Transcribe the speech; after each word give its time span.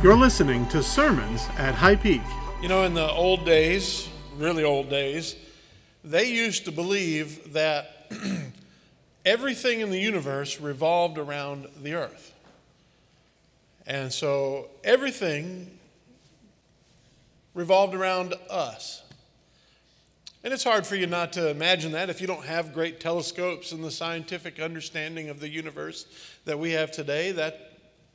You're 0.00 0.16
listening 0.16 0.64
to 0.68 0.80
Sermons 0.80 1.48
at 1.56 1.74
High 1.74 1.96
Peak. 1.96 2.22
You 2.62 2.68
know, 2.68 2.84
in 2.84 2.94
the 2.94 3.10
old 3.10 3.44
days, 3.44 4.08
really 4.36 4.62
old 4.62 4.88
days, 4.88 5.34
they 6.04 6.26
used 6.26 6.66
to 6.66 6.72
believe 6.72 7.52
that 7.52 8.08
everything 9.26 9.80
in 9.80 9.90
the 9.90 9.98
universe 9.98 10.60
revolved 10.60 11.18
around 11.18 11.66
the 11.82 11.94
earth. 11.94 12.32
And 13.88 14.12
so 14.12 14.68
everything 14.84 15.68
revolved 17.52 17.96
around 17.96 18.34
us. 18.48 19.02
And 20.44 20.54
it's 20.54 20.62
hard 20.62 20.86
for 20.86 20.94
you 20.94 21.08
not 21.08 21.32
to 21.32 21.50
imagine 21.50 21.90
that 21.90 22.08
if 22.08 22.20
you 22.20 22.28
don't 22.28 22.44
have 22.44 22.72
great 22.72 23.00
telescopes 23.00 23.72
and 23.72 23.82
the 23.82 23.90
scientific 23.90 24.60
understanding 24.60 25.28
of 25.28 25.40
the 25.40 25.48
universe 25.48 26.06
that 26.44 26.56
we 26.56 26.70
have 26.70 26.92
today. 26.92 27.32
That 27.32 27.67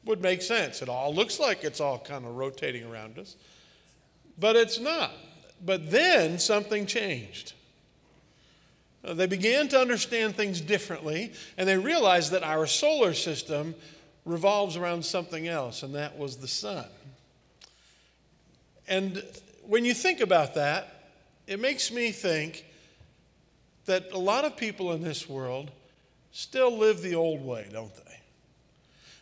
would 0.06 0.22
make 0.22 0.42
sense. 0.42 0.82
It 0.82 0.90
all 0.90 1.14
looks 1.14 1.40
like 1.40 1.64
it's 1.64 1.80
all 1.80 2.00
kind 2.00 2.26
of 2.26 2.36
rotating 2.36 2.86
around 2.86 3.18
us, 3.18 3.36
but 4.38 4.56
it's 4.56 4.80
not. 4.80 5.12
But 5.66 5.92
then 5.92 6.40
something 6.40 6.86
changed. 6.86 7.54
Uh, 9.06 9.14
they 9.14 9.26
began 9.26 9.68
to 9.70 9.80
understand 9.80 10.36
things 10.36 10.62
differently, 10.62 11.34
and 11.58 11.68
they 11.68 11.78
realized 11.78 12.32
that 12.32 12.44
our 12.44 12.66
solar 12.66 13.14
system 13.14 13.76
revolves 14.26 14.78
around 14.78 15.04
something 15.04 15.48
else, 15.48 15.84
and 15.84 15.96
that 15.96 16.18
was 16.18 16.38
the 16.38 16.48
sun. 16.48 16.86
And 18.88 19.24
when 19.64 19.86
you 19.86 19.94
think 19.94 20.22
about 20.22 20.56
that, 20.56 21.12
it 21.48 21.60
makes 21.60 21.92
me 21.92 22.12
think 22.12 22.66
that 23.86 24.12
a 24.14 24.18
lot 24.18 24.46
of 24.46 24.56
people 24.56 24.94
in 24.94 25.02
this 25.02 25.28
world 25.28 25.72
still 26.32 26.78
live 26.78 27.02
the 27.02 27.16
old 27.16 27.46
way, 27.46 27.68
don't 27.72 27.94
they? 27.94 28.13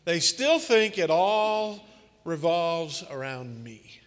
They 0.05 0.19
still 0.19 0.59
think 0.59 0.97
it 0.97 1.09
all 1.09 1.85
revolves 2.25 3.03
around 3.09 3.63
me. 3.63 4.01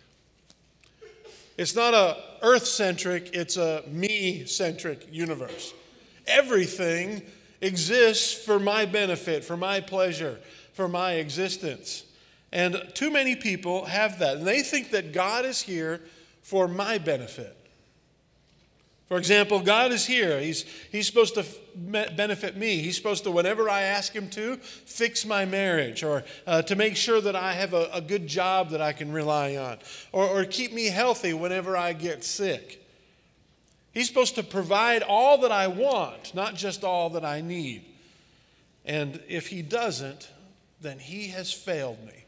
It's 1.56 1.76
not 1.76 1.94
a 1.94 2.16
earth 2.42 2.66
centric, 2.66 3.30
it's 3.32 3.56
a 3.56 3.84
me 3.86 4.44
centric 4.46 5.06
universe. 5.10 5.72
Everything 6.26 7.22
exists 7.60 8.34
for 8.34 8.58
my 8.58 8.86
benefit, 8.86 9.44
for 9.44 9.56
my 9.56 9.80
pleasure, 9.80 10.40
for 10.72 10.88
my 10.88 11.12
existence. 11.14 12.04
And 12.52 12.82
too 12.94 13.10
many 13.10 13.36
people 13.36 13.84
have 13.84 14.18
that. 14.18 14.38
And 14.38 14.46
they 14.46 14.62
think 14.62 14.90
that 14.90 15.12
God 15.12 15.44
is 15.44 15.62
here 15.62 16.00
for 16.42 16.68
my 16.68 16.98
benefit. 16.98 17.56
For 19.14 19.18
example, 19.18 19.60
God 19.60 19.92
is 19.92 20.04
here. 20.04 20.40
He's, 20.40 20.64
he's 20.90 21.06
supposed 21.06 21.36
to 21.36 21.46
benefit 21.76 22.56
me. 22.56 22.78
He's 22.78 22.96
supposed 22.96 23.22
to, 23.22 23.30
whenever 23.30 23.70
I 23.70 23.82
ask 23.82 24.12
Him 24.12 24.28
to, 24.30 24.56
fix 24.56 25.24
my 25.24 25.44
marriage 25.44 26.02
or 26.02 26.24
uh, 26.48 26.62
to 26.62 26.74
make 26.74 26.96
sure 26.96 27.20
that 27.20 27.36
I 27.36 27.52
have 27.52 27.74
a, 27.74 27.88
a, 27.92 28.00
good 28.00 28.26
job 28.26 28.70
that 28.70 28.82
I 28.82 28.92
can 28.92 29.12
rely 29.12 29.54
on 29.54 29.78
or, 30.10 30.26
or 30.26 30.44
keep 30.44 30.72
me 30.72 30.86
healthy 30.86 31.32
whenever 31.32 31.76
I 31.76 31.92
get 31.92 32.24
sick. 32.24 32.84
He's 33.92 34.08
supposed 34.08 34.34
to 34.34 34.42
provide 34.42 35.04
all 35.04 35.38
that 35.42 35.52
I 35.52 35.68
want, 35.68 36.34
not 36.34 36.56
just 36.56 36.82
all 36.82 37.10
that 37.10 37.24
I 37.24 37.40
need. 37.40 37.84
And 38.84 39.22
if 39.28 39.46
He 39.46 39.62
doesn't, 39.62 40.28
then 40.80 40.98
He 40.98 41.28
has 41.28 41.52
failed 41.52 42.04
me. 42.04 42.23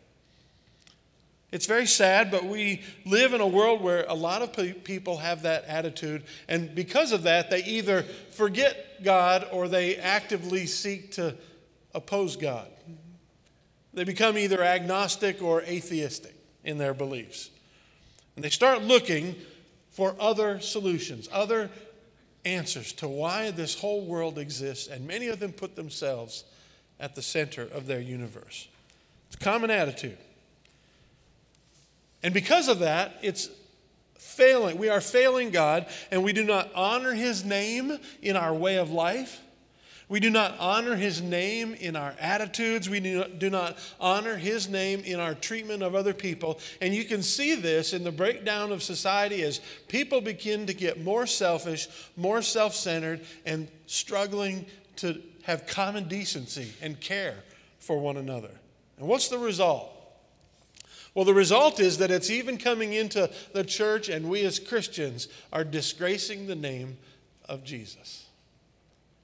It's 1.52 1.66
very 1.66 1.86
sad, 1.86 2.30
but 2.30 2.44
we 2.44 2.82
live 3.04 3.32
in 3.32 3.40
a 3.40 3.46
world 3.46 3.80
where 3.80 4.04
a 4.08 4.14
lot 4.14 4.42
of 4.42 4.52
pe- 4.52 4.72
people 4.72 5.18
have 5.18 5.42
that 5.42 5.64
attitude. 5.66 6.24
And 6.48 6.74
because 6.74 7.12
of 7.12 7.22
that, 7.22 7.50
they 7.50 7.62
either 7.64 8.02
forget 8.02 9.02
God 9.04 9.46
or 9.52 9.68
they 9.68 9.96
actively 9.96 10.66
seek 10.66 11.12
to 11.12 11.36
oppose 11.94 12.36
God. 12.36 12.68
They 13.94 14.04
become 14.04 14.36
either 14.36 14.62
agnostic 14.62 15.40
or 15.40 15.62
atheistic 15.62 16.34
in 16.64 16.78
their 16.78 16.92
beliefs. 16.92 17.50
And 18.34 18.44
they 18.44 18.50
start 18.50 18.82
looking 18.82 19.36
for 19.90 20.14
other 20.20 20.60
solutions, 20.60 21.28
other 21.32 21.70
answers 22.44 22.92
to 22.94 23.08
why 23.08 23.50
this 23.50 23.78
whole 23.78 24.04
world 24.04 24.38
exists. 24.38 24.88
And 24.88 25.06
many 25.06 25.28
of 25.28 25.40
them 25.40 25.52
put 25.52 25.76
themselves 25.76 26.44
at 27.00 27.14
the 27.14 27.22
center 27.22 27.62
of 27.62 27.86
their 27.86 28.00
universe. 28.00 28.68
It's 29.28 29.36
a 29.36 29.38
common 29.38 29.70
attitude. 29.70 30.18
And 32.22 32.32
because 32.34 32.68
of 32.68 32.80
that, 32.80 33.16
it's 33.22 33.48
failing. 34.18 34.78
We 34.78 34.88
are 34.88 35.00
failing 35.00 35.50
God, 35.50 35.86
and 36.10 36.22
we 36.22 36.32
do 36.32 36.44
not 36.44 36.70
honor 36.74 37.12
His 37.12 37.44
name 37.44 37.98
in 38.22 38.36
our 38.36 38.54
way 38.54 38.76
of 38.76 38.90
life. 38.90 39.40
We 40.08 40.20
do 40.20 40.30
not 40.30 40.54
honor 40.60 40.94
His 40.94 41.20
name 41.20 41.74
in 41.74 41.96
our 41.96 42.14
attitudes. 42.20 42.88
We 42.88 43.00
do 43.00 43.50
not 43.50 43.76
honor 43.98 44.36
His 44.36 44.68
name 44.68 45.00
in 45.00 45.18
our 45.18 45.34
treatment 45.34 45.82
of 45.82 45.94
other 45.94 46.14
people. 46.14 46.60
And 46.80 46.94
you 46.94 47.04
can 47.04 47.22
see 47.22 47.56
this 47.56 47.92
in 47.92 48.04
the 48.04 48.12
breakdown 48.12 48.70
of 48.70 48.82
society 48.82 49.42
as 49.42 49.60
people 49.88 50.20
begin 50.20 50.66
to 50.66 50.74
get 50.74 51.02
more 51.02 51.26
selfish, 51.26 51.88
more 52.16 52.40
self 52.40 52.74
centered, 52.74 53.22
and 53.44 53.68
struggling 53.86 54.66
to 54.96 55.20
have 55.42 55.66
common 55.66 56.06
decency 56.08 56.72
and 56.80 57.00
care 57.00 57.36
for 57.80 57.98
one 57.98 58.16
another. 58.16 58.50
And 58.98 59.08
what's 59.08 59.28
the 59.28 59.38
result? 59.38 59.95
Well, 61.16 61.24
the 61.24 61.32
result 61.32 61.80
is 61.80 61.96
that 61.96 62.10
it's 62.10 62.28
even 62.28 62.58
coming 62.58 62.92
into 62.92 63.30
the 63.54 63.64
church, 63.64 64.10
and 64.10 64.28
we 64.28 64.44
as 64.44 64.58
Christians 64.58 65.28
are 65.50 65.64
disgracing 65.64 66.46
the 66.46 66.54
name 66.54 66.98
of 67.48 67.64
Jesus. 67.64 68.26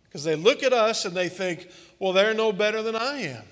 Because 0.05 0.25
they 0.25 0.35
look 0.35 0.63
at 0.63 0.73
us 0.73 1.05
and 1.05 1.15
they 1.15 1.29
think, 1.29 1.69
well, 1.99 2.15
they're 2.15 2.33
no 2.33 2.51
better 2.51 2.83
than 2.83 2.97
I 2.97 3.19
am. 3.25 3.45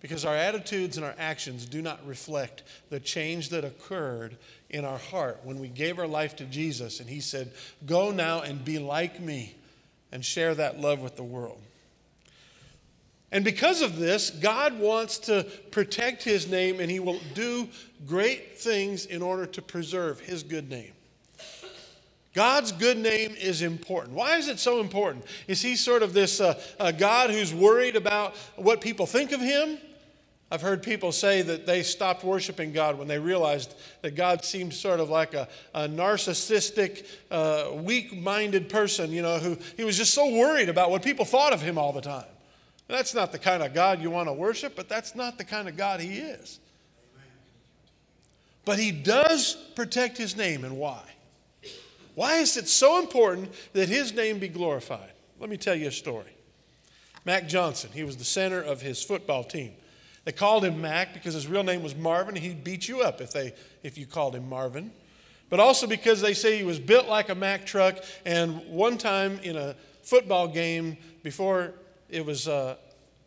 Because 0.00 0.24
our 0.24 0.36
attitudes 0.36 0.96
and 0.96 1.04
our 1.04 1.16
actions 1.18 1.66
do 1.66 1.82
not 1.82 2.06
reflect 2.06 2.62
the 2.88 3.00
change 3.00 3.48
that 3.48 3.64
occurred 3.64 4.36
in 4.70 4.84
our 4.84 4.98
heart 4.98 5.40
when 5.42 5.58
we 5.58 5.66
gave 5.66 5.98
our 5.98 6.06
life 6.06 6.36
to 6.36 6.44
Jesus 6.44 7.00
and 7.00 7.10
He 7.10 7.20
said, 7.20 7.50
Go 7.84 8.12
now 8.12 8.42
and 8.42 8.64
be 8.64 8.78
like 8.78 9.20
me 9.20 9.56
and 10.12 10.24
share 10.24 10.54
that 10.54 10.80
love 10.80 11.00
with 11.00 11.16
the 11.16 11.24
world. 11.24 11.60
And 13.30 13.44
because 13.44 13.82
of 13.82 13.98
this, 13.98 14.30
God 14.30 14.78
wants 14.78 15.18
to 15.20 15.44
protect 15.70 16.22
his 16.22 16.48
name 16.48 16.80
and 16.80 16.90
he 16.90 16.98
will 17.00 17.20
do 17.34 17.68
great 18.06 18.58
things 18.58 19.04
in 19.06 19.20
order 19.20 19.44
to 19.46 19.60
preserve 19.60 20.20
his 20.20 20.42
good 20.42 20.70
name. 20.70 20.92
God's 22.34 22.72
good 22.72 22.98
name 22.98 23.34
is 23.38 23.62
important. 23.62 24.14
Why 24.14 24.36
is 24.36 24.48
it 24.48 24.58
so 24.58 24.80
important? 24.80 25.24
Is 25.46 25.60
he 25.60 25.76
sort 25.76 26.02
of 26.02 26.12
this 26.12 26.40
uh, 26.40 26.60
uh, 26.78 26.92
God 26.92 27.30
who's 27.30 27.52
worried 27.52 27.96
about 27.96 28.36
what 28.56 28.80
people 28.80 29.06
think 29.06 29.32
of 29.32 29.40
him? 29.40 29.78
I've 30.50 30.62
heard 30.62 30.82
people 30.82 31.12
say 31.12 31.42
that 31.42 31.66
they 31.66 31.82
stopped 31.82 32.24
worshiping 32.24 32.72
God 32.72 32.96
when 32.96 33.08
they 33.08 33.18
realized 33.18 33.74
that 34.00 34.14
God 34.14 34.44
seemed 34.44 34.72
sort 34.72 35.00
of 35.00 35.10
like 35.10 35.34
a, 35.34 35.48
a 35.74 35.88
narcissistic, 35.88 37.04
uh, 37.30 37.74
weak 37.74 38.16
minded 38.16 38.70
person, 38.70 39.10
you 39.10 39.20
know, 39.20 39.38
who 39.38 39.58
he 39.76 39.84
was 39.84 39.98
just 39.98 40.14
so 40.14 40.32
worried 40.32 40.70
about 40.70 40.90
what 40.90 41.02
people 41.02 41.26
thought 41.26 41.52
of 41.52 41.60
him 41.60 41.76
all 41.76 41.92
the 41.92 42.00
time. 42.00 42.24
That's 42.88 43.14
not 43.14 43.32
the 43.32 43.38
kind 43.38 43.62
of 43.62 43.74
God 43.74 44.00
you 44.00 44.10
want 44.10 44.28
to 44.28 44.32
worship, 44.32 44.74
but 44.74 44.88
that's 44.88 45.14
not 45.14 45.38
the 45.38 45.44
kind 45.44 45.68
of 45.68 45.76
God 45.76 46.00
He 46.00 46.18
is. 46.18 46.58
But 48.64 48.78
He 48.78 48.90
does 48.90 49.54
protect 49.76 50.16
His 50.16 50.36
name, 50.36 50.64
and 50.64 50.78
why? 50.78 51.02
Why 52.14 52.36
is 52.36 52.56
it 52.56 52.68
so 52.68 52.98
important 52.98 53.52
that 53.74 53.88
His 53.88 54.12
name 54.14 54.38
be 54.38 54.48
glorified? 54.48 55.12
Let 55.38 55.50
me 55.50 55.56
tell 55.56 55.74
you 55.74 55.88
a 55.88 55.92
story. 55.92 56.32
Mac 57.24 57.46
Johnson, 57.46 57.90
he 57.92 58.04
was 58.04 58.16
the 58.16 58.24
center 58.24 58.60
of 58.60 58.80
his 58.80 59.02
football 59.02 59.44
team. 59.44 59.72
They 60.24 60.32
called 60.32 60.64
him 60.64 60.80
Mac 60.80 61.14
because 61.14 61.34
his 61.34 61.46
real 61.46 61.62
name 61.62 61.82
was 61.82 61.94
Marvin. 61.94 62.34
He'd 62.34 62.64
beat 62.64 62.88
you 62.88 63.02
up 63.02 63.20
if, 63.20 63.32
they, 63.32 63.52
if 63.82 63.98
you 63.98 64.06
called 64.06 64.34
him 64.34 64.48
Marvin. 64.48 64.90
But 65.50 65.60
also 65.60 65.86
because 65.86 66.20
they 66.20 66.34
say 66.34 66.58
he 66.58 66.64
was 66.64 66.78
built 66.78 67.06
like 67.06 67.28
a 67.28 67.34
Mack 67.34 67.66
truck. 67.66 67.98
And 68.24 68.66
one 68.68 68.98
time 68.98 69.38
in 69.42 69.56
a 69.56 69.74
football 70.02 70.48
game, 70.48 70.96
before 71.22 71.74
it 72.08 72.24
was 72.24 72.48
uh, 72.48 72.76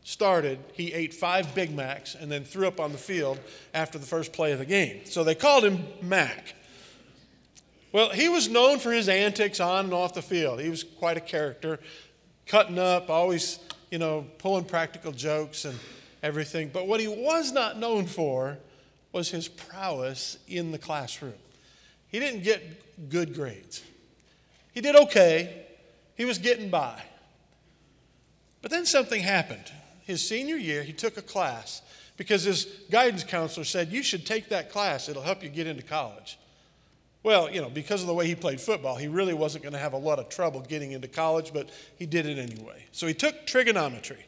started, 0.03 0.59
he 0.73 0.93
ate 0.93 1.13
five 1.13 1.53
Big 1.53 1.75
Macs 1.75 2.15
and 2.15 2.31
then 2.31 2.43
threw 2.43 2.67
up 2.67 2.79
on 2.79 2.91
the 2.91 2.97
field 2.97 3.39
after 3.73 3.97
the 3.97 4.05
first 4.05 4.33
play 4.33 4.51
of 4.51 4.59
the 4.59 4.65
game. 4.65 5.01
So 5.05 5.23
they 5.23 5.35
called 5.35 5.63
him 5.63 5.85
Mac. 6.01 6.55
Well, 7.91 8.09
he 8.09 8.29
was 8.29 8.47
known 8.47 8.79
for 8.79 8.91
his 8.91 9.09
antics 9.09 9.59
on 9.59 9.85
and 9.85 9.93
off 9.93 10.13
the 10.13 10.21
field. 10.21 10.61
He 10.61 10.69
was 10.69 10.83
quite 10.83 11.17
a 11.17 11.21
character, 11.21 11.79
cutting 12.47 12.79
up, 12.79 13.09
always, 13.09 13.59
you 13.89 13.99
know, 13.99 14.25
pulling 14.37 14.63
practical 14.63 15.11
jokes 15.11 15.65
and 15.65 15.77
everything. 16.23 16.69
But 16.71 16.87
what 16.87 16.99
he 16.99 17.07
was 17.07 17.51
not 17.51 17.77
known 17.77 18.05
for 18.05 18.57
was 19.11 19.29
his 19.29 19.49
prowess 19.49 20.37
in 20.47 20.71
the 20.71 20.77
classroom. 20.77 21.33
He 22.07 22.19
didn't 22.19 22.43
get 22.43 23.09
good 23.09 23.35
grades. 23.35 23.83
He 24.73 24.79
did 24.79 24.95
okay. 24.95 25.65
He 26.15 26.23
was 26.23 26.37
getting 26.37 26.69
by. 26.69 27.01
But 28.61 28.71
then 28.71 28.85
something 28.85 29.21
happened. 29.21 29.71
His 30.03 30.27
senior 30.27 30.55
year, 30.55 30.83
he 30.83 30.93
took 30.93 31.17
a 31.17 31.21
class 31.21 31.81
because 32.17 32.43
his 32.43 32.65
guidance 32.91 33.23
counselor 33.23 33.63
said, 33.63 33.91
You 33.91 34.03
should 34.03 34.25
take 34.25 34.49
that 34.49 34.71
class, 34.71 35.09
it'll 35.09 35.23
help 35.23 35.43
you 35.43 35.49
get 35.49 35.67
into 35.67 35.83
college. 35.83 36.37
Well, 37.23 37.51
you 37.51 37.61
know, 37.61 37.69
because 37.69 38.01
of 38.01 38.07
the 38.07 38.13
way 38.13 38.25
he 38.25 38.35
played 38.35 38.59
football, 38.59 38.95
he 38.95 39.07
really 39.07 39.33
wasn't 39.33 39.63
going 39.63 39.73
to 39.73 39.79
have 39.79 39.93
a 39.93 39.97
lot 39.97 40.17
of 40.17 40.29
trouble 40.29 40.61
getting 40.61 40.91
into 40.91 41.07
college, 41.07 41.53
but 41.53 41.69
he 41.97 42.07
did 42.07 42.25
it 42.25 42.39
anyway. 42.39 42.85
So 42.91 43.05
he 43.05 43.13
took 43.13 43.45
trigonometry. 43.45 44.25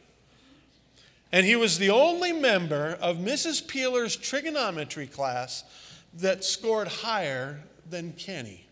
And 1.32 1.44
he 1.44 1.56
was 1.56 1.78
the 1.78 1.90
only 1.90 2.32
member 2.32 2.96
of 3.00 3.16
Mrs. 3.16 3.66
Peeler's 3.66 4.14
trigonometry 4.14 5.08
class 5.08 5.64
that 6.18 6.44
scored 6.44 6.86
higher 6.86 7.60
than 7.90 8.12
Kenny, 8.12 8.66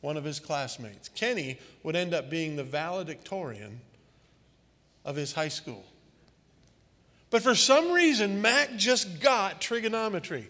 one 0.00 0.16
of 0.16 0.22
his 0.22 0.38
classmates. 0.38 1.08
Kenny 1.08 1.58
would 1.82 1.96
end 1.96 2.14
up 2.14 2.30
being 2.30 2.54
the 2.54 2.62
valedictorian 2.62 3.80
of 5.04 5.16
his 5.16 5.32
high 5.32 5.48
school. 5.48 5.84
But 7.30 7.42
for 7.42 7.54
some 7.54 7.92
reason, 7.92 8.40
Mac 8.40 8.76
just 8.76 9.20
got 9.20 9.60
trigonometry. 9.60 10.48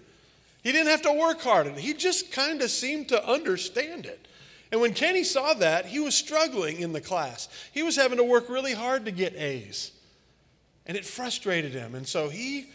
He 0.63 0.73
didn't 0.73 0.89
have 0.89 1.03
to 1.03 1.13
work 1.13 1.41
hard 1.41 1.67
at 1.67 1.75
it, 1.75 1.79
he 1.79 1.95
just 1.95 2.33
kind 2.33 2.63
of 2.63 2.71
seemed 2.71 3.09
to 3.09 3.27
understand 3.27 4.07
it. 4.07 4.29
And 4.73 4.81
when 4.81 4.93
Kenny 4.93 5.23
saw 5.23 5.55
that, 5.55 5.87
he 5.87 6.01
was 6.01 6.15
struggling 6.15 6.81
in 6.81 6.93
the 6.93 7.01
class. 7.01 7.49
He 7.73 7.83
was 7.83 7.97
having 7.97 8.19
to 8.19 8.25
work 8.25 8.49
really 8.49 8.73
hard 8.73 9.05
to 9.05 9.13
get 9.13 9.37
A's. 9.37 9.93
And 10.85 10.97
it 10.97 11.05
frustrated 11.05 11.73
him. 11.73 11.95
And 11.95 12.09
so 12.09 12.29
he, 12.29 12.71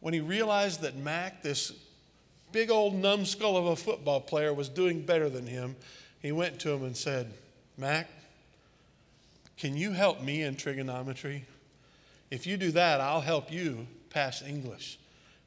when 0.00 0.12
he 0.12 0.20
realized 0.20 0.82
that 0.82 0.94
Mac, 0.94 1.42
this 1.42 1.72
big 2.52 2.70
old 2.70 2.94
numbskull 2.94 3.56
of 3.56 3.66
a 3.66 3.76
football 3.76 4.20
player, 4.20 4.52
was 4.52 4.68
doing 4.68 5.00
better 5.00 5.28
than 5.28 5.46
him, 5.46 5.74
he 6.20 6.32
went 6.32 6.58
to 6.60 6.70
him 6.70 6.84
and 6.84 6.96
said, 6.96 7.32
Mac, 7.78 8.08
can 9.58 9.76
you 9.76 9.92
help 9.92 10.22
me 10.22 10.42
in 10.42 10.56
trigonometry? 10.56 11.44
If 12.30 12.46
you 12.46 12.56
do 12.56 12.70
that, 12.72 13.00
I'll 13.00 13.20
help 13.20 13.52
you 13.52 13.86
pass 14.10 14.42
English. 14.42 14.98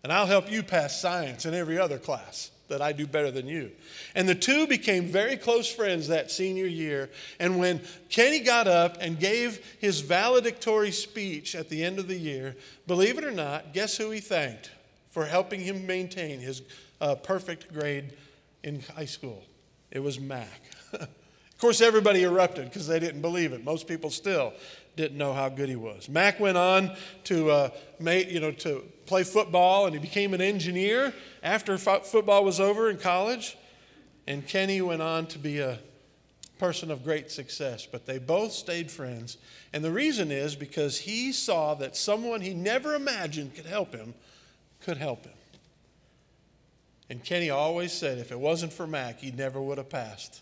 And 0.03 0.11
I'll 0.11 0.25
help 0.25 0.51
you 0.51 0.63
pass 0.63 0.99
science 0.99 1.45
and 1.45 1.55
every 1.55 1.77
other 1.77 1.97
class 1.97 2.51
that 2.67 2.81
I 2.81 2.91
do 2.91 3.05
better 3.05 3.31
than 3.31 3.47
you. 3.47 3.71
And 4.15 4.27
the 4.27 4.35
two 4.35 4.65
became 4.65 5.05
very 5.05 5.37
close 5.37 5.71
friends 5.71 6.07
that 6.07 6.31
senior 6.31 6.65
year. 6.65 7.09
And 7.39 7.59
when 7.59 7.81
Kenny 8.09 8.39
got 8.39 8.67
up 8.67 8.97
and 8.99 9.19
gave 9.19 9.63
his 9.79 10.01
valedictory 10.01 10.91
speech 10.91 11.53
at 11.53 11.69
the 11.69 11.83
end 11.83 11.99
of 11.99 12.07
the 12.07 12.17
year, 12.17 12.55
believe 12.87 13.17
it 13.17 13.23
or 13.23 13.31
not, 13.31 13.73
guess 13.73 13.97
who 13.97 14.09
he 14.09 14.19
thanked 14.19 14.71
for 15.09 15.25
helping 15.25 15.59
him 15.59 15.85
maintain 15.85 16.39
his 16.39 16.63
uh, 16.99 17.15
perfect 17.15 17.71
grade 17.73 18.13
in 18.63 18.81
high 18.95 19.05
school? 19.05 19.43
It 19.91 19.99
was 19.99 20.19
Mac. 20.19 20.61
of 21.61 21.63
course, 21.63 21.81
everybody 21.81 22.23
erupted 22.23 22.65
because 22.65 22.87
they 22.87 22.99
didn't 22.99 23.21
believe 23.21 23.53
it. 23.53 23.63
Most 23.63 23.87
people 23.87 24.09
still 24.09 24.51
didn't 24.95 25.15
know 25.15 25.31
how 25.31 25.47
good 25.47 25.69
he 25.69 25.75
was. 25.75 26.09
Mac 26.09 26.39
went 26.39 26.57
on 26.57 26.95
to, 27.25 27.51
uh, 27.51 27.69
you 27.99 28.39
know, 28.39 28.49
to 28.49 28.83
play 29.05 29.21
football 29.21 29.85
and 29.85 29.93
he 29.93 30.01
became 30.01 30.33
an 30.33 30.41
engineer 30.41 31.13
after 31.43 31.77
fo- 31.77 31.99
football 31.99 32.43
was 32.43 32.59
over 32.59 32.89
in 32.89 32.97
college. 32.97 33.59
And 34.25 34.47
Kenny 34.47 34.81
went 34.81 35.03
on 35.03 35.27
to 35.27 35.37
be 35.37 35.59
a 35.59 35.77
person 36.57 36.89
of 36.89 37.03
great 37.03 37.29
success, 37.29 37.85
but 37.85 38.07
they 38.07 38.17
both 38.17 38.53
stayed 38.53 38.89
friends. 38.89 39.37
And 39.71 39.83
the 39.83 39.91
reason 39.91 40.31
is 40.31 40.55
because 40.55 41.01
he 41.01 41.31
saw 41.31 41.75
that 41.75 41.95
someone 41.95 42.41
he 42.41 42.55
never 42.55 42.95
imagined 42.95 43.53
could 43.53 43.67
help 43.67 43.93
him 43.93 44.15
could 44.79 44.97
help 44.97 45.25
him. 45.25 45.37
And 47.07 47.23
Kenny 47.23 47.51
always 47.51 47.93
said 47.93 48.17
if 48.17 48.31
it 48.31 48.39
wasn't 48.39 48.73
for 48.73 48.87
Mac, 48.87 49.19
he 49.19 49.29
never 49.29 49.61
would 49.61 49.77
have 49.77 49.89
passed 49.89 50.41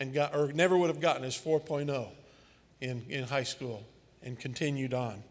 and 0.00 0.12
got, 0.12 0.34
or 0.34 0.52
never 0.52 0.76
would 0.76 0.88
have 0.88 1.00
gotten 1.00 1.22
his 1.22 1.36
4.0 1.36 2.08
in, 2.80 3.04
in 3.08 3.24
high 3.24 3.44
school 3.44 3.82
and 4.22 4.38
continued 4.38 4.94
on. 4.94 5.22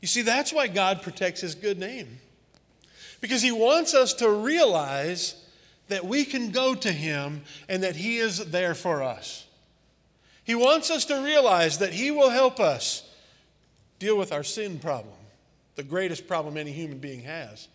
You 0.00 0.08
see, 0.08 0.22
that's 0.22 0.52
why 0.52 0.66
God 0.66 1.02
protects 1.02 1.40
his 1.40 1.54
good 1.54 1.78
name. 1.78 2.18
Because 3.20 3.42
he 3.42 3.52
wants 3.52 3.94
us 3.94 4.14
to 4.14 4.28
realize 4.28 5.36
that 5.88 6.04
we 6.04 6.24
can 6.24 6.50
go 6.50 6.74
to 6.74 6.90
him 6.90 7.42
and 7.68 7.82
that 7.82 7.96
he 7.96 8.18
is 8.18 8.38
there 8.50 8.74
for 8.74 9.02
us. 9.02 9.46
He 10.44 10.54
wants 10.54 10.90
us 10.90 11.04
to 11.06 11.22
realize 11.22 11.78
that 11.78 11.92
he 11.92 12.10
will 12.10 12.30
help 12.30 12.58
us 12.58 13.08
deal 13.98 14.18
with 14.18 14.32
our 14.32 14.42
sin 14.42 14.80
problem, 14.80 15.14
the 15.76 15.84
greatest 15.84 16.26
problem 16.26 16.56
any 16.56 16.72
human 16.72 16.98
being 16.98 17.20
has. 17.20 17.68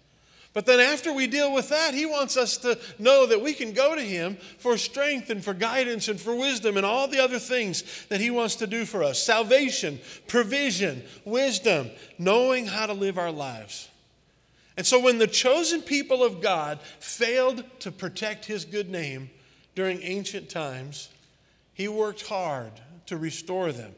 But 0.57 0.65
then, 0.65 0.79
after 0.79 1.13
we 1.13 1.27
deal 1.27 1.53
with 1.53 1.69
that, 1.69 1.93
He 1.93 2.07
wants 2.07 2.35
us 2.35 2.57
to 2.57 2.79
know 2.97 3.27
that 3.27 3.43
we 3.43 3.53
can 3.53 3.73
go 3.73 3.93
to 3.93 4.01
Him 4.01 4.37
for 4.57 4.75
strength 4.75 5.29
and 5.29 5.43
for 5.43 5.53
guidance 5.53 6.07
and 6.07 6.19
for 6.19 6.33
wisdom 6.33 6.77
and 6.77 6.83
all 6.83 7.07
the 7.07 7.23
other 7.23 7.37
things 7.37 7.83
that 8.07 8.21
He 8.21 8.31
wants 8.31 8.55
to 8.55 8.65
do 8.65 8.83
for 8.83 9.03
us 9.03 9.21
salvation, 9.21 9.99
provision, 10.25 11.03
wisdom, 11.25 11.91
knowing 12.17 12.65
how 12.65 12.87
to 12.87 12.93
live 12.93 13.19
our 13.19 13.31
lives. 13.31 13.87
And 14.77 14.83
so, 14.83 14.99
when 14.99 15.19
the 15.19 15.27
chosen 15.27 15.83
people 15.83 16.23
of 16.23 16.41
God 16.41 16.79
failed 16.99 17.63
to 17.81 17.91
protect 17.91 18.45
His 18.45 18.65
good 18.65 18.89
name 18.89 19.29
during 19.75 20.01
ancient 20.01 20.49
times, 20.49 21.09
He 21.75 21.87
worked 21.87 22.25
hard 22.25 22.71
to 23.05 23.15
restore 23.15 23.71
them. 23.71 23.93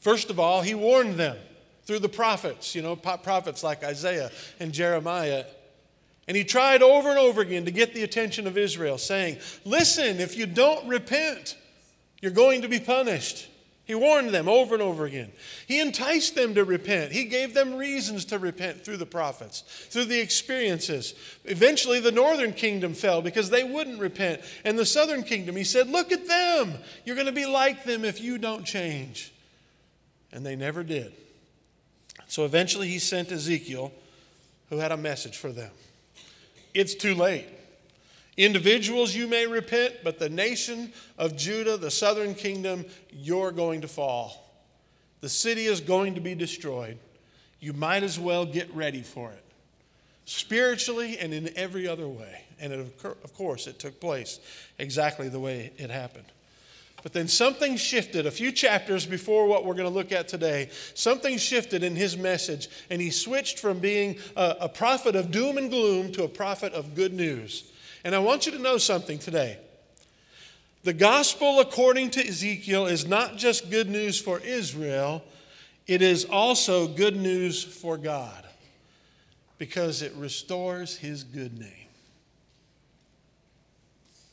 First 0.00 0.30
of 0.30 0.40
all, 0.40 0.62
He 0.62 0.74
warned 0.74 1.14
them 1.14 1.36
through 1.84 2.00
the 2.00 2.08
prophets, 2.08 2.74
you 2.74 2.82
know, 2.82 2.96
prophets 2.96 3.62
like 3.62 3.84
Isaiah 3.84 4.32
and 4.58 4.72
Jeremiah 4.72 5.44
and 6.32 6.36
he 6.38 6.44
tried 6.44 6.82
over 6.82 7.10
and 7.10 7.18
over 7.18 7.42
again 7.42 7.66
to 7.66 7.70
get 7.70 7.92
the 7.92 8.04
attention 8.04 8.46
of 8.46 8.56
Israel, 8.56 8.96
saying, 8.96 9.36
Listen, 9.66 10.18
if 10.18 10.34
you 10.34 10.46
don't 10.46 10.88
repent, 10.88 11.58
you're 12.22 12.30
going 12.30 12.62
to 12.62 12.68
be 12.68 12.80
punished. 12.80 13.50
He 13.84 13.94
warned 13.94 14.30
them 14.30 14.48
over 14.48 14.74
and 14.74 14.82
over 14.82 15.04
again. 15.04 15.30
He 15.68 15.78
enticed 15.78 16.34
them 16.34 16.54
to 16.54 16.64
repent. 16.64 17.12
He 17.12 17.26
gave 17.26 17.52
them 17.52 17.74
reasons 17.74 18.24
to 18.24 18.38
repent 18.38 18.82
through 18.82 18.96
the 18.96 19.04
prophets, 19.04 19.60
through 19.90 20.06
the 20.06 20.20
experiences. 20.20 21.12
Eventually, 21.44 22.00
the 22.00 22.10
northern 22.10 22.54
kingdom 22.54 22.94
fell 22.94 23.20
because 23.20 23.50
they 23.50 23.64
wouldn't 23.64 24.00
repent. 24.00 24.40
And 24.64 24.78
the 24.78 24.86
southern 24.86 25.24
kingdom, 25.24 25.54
he 25.54 25.64
said, 25.64 25.90
Look 25.90 26.12
at 26.12 26.26
them. 26.26 26.72
You're 27.04 27.16
going 27.16 27.26
to 27.26 27.32
be 27.32 27.44
like 27.44 27.84
them 27.84 28.06
if 28.06 28.22
you 28.22 28.38
don't 28.38 28.64
change. 28.64 29.34
And 30.32 30.46
they 30.46 30.56
never 30.56 30.82
did. 30.82 31.12
So 32.26 32.46
eventually, 32.46 32.88
he 32.88 33.00
sent 33.00 33.30
Ezekiel, 33.30 33.92
who 34.70 34.78
had 34.78 34.92
a 34.92 34.96
message 34.96 35.36
for 35.36 35.52
them 35.52 35.72
it's 36.74 36.94
too 36.94 37.14
late. 37.14 37.46
Individuals, 38.36 39.14
you 39.14 39.26
may 39.26 39.46
repent, 39.46 39.96
but 40.02 40.18
the 40.18 40.28
nation 40.28 40.92
of 41.18 41.36
Judah, 41.36 41.76
the 41.76 41.90
southern 41.90 42.34
kingdom, 42.34 42.86
you're 43.10 43.52
going 43.52 43.82
to 43.82 43.88
fall. 43.88 44.50
The 45.20 45.28
city 45.28 45.66
is 45.66 45.80
going 45.80 46.14
to 46.14 46.20
be 46.20 46.34
destroyed. 46.34 46.98
You 47.60 47.72
might 47.72 48.02
as 48.02 48.18
well 48.18 48.44
get 48.46 48.74
ready 48.74 49.02
for 49.02 49.30
it, 49.30 49.44
spiritually 50.24 51.18
and 51.18 51.32
in 51.32 51.50
every 51.56 51.86
other 51.86 52.08
way. 52.08 52.42
And 52.58 52.72
it, 52.72 52.80
of 53.04 53.34
course, 53.34 53.66
it 53.66 53.78
took 53.78 54.00
place 54.00 54.40
exactly 54.78 55.28
the 55.28 55.40
way 55.40 55.72
it 55.76 55.90
happened. 55.90 56.26
But 57.02 57.12
then 57.12 57.26
something 57.26 57.76
shifted 57.76 58.26
a 58.26 58.30
few 58.30 58.52
chapters 58.52 59.06
before 59.06 59.46
what 59.46 59.64
we're 59.64 59.74
going 59.74 59.88
to 59.88 59.94
look 59.94 60.12
at 60.12 60.28
today. 60.28 60.70
Something 60.94 61.36
shifted 61.36 61.82
in 61.82 61.96
his 61.96 62.16
message, 62.16 62.68
and 62.90 63.00
he 63.00 63.10
switched 63.10 63.58
from 63.58 63.80
being 63.80 64.18
a, 64.36 64.56
a, 64.60 64.68
prophet 64.68 65.16
of 65.16 65.32
doom 65.32 65.58
and 65.58 65.68
gloom 65.68 66.12
to 66.12 66.22
a 66.22 66.28
prophet 66.28 66.72
of 66.72 66.94
good 66.94 67.12
news. 67.12 67.64
And 68.04 68.14
I 68.14 68.20
want 68.20 68.46
you 68.46 68.52
to 68.52 68.58
know 68.58 68.78
something 68.78 69.18
today. 69.18 69.58
The 70.84 70.92
gospel, 70.92 71.60
according 71.60 72.10
to 72.10 72.26
Ezekiel, 72.26 72.86
is 72.86 73.06
not 73.06 73.36
just 73.36 73.70
good 73.70 73.88
news 73.88 74.20
for 74.20 74.38
Israel, 74.40 75.24
it 75.86 76.02
is 76.02 76.24
also 76.24 76.86
good 76.86 77.16
news 77.16 77.62
for 77.62 77.96
God 77.96 78.46
because 79.58 80.02
it 80.02 80.12
restores 80.14 80.96
his 80.96 81.24
good 81.24 81.58
name. 81.58 81.81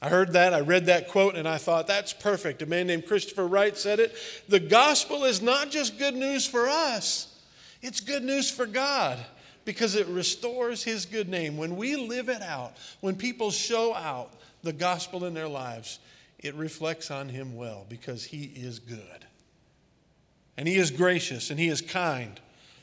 I 0.02 0.10
heard 0.10 0.34
that, 0.34 0.54
I 0.54 0.62
read 0.62 0.86
that 0.86 1.10
quote, 1.10 1.36
and 1.36 1.48
I 1.48 1.58
thought, 1.58 1.88
that's 1.88 2.14
perfect. 2.14 2.62
A 2.62 2.66
man 2.66 2.88
named 2.88 3.06
Christopher 3.06 3.48
Wright 3.48 3.78
said 3.78 4.00
it. 4.00 4.16
The 4.48 4.60
gospel 4.60 5.26
is 5.26 5.42
not 5.42 5.72
just 5.72 6.00
good 6.00 6.16
news 6.16 6.46
for 6.48 6.68
us, 6.68 7.40
it's 7.82 8.00
good 8.00 8.24
news 8.24 8.50
for 8.50 8.66
God 8.66 9.20
because 9.66 9.96
it 9.96 10.08
restores 10.08 10.84
his 10.84 11.06
good 11.06 11.30
name. 11.30 11.58
When 11.58 11.76
we 11.76 11.96
live 11.96 12.30
it 12.30 12.42
out, 12.42 12.74
when 13.02 13.16
people 13.16 13.52
show 13.52 13.94
out 13.94 14.32
the 14.64 14.74
gospel 14.74 15.26
in 15.26 15.34
their 15.34 15.48
lives, 15.48 16.00
it 16.40 16.56
reflects 16.56 17.12
on 17.12 17.30
him 17.30 17.56
well 17.56 17.86
because 17.88 18.24
he 18.24 18.46
is 18.56 18.80
good. 18.80 19.26
And 20.58 20.68
he 20.68 20.76
is 20.76 20.92
gracious 20.92 21.52
and 21.52 21.60
he 21.60 21.68
is 21.68 21.82
kind 21.82 22.40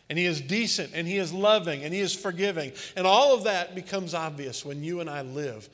and 0.09 0.19
he 0.19 0.25
is 0.25 0.41
decent 0.41 0.93
and 0.95 1.07
he 1.07 1.19
is 1.19 1.33
loving 1.33 1.83
and 1.83 1.93
he 1.93 2.01
is 2.01 2.15
forgiving. 2.15 2.73
And 2.97 3.07
all 3.07 3.35
of 3.35 3.45
that 3.45 3.75
becomes 3.75 4.15
obvious 4.15 4.65
when 4.65 4.85
you 4.85 5.01
and 5.01 5.11
I 5.11 5.23
live 5.23 5.69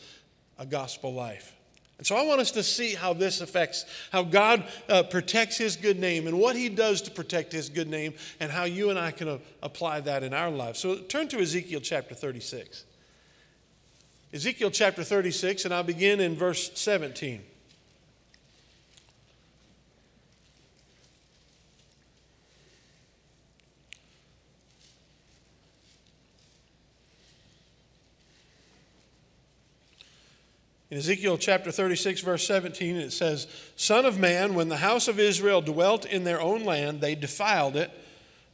a 0.58 0.66
gospel 0.66 1.12
life. 1.12 1.54
And 1.98 2.06
so 2.06 2.16
I 2.16 2.24
want 2.24 2.40
us 2.40 2.50
to 2.52 2.64
see 2.64 2.94
how 2.94 3.12
this 3.12 3.40
affects 3.40 3.84
how 4.10 4.24
God 4.24 4.64
uh, 4.88 5.04
protects 5.04 5.56
his 5.56 5.76
good 5.76 6.00
name 6.00 6.26
and 6.26 6.36
what 6.38 6.56
he 6.56 6.68
does 6.68 7.00
to 7.02 7.12
protect 7.12 7.52
his 7.52 7.68
good 7.68 7.88
name 7.88 8.14
and 8.40 8.50
how 8.50 8.64
you 8.64 8.90
and 8.90 8.98
I 8.98 9.12
can 9.12 9.28
uh, 9.28 9.38
apply 9.62 10.00
that 10.00 10.24
in 10.24 10.34
our 10.34 10.50
lives. 10.50 10.80
So 10.80 10.96
turn 10.96 11.28
to 11.28 11.38
Ezekiel 11.38 11.80
chapter 11.80 12.14
36. 12.14 12.86
Ezekiel 14.32 14.70
chapter 14.70 15.04
36, 15.04 15.64
and 15.66 15.72
I'll 15.72 15.84
begin 15.84 16.18
in 16.18 16.34
verse 16.34 16.72
17. 16.74 17.42
In 30.92 30.98
Ezekiel 30.98 31.38
chapter 31.38 31.72
36, 31.72 32.20
verse 32.20 32.46
17, 32.46 32.96
it 32.96 33.12
says, 33.14 33.46
Son 33.76 34.04
of 34.04 34.18
man, 34.18 34.52
when 34.54 34.68
the 34.68 34.76
house 34.76 35.08
of 35.08 35.18
Israel 35.18 35.62
dwelt 35.62 36.04
in 36.04 36.24
their 36.24 36.38
own 36.38 36.66
land, 36.66 37.00
they 37.00 37.14
defiled 37.14 37.76
it 37.76 37.90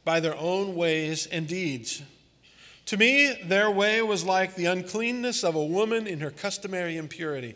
by 0.05 0.21
their 0.21 0.37
own 0.37 0.73
ways 0.73 1.25
and 1.27 1.49
deeds. 1.49 2.01
To 2.85 2.95
me, 2.95 3.37
their 3.43 3.69
way 3.69 4.01
was 4.01 4.23
like 4.23 4.55
the 4.55 4.67
uncleanness 4.67 5.43
of 5.43 5.55
a 5.55 5.65
woman 5.65 6.07
in 6.07 6.21
her 6.21 6.31
customary 6.31 6.95
impurity. 6.95 7.55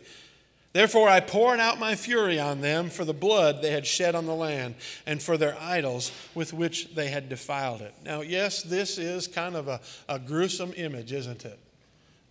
Therefore, 0.74 1.08
I 1.08 1.20
poured 1.20 1.60
out 1.60 1.78
my 1.78 1.94
fury 1.94 2.38
on 2.38 2.60
them 2.60 2.90
for 2.90 3.06
the 3.06 3.14
blood 3.14 3.62
they 3.62 3.70
had 3.70 3.86
shed 3.86 4.14
on 4.14 4.26
the 4.26 4.34
land 4.34 4.74
and 5.06 5.22
for 5.22 5.38
their 5.38 5.56
idols 5.58 6.12
with 6.34 6.52
which 6.52 6.94
they 6.94 7.08
had 7.08 7.30
defiled 7.30 7.80
it. 7.80 7.94
Now, 8.04 8.20
yes, 8.20 8.62
this 8.62 8.98
is 8.98 9.28
kind 9.28 9.56
of 9.56 9.66
a, 9.66 9.80
a 10.10 10.18
gruesome 10.18 10.74
image, 10.76 11.10
isn't 11.10 11.46
it? 11.46 11.58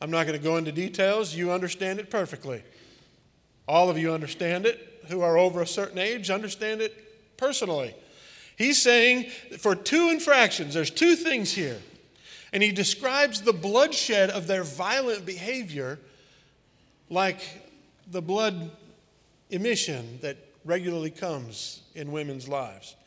I'm 0.04 0.12
not 0.12 0.28
going 0.28 0.38
to 0.38 0.44
go 0.44 0.58
into 0.58 0.74
details. 0.74 1.34
You 1.34 1.54
understand 1.54 1.98
it 1.98 2.10
perfectly. 2.10 2.62
All 3.70 3.90
of 3.90 3.98
you 3.98 4.12
understand 4.12 4.66
it 4.66 5.02
who 5.08 5.22
are 5.22 5.38
over 5.38 5.62
a 5.62 5.66
certain 5.66 5.98
age, 5.98 6.30
understand 6.30 6.82
it 6.82 7.38
personally. 7.38 7.96
He's 8.58 8.82
saying 8.82 9.30
for 9.60 9.76
two 9.76 10.10
infractions, 10.10 10.74
there's 10.74 10.90
two 10.90 11.16
things 11.16 11.54
here. 11.54 11.80
And 12.52 12.62
he 12.62 12.74
describes 12.74 13.44
the 13.44 13.54
bloodshed 13.54 14.30
of 14.30 14.46
their 14.46 14.66
violent 14.66 15.26
behavior 15.26 16.00
like 17.10 17.40
the 18.12 18.22
blood 18.22 18.72
emission 19.52 20.20
that 20.22 20.36
regularly 20.66 21.12
comes 21.12 21.82
in 21.96 22.12
women's 22.12 22.50
lives. 22.50 22.98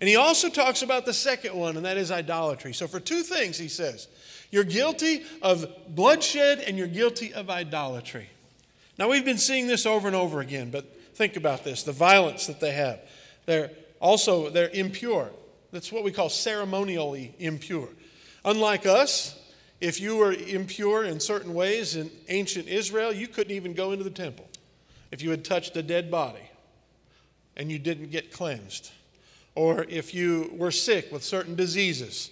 And 0.00 0.08
he 0.08 0.16
also 0.16 0.48
talks 0.48 0.82
about 0.82 1.06
the 1.06 1.14
second 1.14 1.54
one, 1.54 1.76
and 1.76 1.86
that 1.86 1.96
is 1.96 2.10
idolatry. 2.10 2.74
So, 2.74 2.88
for 2.88 2.98
two 2.98 3.22
things, 3.22 3.56
he 3.56 3.68
says 3.68 4.08
you're 4.54 4.62
guilty 4.62 5.24
of 5.42 5.66
bloodshed 5.88 6.60
and 6.60 6.78
you're 6.78 6.86
guilty 6.86 7.34
of 7.34 7.50
idolatry. 7.50 8.28
Now, 8.96 9.10
we've 9.10 9.24
been 9.24 9.36
seeing 9.36 9.66
this 9.66 9.84
over 9.84 10.06
and 10.06 10.14
over 10.14 10.40
again, 10.40 10.70
but 10.70 10.84
think 11.16 11.34
about 11.34 11.64
this 11.64 11.82
the 11.82 11.90
violence 11.90 12.46
that 12.46 12.60
they 12.60 12.70
have. 12.70 13.00
They're 13.46 13.72
also 13.98 14.50
they're 14.50 14.70
impure. 14.70 15.30
That's 15.72 15.90
what 15.90 16.04
we 16.04 16.12
call 16.12 16.28
ceremonially 16.28 17.34
impure. 17.40 17.88
Unlike 18.44 18.86
us, 18.86 19.36
if 19.80 20.00
you 20.00 20.16
were 20.16 20.32
impure 20.32 21.02
in 21.02 21.18
certain 21.18 21.52
ways 21.52 21.96
in 21.96 22.08
ancient 22.28 22.68
Israel, 22.68 23.12
you 23.12 23.26
couldn't 23.26 23.56
even 23.56 23.74
go 23.74 23.90
into 23.90 24.04
the 24.04 24.10
temple 24.10 24.48
if 25.10 25.20
you 25.20 25.30
had 25.30 25.44
touched 25.44 25.76
a 25.76 25.82
dead 25.82 26.12
body 26.12 26.48
and 27.56 27.72
you 27.72 27.80
didn't 27.80 28.12
get 28.12 28.32
cleansed. 28.32 28.92
Or 29.56 29.84
if 29.88 30.14
you 30.14 30.54
were 30.56 30.70
sick 30.70 31.10
with 31.10 31.24
certain 31.24 31.56
diseases 31.56 32.30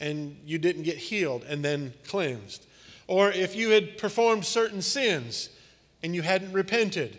and 0.00 0.36
you 0.44 0.58
didn't 0.58 0.82
get 0.82 0.96
healed 0.96 1.44
and 1.48 1.64
then 1.64 1.92
cleansed. 2.06 2.66
Or 3.06 3.30
if 3.32 3.56
you 3.56 3.70
had 3.70 3.98
performed 3.98 4.44
certain 4.44 4.82
sins 4.82 5.50
and 6.02 6.14
you 6.14 6.22
hadn't 6.22 6.52
repented 6.52 7.16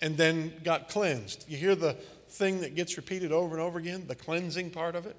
and 0.00 0.16
then 0.16 0.52
got 0.64 0.88
cleansed. 0.88 1.44
You 1.48 1.56
hear 1.56 1.74
the 1.74 1.94
thing 2.28 2.60
that 2.60 2.74
gets 2.74 2.96
repeated 2.96 3.32
over 3.32 3.54
and 3.54 3.62
over 3.62 3.78
again, 3.78 4.04
the 4.06 4.14
cleansing 4.14 4.70
part 4.70 4.94
of 4.94 5.06
it? 5.06 5.16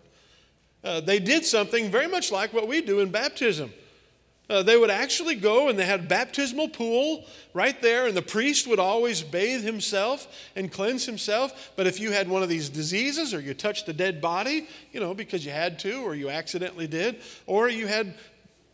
Uh, 0.83 1.01
they 1.01 1.19
did 1.19 1.45
something 1.45 1.91
very 1.91 2.07
much 2.07 2.31
like 2.31 2.53
what 2.53 2.67
we 2.67 2.81
do 2.81 2.99
in 2.99 3.11
baptism. 3.11 3.71
Uh, 4.51 4.61
they 4.61 4.75
would 4.75 4.89
actually 4.89 5.35
go 5.35 5.69
and 5.69 5.79
they 5.79 5.85
had 5.85 6.01
a 6.01 6.03
baptismal 6.03 6.67
pool 6.67 7.23
right 7.53 7.81
there, 7.81 8.05
and 8.05 8.17
the 8.17 8.21
priest 8.21 8.67
would 8.67 8.79
always 8.79 9.21
bathe 9.21 9.63
himself 9.63 10.27
and 10.57 10.69
cleanse 10.69 11.05
himself. 11.05 11.71
But 11.77 11.87
if 11.87 12.01
you 12.01 12.11
had 12.11 12.27
one 12.27 12.43
of 12.43 12.49
these 12.49 12.67
diseases, 12.67 13.33
or 13.33 13.39
you 13.39 13.53
touched 13.53 13.87
a 13.87 13.93
dead 13.93 14.19
body, 14.19 14.67
you 14.91 14.99
know, 14.99 15.13
because 15.13 15.45
you 15.45 15.53
had 15.53 15.79
to, 15.79 16.03
or 16.03 16.15
you 16.15 16.29
accidentally 16.29 16.85
did, 16.85 17.21
or 17.47 17.69
you 17.69 17.87
had 17.87 18.13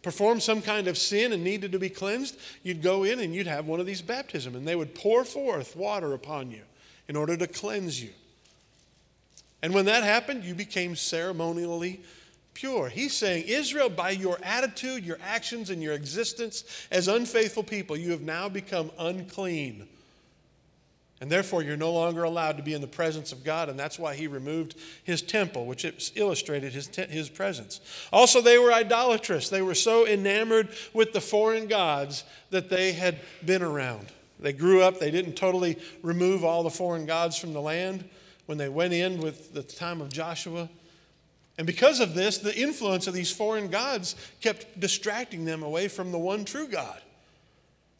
performed 0.01 0.41
some 0.41 0.63
kind 0.63 0.87
of 0.87 0.97
sin 0.97 1.31
and 1.31 1.43
needed 1.43 1.73
to 1.73 1.79
be 1.79 1.89
cleansed, 1.89 2.39
you'd 2.63 2.81
go 2.81 3.03
in 3.03 3.19
and 3.19 3.35
you'd 3.35 3.45
have 3.45 3.67
one 3.67 3.79
of 3.79 3.85
these 3.85 4.01
baptism, 4.01 4.55
and 4.55 4.67
they 4.67 4.75
would 4.75 4.95
pour 4.95 5.23
forth 5.23 5.75
water 5.75 6.13
upon 6.13 6.49
you 6.49 6.63
in 7.07 7.15
order 7.15 7.37
to 7.37 7.45
cleanse 7.45 8.01
you. 8.01 8.09
And 9.61 9.75
when 9.75 9.85
that 9.85 10.01
happened, 10.01 10.43
you 10.43 10.55
became 10.55 10.95
ceremonially 10.95 12.01
pure. 12.57 12.89
He's 12.89 13.15
saying, 13.15 13.43
Israel, 13.45 13.87
by 13.87 14.09
your 14.09 14.39
attitude, 14.41 15.05
your 15.05 15.19
actions, 15.23 15.69
and 15.69 15.81
your 15.81 15.93
existence 15.93 16.63
as 16.89 17.07
unfaithful 17.07 17.61
people, 17.61 17.95
you 17.95 18.09
have 18.09 18.21
now 18.21 18.49
become 18.49 18.89
unclean. 18.97 19.87
And 21.21 21.31
therefore, 21.31 21.61
you're 21.61 21.77
no 21.77 21.93
longer 21.93 22.23
allowed 22.23 22.57
to 22.57 22.63
be 22.63 22.73
in 22.73 22.81
the 22.81 22.87
presence 22.87 23.31
of 23.31 23.43
God, 23.43 23.69
and 23.69 23.77
that's 23.77 23.99
why 23.99 24.15
he 24.15 24.25
removed 24.25 24.73
his 25.03 25.21
temple, 25.21 25.67
which 25.67 25.85
illustrated 26.15 26.73
his, 26.73 26.87
te- 26.87 27.05
his 27.05 27.29
presence. 27.29 27.79
Also, 28.11 28.41
they 28.41 28.57
were 28.57 28.73
idolatrous. 28.73 29.49
They 29.49 29.61
were 29.61 29.75
so 29.75 30.07
enamored 30.07 30.69
with 30.93 31.13
the 31.13 31.21
foreign 31.21 31.67
gods 31.67 32.23
that 32.49 32.71
they 32.71 32.91
had 32.91 33.19
been 33.45 33.61
around. 33.61 34.07
They 34.39 34.53
grew 34.53 34.81
up, 34.81 34.99
they 34.99 35.11
didn't 35.11 35.33
totally 35.33 35.77
remove 36.01 36.43
all 36.43 36.63
the 36.63 36.71
foreign 36.71 37.05
gods 37.05 37.37
from 37.37 37.53
the 37.53 37.61
land, 37.61 38.03
when 38.47 38.57
they 38.57 38.69
went 38.69 38.93
in 38.93 39.21
with 39.21 39.53
the 39.53 39.61
time 39.61 40.01
of 40.01 40.09
Joshua. 40.09 40.69
And 41.57 41.65
because 41.65 41.99
of 41.99 42.13
this, 42.13 42.37
the 42.37 42.55
influence 42.55 43.07
of 43.07 43.13
these 43.13 43.31
foreign 43.31 43.69
gods 43.69 44.15
kept 44.41 44.79
distracting 44.79 45.45
them 45.45 45.63
away 45.63 45.87
from 45.87 46.11
the 46.11 46.19
one 46.19 46.45
true 46.45 46.67
God. 46.67 47.01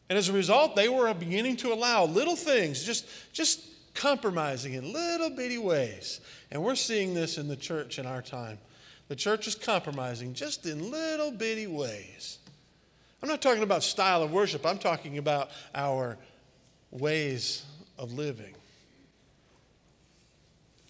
And 0.08 0.16
as 0.16 0.28
a 0.28 0.32
result, 0.32 0.76
they 0.76 0.88
were 0.88 1.12
beginning 1.12 1.56
to 1.58 1.72
allow 1.72 2.04
little 2.04 2.36
things, 2.36 2.84
just, 2.84 3.06
just 3.32 3.60
compromising 3.94 4.74
in 4.74 4.92
little 4.92 5.30
bitty 5.30 5.58
ways. 5.58 6.20
And 6.50 6.62
we're 6.62 6.76
seeing 6.76 7.14
this 7.14 7.36
in 7.36 7.48
the 7.48 7.56
church 7.56 7.98
in 7.98 8.06
our 8.06 8.22
time. 8.22 8.58
The 9.08 9.16
church 9.16 9.46
is 9.46 9.54
compromising 9.54 10.34
just 10.34 10.64
in 10.66 10.90
little 10.90 11.30
bitty 11.30 11.66
ways. 11.66 12.38
I'm 13.22 13.28
not 13.28 13.42
talking 13.42 13.62
about 13.62 13.82
style 13.82 14.22
of 14.22 14.30
worship, 14.30 14.64
I'm 14.64 14.78
talking 14.78 15.18
about 15.18 15.50
our 15.74 16.16
ways 16.90 17.64
of 17.98 18.12
living. 18.12 18.54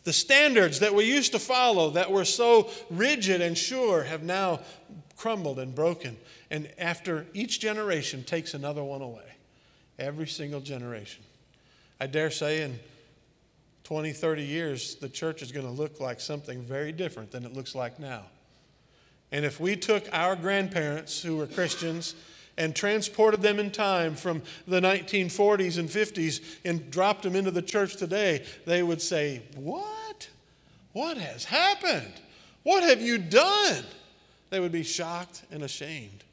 The 0.04 0.12
standards 0.12 0.80
that 0.80 0.94
we 0.94 1.04
used 1.04 1.32
to 1.32 1.38
follow 1.38 1.90
that 1.90 2.10
were 2.10 2.24
so 2.24 2.70
rigid 2.90 3.40
and 3.40 3.56
sure 3.56 4.04
have 4.04 4.22
now 4.22 4.60
crumbled 5.16 5.58
and 5.58 5.74
broken. 5.74 6.16
And 6.50 6.70
after 6.78 7.26
each 7.34 7.60
generation 7.60 8.24
takes 8.24 8.54
another 8.54 8.82
one 8.82 9.02
away, 9.02 9.34
every 9.98 10.26
single 10.26 10.60
generation. 10.60 11.22
I 12.00 12.06
dare 12.06 12.30
say 12.30 12.62
in 12.62 12.78
20, 13.84 14.12
30 14.12 14.42
years, 14.44 14.94
the 14.96 15.08
church 15.08 15.42
is 15.42 15.50
going 15.50 15.66
to 15.66 15.72
look 15.72 16.00
like 16.00 16.20
something 16.20 16.62
very 16.62 16.92
different 16.92 17.30
than 17.30 17.44
it 17.44 17.52
looks 17.52 17.74
like 17.74 17.98
now. 17.98 18.22
And 19.32 19.44
if 19.44 19.60
we 19.60 19.76
took 19.76 20.08
our 20.12 20.36
grandparents 20.36 21.20
who 21.20 21.36
were 21.36 21.46
Christians 21.46 22.14
and 22.58 22.74
transported 22.76 23.40
them 23.40 23.58
in 23.58 23.70
time 23.70 24.14
from 24.14 24.42
the 24.66 24.80
1940s 24.80 25.78
and 25.78 25.88
50s 25.88 26.42
and 26.64 26.90
dropped 26.90 27.22
them 27.22 27.34
into 27.34 27.50
the 27.50 27.62
church 27.62 27.96
today, 27.96 28.44
they 28.66 28.82
would 28.82 29.00
say, 29.00 29.42
What? 29.54 30.28
What 30.92 31.16
has 31.16 31.44
happened? 31.44 32.12
What 32.64 32.82
have 32.82 33.00
you 33.00 33.16
done? 33.16 33.84
They 34.50 34.60
would 34.60 34.72
be 34.72 34.82
shocked 34.82 35.42
and 35.50 35.62
ashamed. 35.62 36.24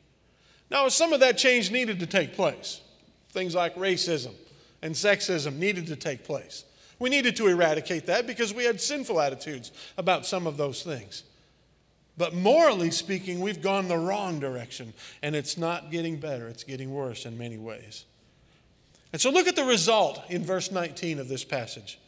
Now, 0.72 0.88
some 0.88 1.13
of 1.13 1.20
that 1.20 1.38
change 1.38 1.72
needed 1.72 2.00
to 2.00 2.08
take 2.08 2.34
place. 2.34 2.82
Things 3.29 3.53
like 3.53 3.75
racism 3.75 4.34
and 4.82 4.96
sexism 4.96 5.58
needed 5.58 5.88
to 5.88 5.96
take 5.96 6.24
place. 6.24 6.63
We 6.98 7.10
needed 7.10 7.36
to 7.38 7.48
eradicate 7.48 8.08
that 8.08 8.25
because 8.25 8.53
we 8.53 8.63
had 8.63 8.82
sinful 8.82 9.20
attitudes 9.20 9.72
about 9.98 10.25
some 10.25 10.48
of 10.48 10.58
those 10.58 10.82
things. 10.82 11.24
But 12.17 12.34
morally 12.34 12.91
speaking, 12.91 13.41
we've 13.41 13.62
gone 13.62 13.88
the 13.88 13.98
wrong 13.98 14.39
direction, 14.39 14.93
and 15.22 15.36
it's 15.36 15.57
not 15.57 15.91
getting 15.91 16.17
better, 16.17 16.48
it's 16.48 16.63
getting 16.63 16.93
worse 16.93 17.25
in 17.25 17.38
many 17.38 17.57
ways. 17.57 18.05
And 19.12 19.22
so 19.22 19.29
look 19.29 19.48
at 19.48 19.55
the 19.55 19.65
result 19.65 20.22
in 20.29 20.43
verse 20.43 20.72
19 20.72 21.19
of 21.19 21.27
this 21.27 21.43
passage. 21.43 22.00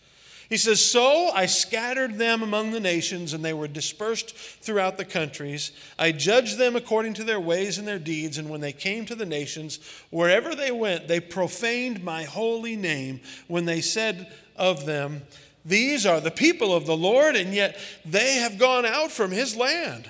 He 0.49 0.57
says, 0.57 0.83
So 0.83 1.29
I 1.29 1.45
scattered 1.45 2.17
them 2.17 2.41
among 2.41 2.71
the 2.71 2.79
nations, 2.79 3.33
and 3.33 3.43
they 3.43 3.53
were 3.53 3.67
dispersed 3.67 4.35
throughout 4.35 4.97
the 4.97 5.05
countries. 5.05 5.71
I 5.99 6.13
judged 6.13 6.57
them 6.57 6.75
according 6.75 7.15
to 7.15 7.23
their 7.23 7.39
ways 7.39 7.77
and 7.77 7.87
their 7.87 7.99
deeds, 7.99 8.37
and 8.37 8.49
when 8.49 8.61
they 8.61 8.71
came 8.71 9.05
to 9.07 9.15
the 9.15 9.25
nations, 9.25 9.79
wherever 10.09 10.55
they 10.55 10.71
went, 10.71 11.07
they 11.07 11.19
profaned 11.19 12.03
my 12.03 12.23
holy 12.23 12.77
name 12.77 13.19
when 13.47 13.65
they 13.65 13.81
said 13.81 14.31
of 14.55 14.85
them, 14.85 15.23
these 15.67 16.05
are 16.05 16.21
the 16.21 16.31
people 16.31 16.73
of 16.73 16.85
the 16.85 16.95
Lord, 16.95 17.35
and 17.35 17.53
yet 17.53 17.77
they 18.05 18.35
have 18.35 18.57
gone 18.57 18.85
out 18.85 19.11
from 19.11 19.31
his 19.31 19.53
land. 19.53 20.09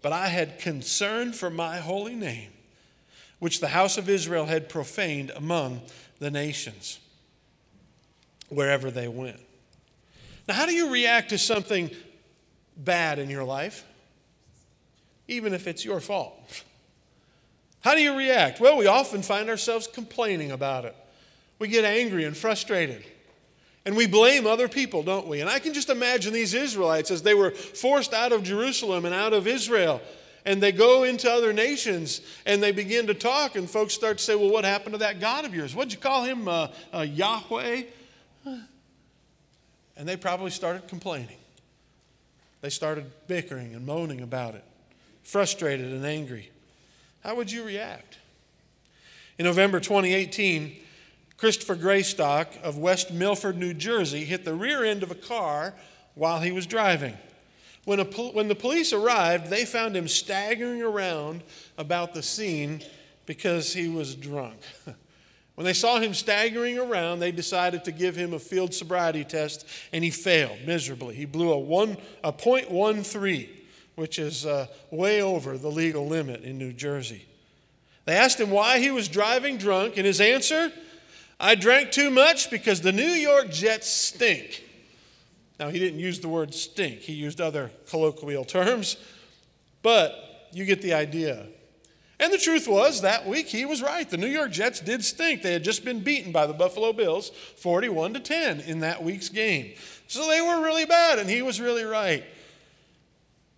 But 0.00 0.14
I 0.14 0.28
had 0.28 0.58
concern 0.58 1.34
for 1.34 1.50
my 1.50 1.76
holy 1.76 2.14
name, 2.14 2.52
which 3.38 3.60
the 3.60 3.68
house 3.68 3.98
of 3.98 4.08
Israel 4.08 4.46
had 4.46 4.70
profaned 4.70 5.30
among 5.36 5.82
the 6.20 6.30
nations, 6.30 6.98
wherever 8.48 8.90
they 8.90 9.08
went. 9.08 9.40
Now, 10.48 10.54
how 10.54 10.64
do 10.64 10.72
you 10.72 10.90
react 10.90 11.28
to 11.30 11.38
something 11.38 11.90
bad 12.78 13.18
in 13.18 13.28
your 13.28 13.44
life, 13.44 13.84
even 15.28 15.52
if 15.52 15.66
it's 15.66 15.84
your 15.84 16.00
fault? 16.00 16.62
How 17.82 17.94
do 17.94 18.00
you 18.00 18.16
react? 18.16 18.58
Well, 18.58 18.78
we 18.78 18.86
often 18.86 19.20
find 19.20 19.50
ourselves 19.50 19.86
complaining 19.86 20.50
about 20.50 20.86
it. 20.86 20.96
We 21.58 21.68
get 21.68 21.84
angry 21.84 22.24
and 22.24 22.34
frustrated. 22.34 23.04
And 23.86 23.96
we 23.96 24.08
blame 24.08 24.48
other 24.48 24.66
people, 24.66 25.04
don't 25.04 25.28
we? 25.28 25.40
And 25.40 25.48
I 25.48 25.60
can 25.60 25.72
just 25.72 25.90
imagine 25.90 26.32
these 26.32 26.54
Israelites 26.54 27.12
as 27.12 27.22
they 27.22 27.34
were 27.34 27.52
forced 27.52 28.12
out 28.12 28.32
of 28.32 28.42
Jerusalem 28.42 29.04
and 29.04 29.14
out 29.14 29.32
of 29.32 29.46
Israel. 29.46 30.02
And 30.44 30.60
they 30.60 30.72
go 30.72 31.04
into 31.04 31.30
other 31.30 31.52
nations 31.52 32.20
and 32.44 32.60
they 32.60 32.72
begin 32.72 33.06
to 33.06 33.14
talk, 33.14 33.54
and 33.54 33.70
folks 33.70 33.94
start 33.94 34.18
to 34.18 34.24
say, 34.24 34.34
Well, 34.34 34.50
what 34.50 34.64
happened 34.64 34.94
to 34.94 34.98
that 34.98 35.20
God 35.20 35.44
of 35.44 35.54
yours? 35.54 35.74
What'd 35.74 35.92
you 35.92 36.00
call 36.00 36.24
him? 36.24 36.48
Uh, 36.48 36.68
uh, 36.92 37.00
Yahweh? 37.02 37.84
And 38.44 40.06
they 40.06 40.16
probably 40.16 40.50
started 40.50 40.88
complaining. 40.88 41.38
They 42.62 42.70
started 42.70 43.06
bickering 43.28 43.74
and 43.74 43.86
moaning 43.86 44.20
about 44.20 44.56
it, 44.56 44.64
frustrated 45.22 45.92
and 45.92 46.04
angry. 46.04 46.50
How 47.22 47.36
would 47.36 47.52
you 47.52 47.64
react? 47.64 48.18
In 49.38 49.44
November 49.44 49.78
2018, 49.78 50.76
Christopher 51.36 51.76
Greystock 51.76 52.48
of 52.62 52.78
West 52.78 53.12
Milford, 53.12 53.58
New 53.58 53.74
Jersey, 53.74 54.24
hit 54.24 54.44
the 54.44 54.54
rear 54.54 54.84
end 54.84 55.02
of 55.02 55.10
a 55.10 55.16
car 55.16 55.74
while 56.14 56.40
he 56.40 56.50
was 56.50 56.66
driving. 56.66 57.16
When, 57.84 58.00
a, 58.00 58.04
when 58.04 58.48
the 58.48 58.54
police 58.54 58.92
arrived, 58.92 59.48
they 59.48 59.64
found 59.64 59.96
him 59.96 60.08
staggering 60.08 60.82
around 60.82 61.42
about 61.78 62.14
the 62.14 62.22
scene 62.22 62.82
because 63.26 63.72
he 63.72 63.88
was 63.88 64.14
drunk. 64.14 64.56
when 65.54 65.64
they 65.64 65.74
saw 65.74 66.00
him 66.00 66.14
staggering 66.14 66.78
around, 66.78 67.20
they 67.20 67.32
decided 67.32 67.84
to 67.84 67.92
give 67.92 68.16
him 68.16 68.32
a 68.32 68.38
field 68.38 68.72
sobriety 68.72 69.24
test, 69.24 69.66
and 69.92 70.02
he 70.02 70.10
failed 70.10 70.58
miserably. 70.66 71.14
He 71.14 71.26
blew 71.26 71.52
a, 71.52 71.58
one, 71.58 71.98
a 72.24 72.32
.13, 72.32 73.48
which 73.94 74.18
is 74.18 74.46
uh, 74.46 74.66
way 74.90 75.20
over 75.20 75.58
the 75.58 75.70
legal 75.70 76.08
limit 76.08 76.42
in 76.42 76.58
New 76.58 76.72
Jersey. 76.72 77.26
They 78.06 78.14
asked 78.14 78.40
him 78.40 78.50
why 78.50 78.78
he 78.78 78.90
was 78.90 79.06
driving 79.06 79.58
drunk, 79.58 79.96
and 79.96 80.06
his 80.06 80.20
answer 80.20 80.72
I 81.38 81.54
drank 81.54 81.90
too 81.90 82.10
much 82.10 82.50
because 82.50 82.80
the 82.80 82.92
New 82.92 83.02
York 83.02 83.50
Jets 83.50 83.88
stink. 83.88 84.64
Now, 85.58 85.68
he 85.68 85.78
didn't 85.78 86.00
use 86.00 86.20
the 86.20 86.28
word 86.28 86.54
stink, 86.54 87.00
he 87.00 87.12
used 87.12 87.40
other 87.40 87.70
colloquial 87.88 88.44
terms, 88.44 88.96
but 89.82 90.48
you 90.52 90.64
get 90.64 90.82
the 90.82 90.94
idea. 90.94 91.46
And 92.18 92.32
the 92.32 92.38
truth 92.38 92.66
was, 92.66 93.02
that 93.02 93.26
week 93.26 93.46
he 93.46 93.66
was 93.66 93.82
right. 93.82 94.08
The 94.08 94.16
New 94.16 94.26
York 94.26 94.50
Jets 94.50 94.80
did 94.80 95.04
stink. 95.04 95.42
They 95.42 95.52
had 95.52 95.62
just 95.62 95.84
been 95.84 96.00
beaten 96.00 96.32
by 96.32 96.46
the 96.46 96.54
Buffalo 96.54 96.94
Bills 96.94 97.28
41 97.56 98.14
to 98.14 98.20
10 98.20 98.60
in 98.60 98.80
that 98.80 99.02
week's 99.02 99.28
game. 99.28 99.74
So 100.08 100.26
they 100.26 100.40
were 100.40 100.62
really 100.62 100.86
bad, 100.86 101.18
and 101.18 101.28
he 101.28 101.42
was 101.42 101.60
really 101.60 101.84
right. 101.84 102.24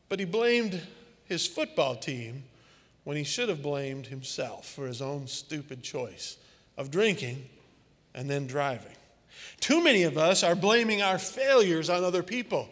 But 0.09 0.19
he 0.19 0.25
blamed 0.25 0.81
his 1.27 1.47
football 1.47 1.95
team 1.95 2.45
when 3.05 3.17
he 3.17 3.23
should 3.23 3.49
have 3.49 3.63
blamed 3.63 4.09
himself 4.09 4.69
for 4.69 4.87
his 4.89 5.01
own 5.01 5.29
stupid 5.29 5.83
choice 5.85 6.37
of 6.77 6.91
drinking 6.91 7.49
and 8.15 8.29
then 8.29 8.47
driving. 8.47 8.93
Too 9.61 9.83
many 9.83 10.05
of 10.05 10.17
us 10.17 10.43
are 10.43 10.55
blaming 10.55 11.03
our 11.03 11.19
failures 11.19 11.91
on 11.91 12.05
other 12.05 12.23
people. 12.23 12.69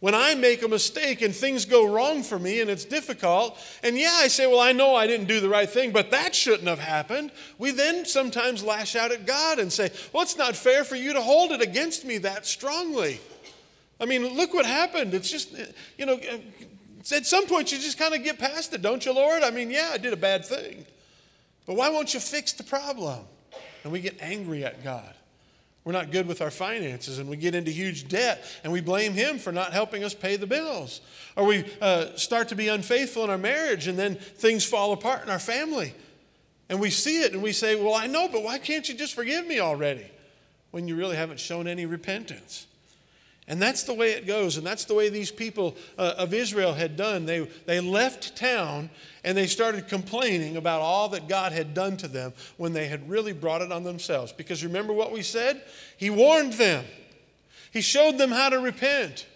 When 0.00 0.14
I 0.14 0.34
make 0.34 0.62
a 0.62 0.68
mistake 0.68 1.22
and 1.22 1.34
things 1.34 1.64
go 1.64 1.88
wrong 1.88 2.22
for 2.22 2.38
me 2.38 2.60
and 2.60 2.68
it's 2.68 2.84
difficult, 2.84 3.58
and 3.82 3.96
yeah, 3.96 4.12
I 4.14 4.28
say, 4.28 4.46
Well, 4.46 4.60
I 4.60 4.72
know 4.72 4.94
I 4.94 5.06
didn't 5.06 5.26
do 5.26 5.40
the 5.40 5.48
right 5.48 5.68
thing, 5.68 5.90
but 5.90 6.10
that 6.10 6.34
shouldn't 6.34 6.68
have 6.68 6.78
happened. 6.78 7.32
We 7.58 7.70
then 7.70 8.04
sometimes 8.04 8.62
lash 8.62 8.94
out 8.94 9.10
at 9.10 9.26
God 9.26 9.58
and 9.58 9.72
say, 9.72 9.90
Well, 10.12 10.22
it's 10.22 10.36
not 10.36 10.54
fair 10.54 10.84
for 10.84 10.96
you 10.96 11.14
to 11.14 11.22
hold 11.22 11.50
it 11.52 11.62
against 11.62 12.04
me 12.04 12.18
that 12.18 12.44
strongly. 12.44 13.20
I 13.98 14.04
mean, 14.04 14.36
look 14.36 14.52
what 14.52 14.66
happened. 14.66 15.14
It's 15.14 15.30
just, 15.30 15.56
you 15.96 16.04
know, 16.04 16.20
at 17.12 17.24
some 17.24 17.46
point, 17.46 17.72
you 17.72 17.78
just 17.78 17.98
kind 17.98 18.14
of 18.14 18.22
get 18.22 18.38
past 18.38 18.74
it, 18.74 18.82
don't 18.82 19.04
you, 19.06 19.14
Lord? 19.14 19.42
I 19.42 19.50
mean, 19.50 19.70
yeah, 19.70 19.90
I 19.92 19.98
did 19.98 20.12
a 20.12 20.16
bad 20.16 20.44
thing. 20.44 20.84
But 21.64 21.76
why 21.76 21.88
won't 21.88 22.12
you 22.12 22.20
fix 22.20 22.52
the 22.52 22.64
problem? 22.64 23.20
And 23.86 23.92
we 23.92 24.00
get 24.00 24.20
angry 24.20 24.64
at 24.64 24.82
God. 24.82 25.14
We're 25.84 25.92
not 25.92 26.10
good 26.10 26.26
with 26.26 26.42
our 26.42 26.50
finances 26.50 27.20
and 27.20 27.30
we 27.30 27.36
get 27.36 27.54
into 27.54 27.70
huge 27.70 28.08
debt 28.08 28.42
and 28.64 28.72
we 28.72 28.80
blame 28.80 29.12
Him 29.12 29.38
for 29.38 29.52
not 29.52 29.72
helping 29.72 30.02
us 30.02 30.12
pay 30.12 30.34
the 30.34 30.44
bills. 30.48 31.00
Or 31.36 31.44
we 31.44 31.64
uh, 31.80 32.16
start 32.16 32.48
to 32.48 32.56
be 32.56 32.66
unfaithful 32.66 33.22
in 33.22 33.30
our 33.30 33.38
marriage 33.38 33.86
and 33.86 33.96
then 33.96 34.16
things 34.16 34.64
fall 34.64 34.92
apart 34.92 35.22
in 35.22 35.30
our 35.30 35.38
family. 35.38 35.94
And 36.68 36.80
we 36.80 36.90
see 36.90 37.22
it 37.22 37.32
and 37.32 37.44
we 37.44 37.52
say, 37.52 37.80
Well, 37.80 37.94
I 37.94 38.08
know, 38.08 38.26
but 38.26 38.42
why 38.42 38.58
can't 38.58 38.88
you 38.88 38.96
just 38.96 39.14
forgive 39.14 39.46
me 39.46 39.60
already? 39.60 40.10
When 40.72 40.88
you 40.88 40.96
really 40.96 41.14
haven't 41.14 41.38
shown 41.38 41.68
any 41.68 41.86
repentance. 41.86 42.66
And 43.48 43.62
that's 43.62 43.84
the 43.84 43.94
way 43.94 44.10
it 44.12 44.26
goes. 44.26 44.56
And 44.56 44.66
that's 44.66 44.86
the 44.86 44.94
way 44.94 45.08
these 45.08 45.30
people 45.30 45.76
uh, 45.96 46.14
of 46.18 46.34
Israel 46.34 46.74
had 46.74 46.96
done. 46.96 47.26
They, 47.26 47.48
they 47.64 47.78
left 47.78 48.36
town 48.36 48.90
and 49.22 49.38
they 49.38 49.46
started 49.46 49.86
complaining 49.86 50.56
about 50.56 50.80
all 50.80 51.08
that 51.10 51.28
God 51.28 51.52
had 51.52 51.72
done 51.72 51.96
to 51.98 52.08
them 52.08 52.32
when 52.56 52.72
they 52.72 52.88
had 52.88 53.08
really 53.08 53.32
brought 53.32 53.62
it 53.62 53.70
on 53.70 53.84
themselves. 53.84 54.32
Because 54.32 54.64
remember 54.64 54.92
what 54.92 55.12
we 55.12 55.22
said? 55.22 55.62
He 55.96 56.10
warned 56.10 56.54
them, 56.54 56.84
He 57.72 57.82
showed 57.82 58.18
them 58.18 58.30
how 58.30 58.48
to 58.48 58.58
repent. 58.58 59.26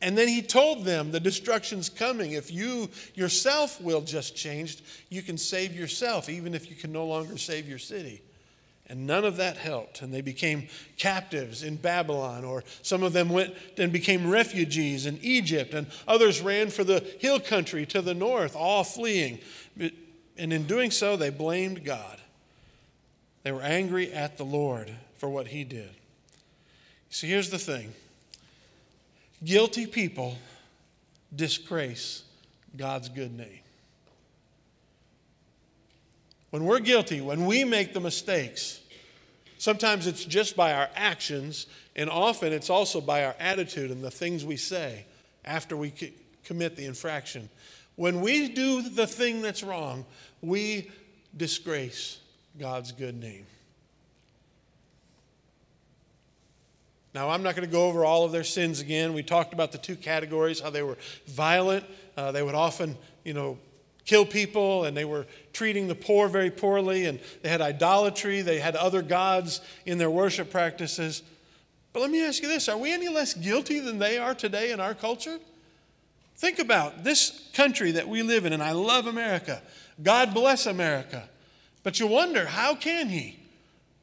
And 0.00 0.16
then 0.16 0.28
he 0.28 0.42
told 0.42 0.84
them 0.84 1.10
the 1.10 1.18
destruction's 1.18 1.88
coming. 1.88 2.32
If 2.32 2.52
you 2.52 2.88
yourself 3.14 3.80
will 3.80 4.00
just 4.00 4.36
change, 4.36 4.78
you 5.08 5.22
can 5.22 5.36
save 5.36 5.74
yourself, 5.74 6.28
even 6.28 6.54
if 6.54 6.70
you 6.70 6.76
can 6.76 6.92
no 6.92 7.04
longer 7.04 7.36
save 7.36 7.68
your 7.68 7.80
city. 7.80 8.22
And 8.88 9.06
none 9.06 9.24
of 9.24 9.36
that 9.36 9.58
helped. 9.58 10.00
And 10.00 10.12
they 10.12 10.22
became 10.22 10.68
captives 10.96 11.62
in 11.62 11.76
Babylon, 11.76 12.44
or 12.44 12.64
some 12.82 13.02
of 13.02 13.12
them 13.12 13.28
went 13.28 13.54
and 13.76 13.92
became 13.92 14.28
refugees 14.28 15.04
in 15.04 15.18
Egypt, 15.20 15.74
and 15.74 15.86
others 16.06 16.40
ran 16.40 16.70
for 16.70 16.84
the 16.84 17.00
hill 17.18 17.38
country 17.38 17.84
to 17.86 18.00
the 18.00 18.14
north, 18.14 18.56
all 18.56 18.84
fleeing. 18.84 19.40
And 19.78 20.52
in 20.52 20.66
doing 20.66 20.90
so, 20.90 21.16
they 21.16 21.30
blamed 21.30 21.84
God. 21.84 22.18
They 23.42 23.52
were 23.52 23.62
angry 23.62 24.12
at 24.12 24.38
the 24.38 24.44
Lord 24.44 24.90
for 25.16 25.28
what 25.28 25.48
he 25.48 25.64
did. 25.64 25.90
So 27.10 27.26
here's 27.26 27.50
the 27.50 27.58
thing 27.58 27.92
guilty 29.44 29.86
people 29.86 30.36
disgrace 31.34 32.24
God's 32.76 33.08
good 33.08 33.36
name. 33.36 33.60
When 36.50 36.64
we're 36.64 36.80
guilty, 36.80 37.20
when 37.20 37.46
we 37.46 37.64
make 37.64 37.92
the 37.92 38.00
mistakes, 38.00 38.80
sometimes 39.58 40.06
it's 40.06 40.24
just 40.24 40.56
by 40.56 40.72
our 40.72 40.88
actions, 40.96 41.66
and 41.94 42.08
often 42.08 42.52
it's 42.52 42.70
also 42.70 43.00
by 43.00 43.24
our 43.24 43.34
attitude 43.38 43.90
and 43.90 44.02
the 44.02 44.10
things 44.10 44.44
we 44.44 44.56
say 44.56 45.04
after 45.44 45.76
we 45.76 45.92
commit 46.44 46.76
the 46.76 46.86
infraction. 46.86 47.50
When 47.96 48.20
we 48.20 48.48
do 48.48 48.82
the 48.82 49.06
thing 49.06 49.42
that's 49.42 49.62
wrong, 49.62 50.06
we 50.40 50.90
disgrace 51.36 52.18
God's 52.58 52.92
good 52.92 53.20
name. 53.20 53.46
Now, 57.14 57.30
I'm 57.30 57.42
not 57.42 57.56
going 57.56 57.66
to 57.66 57.72
go 57.72 57.88
over 57.88 58.04
all 58.04 58.24
of 58.24 58.32
their 58.32 58.44
sins 58.44 58.80
again. 58.80 59.12
We 59.12 59.22
talked 59.22 59.52
about 59.52 59.72
the 59.72 59.78
two 59.78 59.96
categories, 59.96 60.60
how 60.60 60.70
they 60.70 60.82
were 60.82 60.98
violent. 61.26 61.84
Uh, 62.16 62.32
they 62.32 62.42
would 62.42 62.54
often, 62.54 62.96
you 63.24 63.34
know, 63.34 63.58
kill 64.08 64.24
people 64.24 64.84
and 64.84 64.96
they 64.96 65.04
were 65.04 65.26
treating 65.52 65.86
the 65.86 65.94
poor 65.94 66.28
very 66.28 66.50
poorly 66.50 67.04
and 67.04 67.20
they 67.42 67.48
had 67.50 67.60
idolatry, 67.60 68.40
they 68.40 68.58
had 68.58 68.74
other 68.74 69.02
gods 69.02 69.60
in 69.84 69.98
their 69.98 70.10
worship 70.10 70.50
practices. 70.50 71.22
But 71.92 72.00
let 72.00 72.10
me 72.10 72.24
ask 72.24 72.42
you 72.42 72.48
this 72.48 72.68
are 72.68 72.78
we 72.78 72.92
any 72.92 73.08
less 73.08 73.34
guilty 73.34 73.78
than 73.80 73.98
they 73.98 74.16
are 74.18 74.34
today 74.34 74.72
in 74.72 74.80
our 74.80 74.94
culture? 74.94 75.38
Think 76.36 76.58
about 76.58 77.04
this 77.04 77.50
country 77.52 77.92
that 77.92 78.08
we 78.08 78.22
live 78.22 78.46
in, 78.46 78.52
and 78.52 78.62
I 78.62 78.72
love 78.72 79.06
America. 79.06 79.60
God 80.02 80.32
bless 80.32 80.66
America. 80.66 81.28
But 81.82 82.00
you 82.00 82.06
wonder, 82.06 82.46
how 82.46 82.76
can 82.76 83.08
He 83.08 83.40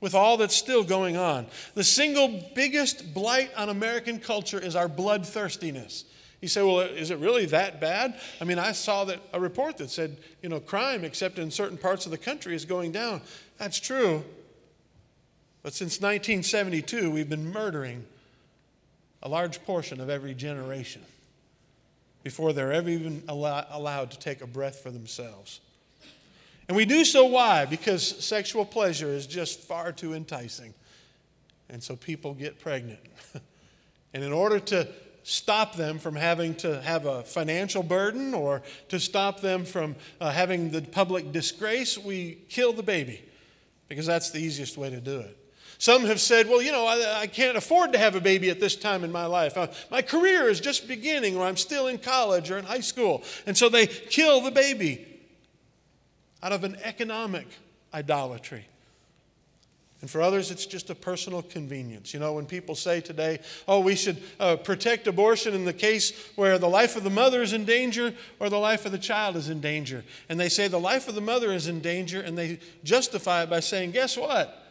with 0.01 0.13
all 0.13 0.35
that's 0.37 0.55
still 0.55 0.83
going 0.83 1.15
on? 1.15 1.47
The 1.73 1.83
single 1.83 2.43
biggest 2.53 3.13
blight 3.13 3.51
on 3.55 3.69
American 3.69 4.19
culture 4.19 4.59
is 4.59 4.75
our 4.75 4.89
bloodthirstiness. 4.89 6.03
You 6.45 6.49
say, 6.49 6.61
well, 6.61 6.81
is 6.81 7.09
it 7.09 7.17
really 7.17 7.47
that 7.47 7.81
bad? 7.81 8.19
I 8.39 8.43
mean, 8.43 8.59
I 8.59 8.71
saw 8.71 9.03
that 9.05 9.19
a 9.33 9.39
report 9.39 9.77
that 9.77 9.89
said, 9.89 10.17
you 10.43 10.49
know, 10.49 10.59
crime, 10.59 11.03
except 11.03 11.39
in 11.39 11.49
certain 11.49 11.75
parts 11.75 12.05
of 12.05 12.11
the 12.11 12.19
country, 12.19 12.53
is 12.53 12.65
going 12.65 12.91
down. 12.91 13.21
That's 13.57 13.79
true. 13.79 14.23
But 15.63 15.73
since 15.73 15.99
1972, 16.01 17.09
we've 17.09 17.27
been 17.27 17.51
murdering 17.51 18.05
a 19.23 19.27
large 19.27 19.63
portion 19.63 19.99
of 19.99 20.07
every 20.07 20.35
generation 20.35 21.01
before 22.21 22.53
they're 22.53 22.71
ever 22.71 22.89
even 22.89 23.23
allow- 23.27 23.65
allowed 23.71 24.11
to 24.11 24.19
take 24.19 24.41
a 24.41 24.47
breath 24.47 24.83
for 24.83 24.91
themselves. 24.91 25.61
And 26.67 26.77
we 26.77 26.85
do 26.85 27.05
so 27.05 27.25
why? 27.25 27.65
Because 27.65 28.23
sexual 28.23 28.65
pleasure 28.65 29.09
is 29.09 29.25
just 29.25 29.61
far 29.61 29.91
too 29.91 30.13
enticing. 30.13 30.75
And 31.69 31.81
so 31.81 31.95
people 31.95 32.35
get 32.35 32.59
pregnant. 32.59 32.99
and 34.13 34.23
in 34.23 34.31
order 34.31 34.59
to 34.59 34.87
stop 35.27 35.75
them 35.75 35.97
from 35.97 36.15
having 36.15 36.53
to 36.53 36.79
have 36.83 37.07
a 37.07 37.23
financial 37.23 37.81
burden 37.81 38.35
or 38.35 38.61
to 38.89 38.99
stop 38.99 39.41
them 39.41 39.65
from 39.65 39.95
uh, 40.21 40.29
having 40.29 40.69
the 40.69 40.83
public 40.83 41.31
disgrace, 41.31 41.97
we 41.97 42.37
kill 42.47 42.71
the 42.71 42.83
baby 42.83 43.27
because 43.89 44.05
that's 44.05 44.29
the 44.29 44.37
easiest 44.37 44.77
way 44.77 44.91
to 44.91 45.01
do 45.01 45.19
it. 45.19 45.35
Some 45.79 46.05
have 46.05 46.21
said, 46.21 46.47
well, 46.47 46.61
you 46.61 46.71
know, 46.71 46.85
I, 46.85 47.21
I 47.21 47.27
can't 47.27 47.57
afford 47.57 47.91
to 47.93 47.97
have 47.97 48.13
a 48.13 48.21
baby 48.21 48.51
at 48.51 48.59
this 48.59 48.75
time 48.75 49.03
in 49.03 49.11
my 49.11 49.25
life. 49.25 49.57
Uh, 49.57 49.67
my 49.89 50.03
career 50.03 50.47
is 50.47 50.59
just 50.59 50.87
beginning, 50.87 51.35
or 51.35 51.43
I'm 51.43 51.57
still 51.57 51.87
in 51.87 51.97
college 51.97 52.51
or 52.51 52.59
in 52.59 52.63
high 52.63 52.81
school. 52.81 53.23
And 53.47 53.57
so 53.57 53.67
they 53.67 53.87
kill 53.87 54.41
the 54.41 54.51
baby 54.51 55.05
out 56.43 56.51
of 56.51 56.63
an 56.63 56.77
economic 56.83 57.47
idolatry. 57.91 58.67
And 60.05 60.09
for 60.11 60.21
others, 60.21 60.51
it's 60.51 60.67
just 60.67 60.91
a 60.91 60.93
personal 60.93 61.41
convenience. 61.41 62.13
You 62.13 62.19
know, 62.19 62.33
when 62.33 62.45
people 62.45 62.75
say 62.75 63.01
today, 63.01 63.39
oh, 63.67 63.79
we 63.79 63.95
should 63.95 64.21
uh, 64.39 64.55
protect 64.55 65.07
abortion 65.07 65.55
in 65.55 65.65
the 65.65 65.73
case 65.73 66.13
where 66.35 66.59
the 66.59 66.69
life 66.69 66.95
of 66.95 67.03
the 67.03 67.09
mother 67.09 67.41
is 67.41 67.53
in 67.53 67.65
danger 67.65 68.13
or 68.39 68.51
the 68.51 68.59
life 68.59 68.85
of 68.85 68.91
the 68.91 68.99
child 68.99 69.35
is 69.35 69.49
in 69.49 69.61
danger. 69.61 70.03
And 70.29 70.39
they 70.39 70.47
say 70.47 70.67
the 70.67 70.79
life 70.79 71.07
of 71.07 71.15
the 71.15 71.21
mother 71.21 71.51
is 71.51 71.65
in 71.65 71.79
danger, 71.79 72.21
and 72.21 72.37
they 72.37 72.59
justify 72.83 73.41
it 73.41 73.49
by 73.49 73.61
saying, 73.61 73.93
guess 73.93 74.15
what? 74.15 74.63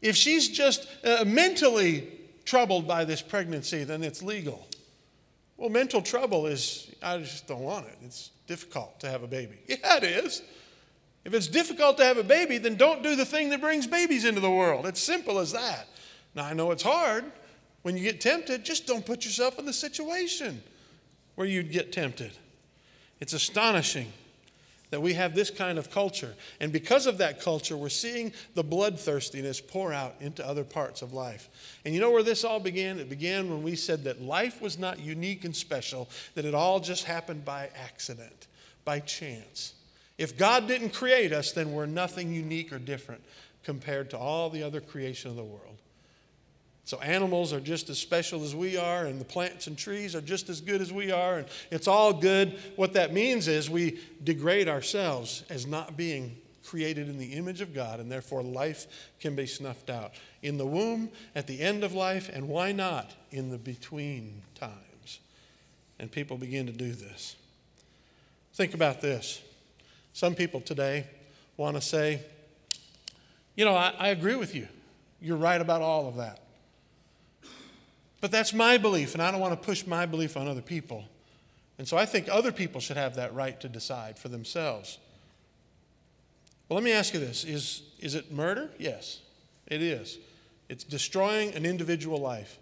If 0.00 0.14
she's 0.14 0.48
just 0.48 0.86
uh, 1.02 1.24
mentally 1.26 2.06
troubled 2.44 2.86
by 2.86 3.04
this 3.04 3.20
pregnancy, 3.20 3.82
then 3.82 4.04
it's 4.04 4.22
legal. 4.22 4.68
Well, 5.56 5.70
mental 5.70 6.02
trouble 6.02 6.46
is, 6.46 6.88
I 7.02 7.18
just 7.18 7.48
don't 7.48 7.62
want 7.62 7.86
it. 7.86 7.96
It's 8.04 8.30
difficult 8.46 9.00
to 9.00 9.10
have 9.10 9.24
a 9.24 9.26
baby. 9.26 9.58
Yeah, 9.66 9.96
it 9.96 10.04
is. 10.04 10.40
If 11.24 11.34
it's 11.34 11.46
difficult 11.46 11.98
to 11.98 12.04
have 12.04 12.18
a 12.18 12.24
baby, 12.24 12.58
then 12.58 12.76
don't 12.76 13.02
do 13.02 13.14
the 13.14 13.24
thing 13.24 13.50
that 13.50 13.60
brings 13.60 13.86
babies 13.86 14.24
into 14.24 14.40
the 14.40 14.50
world. 14.50 14.86
It's 14.86 15.00
simple 15.00 15.38
as 15.38 15.52
that. 15.52 15.86
Now, 16.34 16.44
I 16.44 16.52
know 16.52 16.70
it's 16.70 16.82
hard. 16.82 17.24
When 17.82 17.96
you 17.96 18.02
get 18.02 18.20
tempted, 18.20 18.64
just 18.64 18.86
don't 18.86 19.04
put 19.04 19.24
yourself 19.24 19.58
in 19.58 19.66
the 19.66 19.72
situation 19.72 20.62
where 21.34 21.46
you'd 21.46 21.70
get 21.70 21.92
tempted. 21.92 22.32
It's 23.20 23.32
astonishing 23.32 24.12
that 24.90 25.00
we 25.00 25.14
have 25.14 25.34
this 25.34 25.48
kind 25.48 25.78
of 25.78 25.90
culture. 25.90 26.34
And 26.60 26.70
because 26.70 27.06
of 27.06 27.18
that 27.18 27.40
culture, 27.40 27.76
we're 27.76 27.88
seeing 27.88 28.32
the 28.54 28.62
bloodthirstiness 28.62 29.60
pour 29.66 29.92
out 29.92 30.14
into 30.20 30.46
other 30.46 30.64
parts 30.64 31.00
of 31.00 31.14
life. 31.14 31.48
And 31.84 31.94
you 31.94 32.00
know 32.00 32.10
where 32.10 32.22
this 32.22 32.44
all 32.44 32.60
began? 32.60 32.98
It 32.98 33.08
began 33.08 33.48
when 33.48 33.62
we 33.62 33.74
said 33.74 34.04
that 34.04 34.20
life 34.20 34.60
was 34.60 34.78
not 34.78 34.98
unique 34.98 35.44
and 35.44 35.56
special, 35.56 36.10
that 36.34 36.44
it 36.44 36.54
all 36.54 36.78
just 36.78 37.04
happened 37.04 37.44
by 37.44 37.70
accident, 37.74 38.48
by 38.84 39.00
chance. 39.00 39.74
If 40.18 40.36
God 40.36 40.68
didn't 40.68 40.90
create 40.90 41.32
us, 41.32 41.52
then 41.52 41.72
we're 41.72 41.86
nothing 41.86 42.32
unique 42.32 42.72
or 42.72 42.78
different 42.78 43.22
compared 43.64 44.10
to 44.10 44.18
all 44.18 44.50
the 44.50 44.62
other 44.62 44.80
creation 44.80 45.30
of 45.30 45.36
the 45.36 45.44
world. 45.44 45.78
So 46.84 46.98
animals 47.00 47.52
are 47.52 47.60
just 47.60 47.88
as 47.90 47.98
special 47.98 48.42
as 48.42 48.56
we 48.56 48.76
are, 48.76 49.06
and 49.06 49.20
the 49.20 49.24
plants 49.24 49.68
and 49.68 49.78
trees 49.78 50.16
are 50.16 50.20
just 50.20 50.48
as 50.48 50.60
good 50.60 50.80
as 50.80 50.92
we 50.92 51.12
are, 51.12 51.38
and 51.38 51.46
it's 51.70 51.86
all 51.86 52.12
good. 52.12 52.58
What 52.74 52.94
that 52.94 53.12
means 53.12 53.46
is 53.46 53.70
we 53.70 54.00
degrade 54.22 54.68
ourselves 54.68 55.44
as 55.48 55.64
not 55.64 55.96
being 55.96 56.36
created 56.64 57.08
in 57.08 57.18
the 57.18 57.34
image 57.34 57.60
of 57.60 57.72
God, 57.72 58.00
and 58.00 58.10
therefore 58.10 58.42
life 58.42 58.86
can 59.20 59.34
be 59.36 59.46
snuffed 59.46 59.90
out. 59.90 60.12
In 60.42 60.58
the 60.58 60.66
womb, 60.66 61.10
at 61.34 61.46
the 61.46 61.60
end 61.60 61.84
of 61.84 61.94
life, 61.94 62.28
and 62.32 62.48
why 62.48 62.72
not 62.72 63.12
in 63.30 63.50
the 63.50 63.58
between 63.58 64.42
times? 64.54 65.20
And 65.98 66.10
people 66.10 66.36
begin 66.36 66.66
to 66.66 66.72
do 66.72 66.92
this. 66.92 67.36
Think 68.54 68.74
about 68.74 69.00
this. 69.00 69.40
Some 70.12 70.34
people 70.34 70.60
today 70.60 71.06
want 71.56 71.76
to 71.76 71.80
say, 71.80 72.20
you 73.56 73.64
know, 73.64 73.74
I, 73.74 73.94
I 73.98 74.08
agree 74.08 74.36
with 74.36 74.54
you. 74.54 74.68
You're 75.20 75.36
right 75.36 75.60
about 75.60 75.82
all 75.82 76.08
of 76.08 76.16
that. 76.16 76.40
But 78.20 78.30
that's 78.30 78.52
my 78.52 78.78
belief, 78.78 79.14
and 79.14 79.22
I 79.22 79.30
don't 79.30 79.40
want 79.40 79.60
to 79.60 79.66
push 79.66 79.86
my 79.86 80.06
belief 80.06 80.36
on 80.36 80.46
other 80.46 80.62
people. 80.62 81.04
And 81.78 81.88
so 81.88 81.96
I 81.96 82.06
think 82.06 82.28
other 82.30 82.52
people 82.52 82.80
should 82.80 82.96
have 82.96 83.16
that 83.16 83.34
right 83.34 83.60
to 83.60 83.68
decide 83.68 84.18
for 84.18 84.28
themselves. 84.28 84.98
Well, 86.68 86.76
let 86.76 86.84
me 86.84 86.92
ask 86.92 87.12
you 87.12 87.20
this 87.20 87.44
is, 87.44 87.82
is 87.98 88.14
it 88.14 88.32
murder? 88.32 88.70
Yes, 88.78 89.20
it 89.66 89.82
is. 89.82 90.18
It's 90.68 90.84
destroying 90.84 91.54
an 91.54 91.66
individual 91.66 92.18
life. 92.18 92.58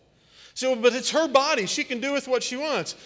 So, 0.54 0.74
but 0.74 0.94
it's 0.94 1.10
her 1.10 1.28
body. 1.28 1.66
She 1.66 1.84
can 1.84 2.00
do 2.00 2.12
with 2.12 2.26
what 2.26 2.42
she 2.42 2.56
wants. 2.56 2.96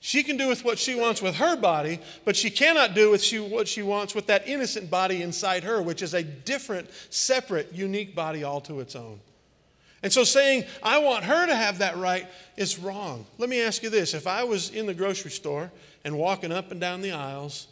She 0.00 0.22
can 0.22 0.36
do 0.36 0.48
with 0.48 0.64
what 0.64 0.78
she 0.78 0.94
wants 0.94 1.20
with 1.20 1.36
her 1.36 1.56
body, 1.56 2.00
but 2.24 2.36
she 2.36 2.50
cannot 2.50 2.94
do 2.94 3.10
with 3.10 3.22
she, 3.22 3.38
what 3.38 3.66
she 3.66 3.82
wants 3.82 4.14
with 4.14 4.26
that 4.26 4.46
innocent 4.46 4.90
body 4.90 5.22
inside 5.22 5.64
her, 5.64 5.82
which 5.82 6.02
is 6.02 6.14
a 6.14 6.22
different, 6.22 6.88
separate, 7.10 7.72
unique 7.72 8.14
body 8.14 8.44
all 8.44 8.60
to 8.62 8.80
its 8.80 8.94
own. 8.94 9.18
And 10.02 10.12
so 10.12 10.22
saying, 10.22 10.64
I 10.82 10.98
want 10.98 11.24
her 11.24 11.46
to 11.46 11.56
have 11.56 11.78
that 11.78 11.96
right 11.96 12.26
is 12.56 12.78
wrong. 12.78 13.26
Let 13.38 13.48
me 13.48 13.60
ask 13.60 13.82
you 13.82 13.90
this 13.90 14.14
if 14.14 14.26
I 14.26 14.44
was 14.44 14.70
in 14.70 14.86
the 14.86 14.94
grocery 14.94 15.30
store 15.30 15.72
and 16.04 16.16
walking 16.16 16.52
up 16.52 16.70
and 16.70 16.80
down 16.80 17.00
the 17.00 17.12
aisles 17.12 17.66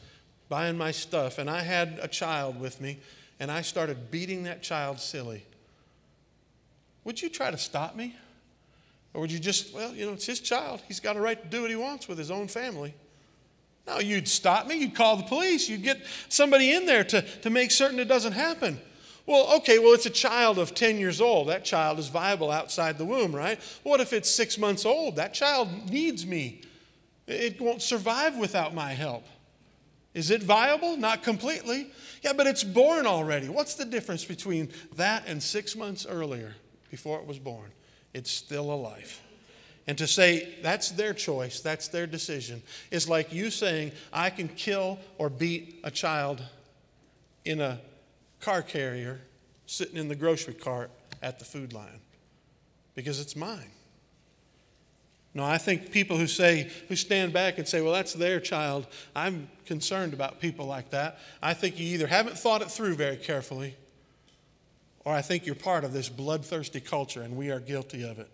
buying 0.48 0.76
my 0.76 0.90
stuff, 0.90 1.38
and 1.38 1.48
I 1.48 1.62
had 1.62 1.98
a 2.02 2.08
child 2.08 2.60
with 2.60 2.80
me, 2.80 2.98
and 3.40 3.50
I 3.50 3.62
started 3.62 4.10
beating 4.10 4.44
that 4.44 4.62
child 4.62 5.00
silly, 5.00 5.44
would 7.04 7.20
you 7.20 7.28
try 7.28 7.50
to 7.50 7.58
stop 7.58 7.96
me? 7.96 8.16
Or 9.14 9.20
would 9.20 9.32
you 9.32 9.38
just, 9.38 9.72
well, 9.72 9.94
you 9.94 10.04
know, 10.04 10.12
it's 10.12 10.26
his 10.26 10.40
child. 10.40 10.82
He's 10.88 11.00
got 11.00 11.16
a 11.16 11.20
right 11.20 11.40
to 11.40 11.48
do 11.48 11.62
what 11.62 11.70
he 11.70 11.76
wants 11.76 12.08
with 12.08 12.18
his 12.18 12.32
own 12.32 12.48
family. 12.48 12.94
No, 13.86 14.00
you'd 14.00 14.28
stop 14.28 14.66
me. 14.66 14.76
You'd 14.76 14.94
call 14.94 15.16
the 15.16 15.22
police. 15.24 15.68
You'd 15.68 15.82
get 15.82 16.02
somebody 16.28 16.74
in 16.74 16.84
there 16.84 17.04
to, 17.04 17.22
to 17.22 17.50
make 17.50 17.70
certain 17.70 18.00
it 18.00 18.08
doesn't 18.08 18.32
happen. 18.32 18.80
Well, 19.26 19.56
okay, 19.58 19.78
well, 19.78 19.94
it's 19.94 20.06
a 20.06 20.10
child 20.10 20.58
of 20.58 20.74
10 20.74 20.98
years 20.98 21.20
old. 21.20 21.48
That 21.48 21.64
child 21.64 21.98
is 21.98 22.08
viable 22.08 22.50
outside 22.50 22.98
the 22.98 23.04
womb, 23.04 23.34
right? 23.34 23.58
What 23.82 24.00
if 24.00 24.12
it's 24.12 24.28
six 24.28 24.58
months 24.58 24.84
old? 24.84 25.16
That 25.16 25.32
child 25.32 25.90
needs 25.90 26.26
me. 26.26 26.62
It 27.26 27.60
won't 27.60 27.82
survive 27.82 28.36
without 28.36 28.74
my 28.74 28.92
help. 28.92 29.26
Is 30.12 30.30
it 30.30 30.42
viable? 30.42 30.96
Not 30.96 31.22
completely. 31.22 31.90
Yeah, 32.22 32.34
but 32.34 32.46
it's 32.46 32.64
born 32.64 33.06
already. 33.06 33.48
What's 33.48 33.74
the 33.74 33.84
difference 33.84 34.24
between 34.24 34.70
that 34.96 35.24
and 35.26 35.42
six 35.42 35.74
months 35.74 36.06
earlier 36.06 36.54
before 36.90 37.18
it 37.18 37.26
was 37.26 37.38
born? 37.38 37.70
It's 38.14 38.30
still 38.30 38.72
alive. 38.72 39.20
And 39.86 39.98
to 39.98 40.06
say 40.06 40.54
that's 40.62 40.90
their 40.92 41.12
choice, 41.12 41.60
that's 41.60 41.88
their 41.88 42.06
decision, 42.06 42.62
is 42.90 43.08
like 43.08 43.32
you 43.32 43.50
saying, 43.50 43.92
I 44.12 44.30
can 44.30 44.48
kill 44.48 44.98
or 45.18 45.28
beat 45.28 45.80
a 45.84 45.90
child 45.90 46.42
in 47.44 47.60
a 47.60 47.78
car 48.40 48.62
carrier 48.62 49.20
sitting 49.66 49.96
in 49.96 50.08
the 50.08 50.14
grocery 50.14 50.54
cart 50.54 50.90
at 51.22 51.38
the 51.38 51.44
food 51.44 51.72
line 51.72 52.00
because 52.94 53.20
it's 53.20 53.36
mine. 53.36 53.70
No, 55.34 55.44
I 55.44 55.58
think 55.58 55.90
people 55.90 56.16
who 56.16 56.28
say, 56.28 56.70
who 56.88 56.94
stand 56.94 57.32
back 57.32 57.58
and 57.58 57.66
say, 57.66 57.80
well, 57.80 57.92
that's 57.92 58.12
their 58.12 58.38
child, 58.38 58.86
I'm 59.16 59.48
concerned 59.66 60.14
about 60.14 60.40
people 60.40 60.64
like 60.64 60.90
that. 60.90 61.18
I 61.42 61.54
think 61.54 61.78
you 61.78 61.86
either 61.86 62.06
haven't 62.06 62.38
thought 62.38 62.62
it 62.62 62.70
through 62.70 62.94
very 62.94 63.16
carefully 63.16 63.74
or 65.04 65.12
I 65.12 65.22
think 65.22 65.46
you're 65.46 65.54
part 65.54 65.84
of 65.84 65.92
this 65.92 66.08
bloodthirsty 66.08 66.80
culture 66.80 67.22
and 67.22 67.36
we 67.36 67.50
are 67.50 67.60
guilty 67.60 68.02
of 68.02 68.18
it. 68.18 68.28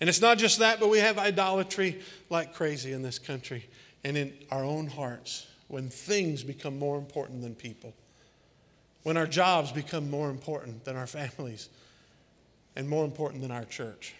And 0.00 0.08
it's 0.08 0.20
not 0.20 0.38
just 0.38 0.58
that, 0.58 0.80
but 0.80 0.90
we 0.90 0.98
have 0.98 1.18
idolatry 1.18 2.00
like 2.30 2.54
crazy 2.54 2.92
in 2.92 3.02
this 3.02 3.18
country 3.18 3.68
and 4.04 4.16
in 4.16 4.34
our 4.50 4.64
own 4.64 4.86
hearts 4.86 5.46
when 5.68 5.88
things 5.88 6.42
become 6.42 6.78
more 6.78 6.98
important 6.98 7.42
than 7.42 7.54
people, 7.54 7.94
when 9.02 9.16
our 9.16 9.26
jobs 9.26 9.72
become 9.72 10.10
more 10.10 10.30
important 10.30 10.84
than 10.84 10.96
our 10.96 11.06
families 11.06 11.68
and 12.76 12.88
more 12.88 13.04
important 13.04 13.42
than 13.42 13.50
our 13.50 13.64
church. 13.64 14.14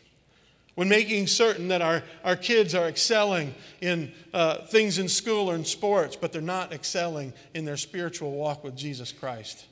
When 0.74 0.88
making 0.88 1.28
certain 1.28 1.68
that 1.68 1.82
our, 1.82 2.02
our 2.24 2.34
kids 2.34 2.74
are 2.74 2.88
excelling 2.88 3.54
in 3.80 4.12
uh, 4.32 4.66
things 4.66 4.98
in 4.98 5.08
school 5.08 5.48
or 5.48 5.54
in 5.54 5.64
sports, 5.64 6.16
but 6.16 6.32
they're 6.32 6.42
not 6.42 6.72
excelling 6.72 7.32
in 7.52 7.64
their 7.64 7.76
spiritual 7.76 8.32
walk 8.32 8.64
with 8.64 8.76
Jesus 8.76 9.12
Christ. 9.12 9.66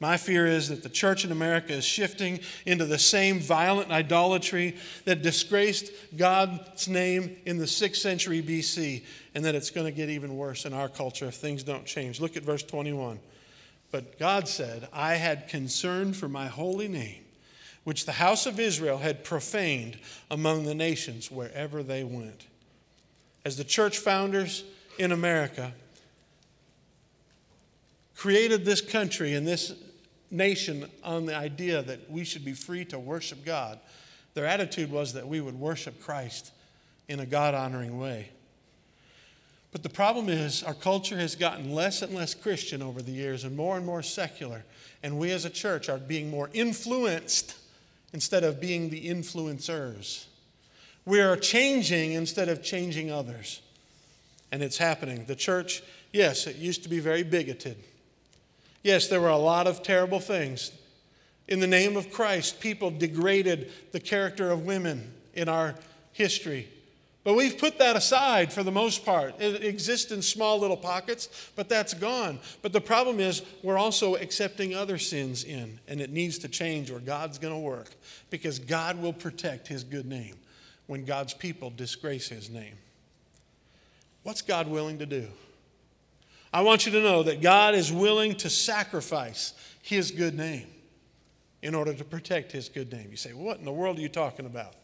My 0.00 0.16
fear 0.16 0.46
is 0.46 0.68
that 0.68 0.84
the 0.84 0.88
church 0.88 1.24
in 1.24 1.32
America 1.32 1.72
is 1.72 1.84
shifting 1.84 2.38
into 2.64 2.84
the 2.84 2.98
same 2.98 3.40
violent 3.40 3.90
idolatry 3.90 4.76
that 5.04 5.22
disgraced 5.22 5.90
God's 6.16 6.86
name 6.86 7.36
in 7.46 7.58
the 7.58 7.64
6th 7.64 7.96
century 7.96 8.40
BC, 8.40 9.02
and 9.34 9.44
that 9.44 9.56
it's 9.56 9.70
going 9.70 9.86
to 9.86 9.92
get 9.92 10.08
even 10.08 10.36
worse 10.36 10.64
in 10.64 10.72
our 10.72 10.88
culture 10.88 11.26
if 11.26 11.34
things 11.34 11.64
don't 11.64 11.84
change. 11.84 12.20
Look 12.20 12.36
at 12.36 12.44
verse 12.44 12.62
21. 12.62 13.18
But 13.90 14.18
God 14.20 14.46
said, 14.46 14.86
I 14.92 15.14
had 15.14 15.48
concern 15.48 16.12
for 16.12 16.28
my 16.28 16.46
holy 16.46 16.88
name, 16.88 17.24
which 17.82 18.06
the 18.06 18.12
house 18.12 18.46
of 18.46 18.60
Israel 18.60 18.98
had 18.98 19.24
profaned 19.24 19.98
among 20.30 20.64
the 20.64 20.74
nations 20.74 21.28
wherever 21.28 21.82
they 21.82 22.04
went. 22.04 22.46
As 23.44 23.56
the 23.56 23.64
church 23.64 23.98
founders 23.98 24.62
in 24.98 25.10
America, 25.10 25.72
created 28.14 28.64
this 28.64 28.80
country 28.80 29.34
and 29.34 29.46
this 29.46 29.72
nation 30.30 30.88
on 31.02 31.26
the 31.26 31.34
idea 31.34 31.82
that 31.82 32.10
we 32.10 32.24
should 32.24 32.44
be 32.44 32.52
free 32.52 32.84
to 32.86 32.98
worship 32.98 33.44
God. 33.44 33.78
Their 34.34 34.46
attitude 34.46 34.90
was 34.90 35.14
that 35.14 35.26
we 35.26 35.40
would 35.40 35.58
worship 35.58 36.00
Christ 36.00 36.52
in 37.08 37.20
a 37.20 37.26
God 37.26 37.54
honoring 37.54 37.98
way. 37.98 38.28
But 39.72 39.82
the 39.82 39.88
problem 39.88 40.28
is, 40.28 40.62
our 40.62 40.74
culture 40.74 41.18
has 41.18 41.34
gotten 41.34 41.72
less 41.72 42.00
and 42.02 42.14
less 42.14 42.34
Christian 42.34 42.82
over 42.82 43.02
the 43.02 43.12
years 43.12 43.44
and 43.44 43.56
more 43.56 43.76
and 43.76 43.84
more 43.84 44.02
secular. 44.02 44.64
And 45.02 45.18
we 45.18 45.30
as 45.30 45.44
a 45.44 45.50
church 45.50 45.88
are 45.88 45.98
being 45.98 46.30
more 46.30 46.48
influenced 46.52 47.54
instead 48.12 48.44
of 48.44 48.60
being 48.60 48.88
the 48.88 49.08
influencers. 49.08 50.24
We 51.04 51.20
are 51.20 51.36
changing 51.36 52.12
instead 52.12 52.48
of 52.48 52.62
changing 52.62 53.10
others. 53.10 53.60
And 54.50 54.62
it's 54.62 54.78
happening. 54.78 55.26
The 55.26 55.36
church, 55.36 55.82
yes, 56.12 56.46
it 56.46 56.56
used 56.56 56.82
to 56.84 56.88
be 56.88 57.00
very 57.00 57.22
bigoted. 57.22 57.76
Yes, 58.82 59.08
there 59.08 59.20
were 59.20 59.28
a 59.28 59.36
lot 59.36 59.66
of 59.66 59.82
terrible 59.82 60.20
things. 60.20 60.72
In 61.48 61.60
the 61.60 61.66
name 61.66 61.96
of 61.96 62.12
Christ, 62.12 62.60
people 62.60 62.90
degraded 62.90 63.72
the 63.92 64.00
character 64.00 64.50
of 64.50 64.66
women 64.66 65.12
in 65.34 65.48
our 65.48 65.74
history. 66.12 66.68
But 67.24 67.34
we've 67.34 67.58
put 67.58 67.78
that 67.78 67.96
aside 67.96 68.52
for 68.52 68.62
the 68.62 68.72
most 68.72 69.04
part. 69.04 69.40
It 69.40 69.62
exists 69.62 70.12
in 70.12 70.22
small 70.22 70.58
little 70.58 70.76
pockets, 70.76 71.50
but 71.56 71.68
that's 71.68 71.92
gone. 71.92 72.38
But 72.62 72.72
the 72.72 72.80
problem 72.80 73.20
is, 73.20 73.42
we're 73.62 73.76
also 73.76 74.14
accepting 74.14 74.74
other 74.74 74.98
sins 74.98 75.44
in, 75.44 75.78
and 75.88 76.00
it 76.00 76.10
needs 76.10 76.38
to 76.38 76.48
change 76.48 76.90
or 76.90 77.00
God's 77.00 77.38
going 77.38 77.52
to 77.52 77.60
work 77.60 77.90
because 78.30 78.58
God 78.58 79.00
will 79.00 79.12
protect 79.12 79.68
his 79.68 79.84
good 79.84 80.06
name 80.06 80.36
when 80.86 81.04
God's 81.04 81.34
people 81.34 81.70
disgrace 81.70 82.28
his 82.28 82.48
name. 82.48 82.76
What's 84.22 84.42
God 84.42 84.68
willing 84.68 84.98
to 84.98 85.06
do? 85.06 85.28
I 86.52 86.62
want 86.62 86.86
you 86.86 86.92
to 86.92 87.02
know 87.02 87.22
that 87.24 87.42
God 87.42 87.74
is 87.74 87.92
willing 87.92 88.34
to 88.36 88.50
sacrifice 88.50 89.52
his 89.82 90.10
good 90.10 90.34
name 90.34 90.66
in 91.62 91.74
order 91.74 91.92
to 91.92 92.04
protect 92.04 92.52
his 92.52 92.68
good 92.68 92.92
name. 92.92 93.08
You 93.10 93.16
say, 93.16 93.32
What 93.32 93.58
in 93.58 93.64
the 93.64 93.72
world 93.72 93.98
are 93.98 94.02
you 94.02 94.08
talking 94.08 94.46
about? 94.46 94.74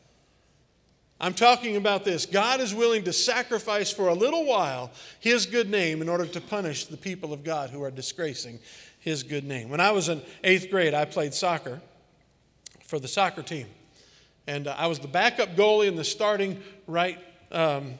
I'm 1.20 1.34
talking 1.34 1.76
about 1.76 2.04
this. 2.04 2.26
God 2.26 2.60
is 2.60 2.74
willing 2.74 3.04
to 3.04 3.12
sacrifice 3.12 3.90
for 3.90 4.08
a 4.08 4.14
little 4.14 4.44
while 4.44 4.90
his 5.20 5.46
good 5.46 5.70
name 5.70 6.02
in 6.02 6.08
order 6.08 6.26
to 6.26 6.40
punish 6.40 6.86
the 6.86 6.96
people 6.96 7.32
of 7.32 7.44
God 7.44 7.70
who 7.70 7.82
are 7.82 7.90
disgracing 7.90 8.58
his 8.98 9.22
good 9.22 9.44
name. 9.44 9.68
When 9.68 9.80
I 9.80 9.92
was 9.92 10.08
in 10.08 10.20
eighth 10.42 10.70
grade, 10.70 10.92
I 10.92 11.04
played 11.04 11.32
soccer 11.32 11.80
for 12.84 12.98
the 12.98 13.08
soccer 13.08 13.42
team. 13.42 13.68
And 14.46 14.66
uh, 14.66 14.74
I 14.76 14.88
was 14.88 14.98
the 14.98 15.08
backup 15.08 15.56
goalie 15.56 15.88
and 15.88 15.98
the 15.98 16.04
starting 16.04 16.60
right 16.86 17.18
um, 17.52 17.94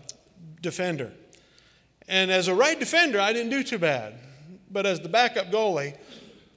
defender. 0.60 1.12
And 2.08 2.30
as 2.30 2.48
a 2.48 2.54
right 2.54 2.78
defender, 2.78 3.20
I 3.20 3.32
didn't 3.32 3.50
do 3.50 3.62
too 3.62 3.78
bad. 3.78 4.14
But 4.70 4.86
as 4.86 5.00
the 5.00 5.08
backup 5.08 5.50
goalie, 5.50 5.96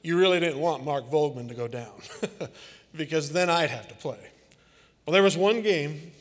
you 0.03 0.17
really 0.17 0.39
didn't 0.39 0.59
want 0.59 0.83
Mark 0.83 1.09
Volgman 1.09 1.47
to 1.49 1.53
go 1.53 1.67
down 1.67 1.91
because 2.95 3.31
then 3.31 3.49
I'd 3.49 3.69
have 3.69 3.87
to 3.89 3.95
play. 3.95 4.19
Well, 5.05 5.13
there 5.13 5.23
was 5.23 5.37
one 5.37 5.61
game 5.61 6.11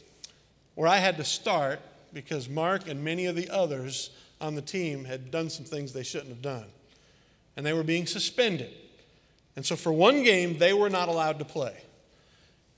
where 0.74 0.88
I 0.88 0.98
had 0.98 1.16
to 1.16 1.24
start 1.24 1.80
because 2.12 2.48
Mark 2.48 2.88
and 2.88 3.02
many 3.02 3.26
of 3.26 3.34
the 3.34 3.48
others 3.50 4.10
on 4.40 4.54
the 4.54 4.62
team 4.62 5.04
had 5.04 5.30
done 5.30 5.50
some 5.50 5.64
things 5.64 5.92
they 5.92 6.02
shouldn't 6.02 6.28
have 6.28 6.42
done. 6.42 6.66
And 7.56 7.64
they 7.64 7.72
were 7.72 7.82
being 7.82 8.06
suspended. 8.06 8.72
And 9.56 9.64
so 9.64 9.76
for 9.76 9.92
one 9.92 10.22
game, 10.22 10.58
they 10.58 10.72
were 10.72 10.90
not 10.90 11.08
allowed 11.08 11.38
to 11.38 11.44
play. 11.44 11.74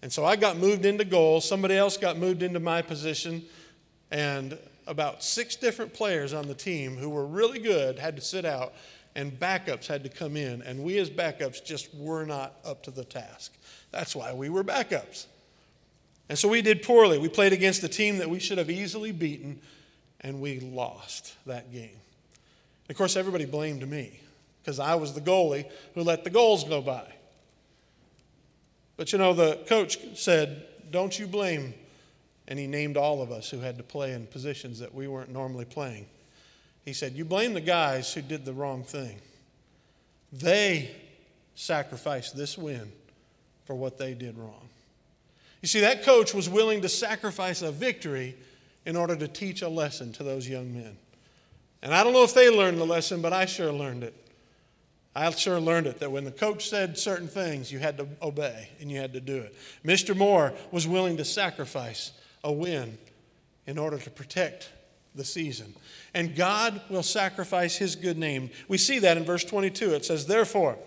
And 0.00 0.12
so 0.12 0.24
I 0.24 0.37
got 0.37 0.56
moved 0.56 0.84
into 0.84 1.04
goal. 1.04 1.40
Somebody 1.40 1.76
else 1.76 1.96
got 1.96 2.16
moved 2.16 2.42
into 2.42 2.61
my 2.61 2.82
position. 2.82 3.44
And 4.11 4.56
about 4.88 5.22
six 5.22 5.55
different 5.55 5.92
players 5.92 6.33
on 6.33 6.48
the 6.48 6.55
team 6.55 6.96
who 6.96 7.11
were 7.11 7.27
really 7.27 7.59
good 7.59 7.98
had 7.98 8.16
to 8.16 8.22
sit 8.22 8.44
out, 8.44 8.72
and 9.14 9.38
backups 9.38 9.87
had 9.87 10.03
to 10.05 10.09
come 10.09 10.37
in. 10.37 10.62
And 10.62 10.83
we, 10.83 10.98
as 10.98 11.11
backups, 11.11 11.64
just 11.64 11.94
were 11.94 12.24
not 12.24 12.55
up 12.64 12.83
to 12.85 12.90
the 12.90 13.05
task. 13.05 13.53
That's 13.92 14.16
why 14.16 14.33
we 14.33 14.48
were 14.48 14.64
backups. 14.64 15.27
And 16.29 16.38
so 16.38 16.48
we 16.48 16.62
did 16.62 16.83
poorly. 16.83 17.18
We 17.18 17.29
played 17.29 17.53
against 17.53 17.83
a 17.85 17.88
team 17.88 18.18
that 18.18 18.29
we 18.29 18.38
should 18.38 18.59
have 18.59 18.70
easily 18.70 19.12
beaten, 19.12 19.61
and 20.22 20.40
we 20.40 20.61
lost 20.61 21.35
that 21.46 21.72
game. 21.72 22.01
Of 22.88 22.96
course, 22.96 23.16
everybody 23.16 23.44
blamed 23.44 23.87
me 23.87 24.18
because 24.62 24.81
I 24.81 24.94
was 24.94 25.12
the 25.12 25.20
goalie 25.20 25.70
who 25.94 26.03
let 26.03 26.24
the 26.24 26.31
goals 26.31 26.64
go 26.64 26.81
by. 26.81 27.07
But 28.96 29.12
you 29.12 29.18
know, 29.18 29.35
the 29.35 29.59
coach 29.66 29.98
said, 30.16 30.64
Don't 30.90 31.18
you 31.18 31.27
blame. 31.27 31.74
And 32.48 32.58
he 32.58 32.66
named 32.66 32.96
all 32.96 33.20
of 33.20 33.30
us 33.30 33.50
who 33.50 33.61
had 33.61 33.76
to 33.76 33.84
play 33.84 34.12
in 34.14 34.26
positions 34.26 34.78
that 34.80 34.94
we 34.94 35.06
weren't 35.06 35.30
normally 35.30 35.66
playing. 35.66 36.06
He 36.84 36.94
said, 36.94 37.12
You 37.12 37.26
blame 37.26 37.52
the 37.52 37.61
guys 37.61 38.12
who 38.12 38.22
did 38.22 38.46
the 38.46 38.54
wrong 38.54 38.82
thing. 38.82 39.20
They 40.32 40.90
sacrificed 41.54 42.37
this 42.37 42.56
win 42.56 42.90
for 43.64 43.74
what 43.74 43.98
they 43.98 44.14
did 44.14 44.38
wrong. 44.38 44.68
You 45.61 45.68
see, 45.68 45.80
that 45.80 46.04
coach 46.04 46.32
was 46.32 46.48
willing 46.48 46.82
to 46.82 46.88
sacrifice 46.88 47.62
a 47.62 47.70
victory 47.70 48.34
in 48.87 48.96
order 48.96 49.14
to 49.16 49.28
teach 49.28 49.61
a 49.61 49.68
lesson 49.68 50.12
to 50.14 50.22
those 50.22 50.48
young 50.48 50.72
men. 50.72 50.96
And 51.82 51.94
I 51.94 52.02
don't 52.02 52.12
know 52.12 52.24
if 52.24 52.32
they 52.32 52.48
learned 52.48 52.78
the 52.78 52.87
lesson, 52.87 53.20
but 53.20 53.32
I 53.32 53.44
sure 53.44 53.72
learned 53.72 54.04
it. 54.04 54.14
I 55.14 55.28
sure 55.30 55.61
learned 55.61 55.88
it 55.88 55.98
that 56.00 56.12
when 56.12 56.24
the 56.24 56.30
coach 56.30 56.68
said 56.68 56.96
certain 56.96 57.28
things, 57.28 57.72
you 57.72 57.78
had 57.80 57.98
to 57.98 58.06
obey 58.22 58.68
and 58.80 58.90
you 58.90 58.98
had 58.98 59.12
to 59.14 59.20
do 59.20 59.37
it. 59.37 59.54
Mr. 59.84 60.16
Moore 60.16 60.54
was 60.70 60.87
willing 60.87 61.16
to 61.16 61.24
sacrifice 61.24 62.12
a 62.44 62.53
win 62.53 62.98
in 63.66 63.79
order 63.79 63.98
to 63.98 64.11
protect 64.11 64.70
the 65.14 65.24
season. 65.24 65.74
And 66.14 66.35
God 66.35 66.81
will 66.88 67.03
sacrifice 67.03 67.77
his 67.77 67.96
good 67.96 68.18
name. 68.18 68.51
We 68.68 68.79
see 68.79 68.98
that 69.01 69.16
in 69.16 69.24
verse 69.24 69.44
22. 69.44 69.94
It 69.94 70.05
says, 70.05 70.27
Therefore, 70.27 70.79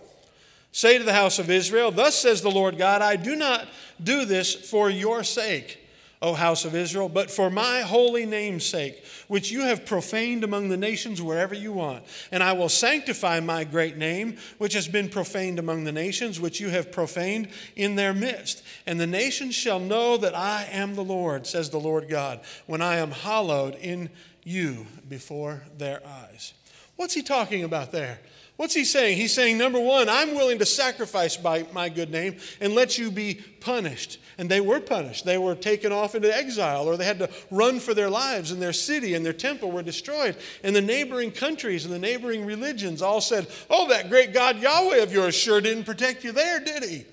say 0.71 0.97
to 0.97 1.03
the 1.03 1.13
house 1.13 1.39
of 1.39 1.49
Israel, 1.49 1.91
Thus 1.91 2.15
says 2.15 2.41
the 2.41 2.51
Lord 2.51 2.77
God, 2.77 3.01
I 3.01 3.15
do 3.17 3.35
not 3.35 3.67
do 4.01 4.25
this 4.25 4.53
for 4.53 4.89
your 4.89 5.23
sake 5.23 5.80
O 6.21 6.33
house 6.33 6.65
of 6.65 6.75
Israel, 6.75 7.09
but 7.09 7.31
for 7.31 7.49
my 7.49 7.81
holy 7.81 8.27
name's 8.27 8.63
sake, 8.63 9.03
which 9.27 9.49
you 9.49 9.61
have 9.61 9.87
profaned 9.87 10.43
among 10.43 10.69
the 10.69 10.77
nations 10.77 11.19
wherever 11.19 11.55
you 11.55 11.73
want. 11.73 12.03
And 12.31 12.43
I 12.43 12.53
will 12.53 12.69
sanctify 12.69 13.39
my 13.39 13.63
great 13.63 13.97
name, 13.97 14.37
which 14.59 14.73
has 14.73 14.87
been 14.87 15.09
profaned 15.09 15.57
among 15.57 15.83
the 15.83 15.91
nations, 15.91 16.39
which 16.39 16.59
you 16.59 16.69
have 16.69 16.91
profaned 16.91 17.47
in 17.75 17.95
their 17.95 18.13
midst. 18.13 18.61
And 18.85 18.99
the 18.99 19.07
nations 19.07 19.55
shall 19.55 19.79
know 19.79 20.15
that 20.17 20.35
I 20.35 20.67
am 20.71 20.93
the 20.93 21.03
Lord, 21.03 21.47
says 21.47 21.71
the 21.71 21.79
Lord 21.79 22.07
God, 22.07 22.41
when 22.67 22.81
I 22.81 22.97
am 22.97 23.09
hallowed 23.09 23.73
in 23.75 24.11
you 24.43 24.85
before 25.09 25.63
their 25.79 26.05
eyes. 26.05 26.53
What's 26.97 27.15
he 27.15 27.23
talking 27.23 27.63
about 27.63 27.91
there? 27.91 28.19
What's 28.61 28.75
he 28.75 28.85
saying? 28.85 29.17
He's 29.17 29.33
saying, 29.33 29.57
number 29.57 29.79
one, 29.79 30.07
I'm 30.07 30.35
willing 30.35 30.59
to 30.59 30.67
sacrifice 30.67 31.35
by 31.35 31.65
my 31.73 31.89
good 31.89 32.11
name 32.11 32.35
and 32.59 32.75
let 32.75 32.95
you 32.95 33.09
be 33.09 33.41
punished. 33.59 34.19
And 34.37 34.51
they 34.51 34.61
were 34.61 34.79
punished. 34.79 35.25
They 35.25 35.39
were 35.39 35.55
taken 35.55 35.91
off 35.91 36.13
into 36.13 36.31
exile, 36.31 36.87
or 36.87 36.95
they 36.95 37.05
had 37.05 37.17
to 37.17 37.29
run 37.49 37.79
for 37.79 37.95
their 37.95 38.07
lives, 38.07 38.51
and 38.51 38.61
their 38.61 38.71
city 38.71 39.15
and 39.15 39.25
their 39.25 39.33
temple 39.33 39.71
were 39.71 39.81
destroyed. 39.81 40.35
And 40.63 40.75
the 40.75 40.81
neighboring 40.81 41.31
countries 41.31 41.85
and 41.85 41.93
the 41.93 41.97
neighboring 41.97 42.45
religions 42.45 43.01
all 43.01 43.19
said, 43.19 43.47
Oh, 43.67 43.87
that 43.87 44.09
great 44.09 44.31
God 44.31 44.59
Yahweh 44.59 45.01
of 45.01 45.11
yours 45.11 45.33
sure 45.33 45.59
didn't 45.59 45.85
protect 45.85 46.23
you 46.23 46.31
there, 46.31 46.59
did 46.59 46.83
he? 46.83 47.05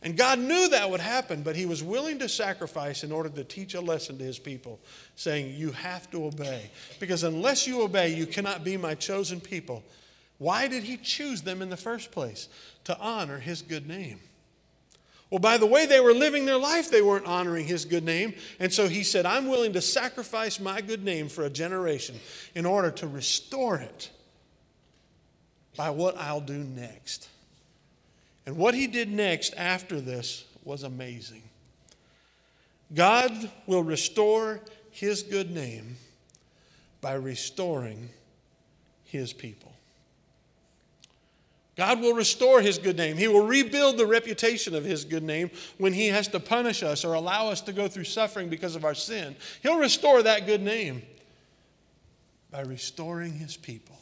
And 0.00 0.16
God 0.16 0.38
knew 0.38 0.70
that 0.70 0.88
would 0.88 1.00
happen, 1.00 1.42
but 1.42 1.56
He 1.56 1.66
was 1.66 1.82
willing 1.82 2.20
to 2.20 2.28
sacrifice 2.28 3.04
in 3.04 3.12
order 3.12 3.28
to 3.28 3.44
teach 3.44 3.74
a 3.74 3.82
lesson 3.82 4.16
to 4.16 4.24
His 4.24 4.38
people, 4.38 4.80
saying, 5.14 5.56
You 5.56 5.72
have 5.72 6.10
to 6.12 6.24
obey. 6.24 6.70
Because 7.00 7.22
unless 7.22 7.66
you 7.66 7.82
obey, 7.82 8.14
you 8.14 8.24
cannot 8.24 8.64
be 8.64 8.78
my 8.78 8.94
chosen 8.94 9.42
people 9.42 9.82
why 10.38 10.68
did 10.68 10.84
he 10.84 10.96
choose 10.96 11.42
them 11.42 11.62
in 11.62 11.68
the 11.68 11.76
first 11.76 12.12
place? 12.12 12.48
To 12.84 12.98
honor 12.98 13.38
his 13.38 13.62
good 13.62 13.86
name. 13.86 14.20
Well, 15.30 15.40
by 15.40 15.58
the 15.58 15.66
way 15.66 15.84
they 15.84 16.00
were 16.00 16.14
living 16.14 16.46
their 16.46 16.58
life, 16.58 16.90
they 16.90 17.02
weren't 17.02 17.26
honoring 17.26 17.66
his 17.66 17.84
good 17.84 18.04
name. 18.04 18.34
And 18.58 18.72
so 18.72 18.88
he 18.88 19.02
said, 19.02 19.26
I'm 19.26 19.48
willing 19.48 19.74
to 19.74 19.82
sacrifice 19.82 20.58
my 20.58 20.80
good 20.80 21.04
name 21.04 21.28
for 21.28 21.44
a 21.44 21.50
generation 21.50 22.18
in 22.54 22.64
order 22.64 22.90
to 22.92 23.06
restore 23.06 23.76
it 23.76 24.10
by 25.76 25.90
what 25.90 26.16
I'll 26.16 26.40
do 26.40 26.58
next. 26.58 27.28
And 28.46 28.56
what 28.56 28.74
he 28.74 28.86
did 28.86 29.10
next 29.10 29.52
after 29.56 30.00
this 30.00 30.44
was 30.64 30.82
amazing. 30.82 31.42
God 32.94 33.50
will 33.66 33.82
restore 33.82 34.60
his 34.90 35.22
good 35.22 35.50
name 35.50 35.96
by 37.02 37.12
restoring 37.12 38.08
his 39.04 39.34
people. 39.34 39.72
God 41.78 42.00
will 42.00 42.12
restore 42.12 42.60
his 42.60 42.76
good 42.76 42.96
name. 42.96 43.16
He 43.16 43.28
will 43.28 43.46
rebuild 43.46 43.98
the 43.98 44.06
reputation 44.06 44.74
of 44.74 44.84
his 44.84 45.04
good 45.04 45.22
name 45.22 45.48
when 45.78 45.92
he 45.92 46.08
has 46.08 46.26
to 46.28 46.40
punish 46.40 46.82
us 46.82 47.04
or 47.04 47.14
allow 47.14 47.50
us 47.50 47.60
to 47.62 47.72
go 47.72 47.86
through 47.86 48.02
suffering 48.02 48.48
because 48.48 48.74
of 48.74 48.84
our 48.84 48.96
sin. 48.96 49.36
He'll 49.62 49.78
restore 49.78 50.20
that 50.24 50.44
good 50.44 50.60
name 50.60 51.02
by 52.50 52.62
restoring 52.62 53.32
his 53.32 53.56
people, 53.56 53.96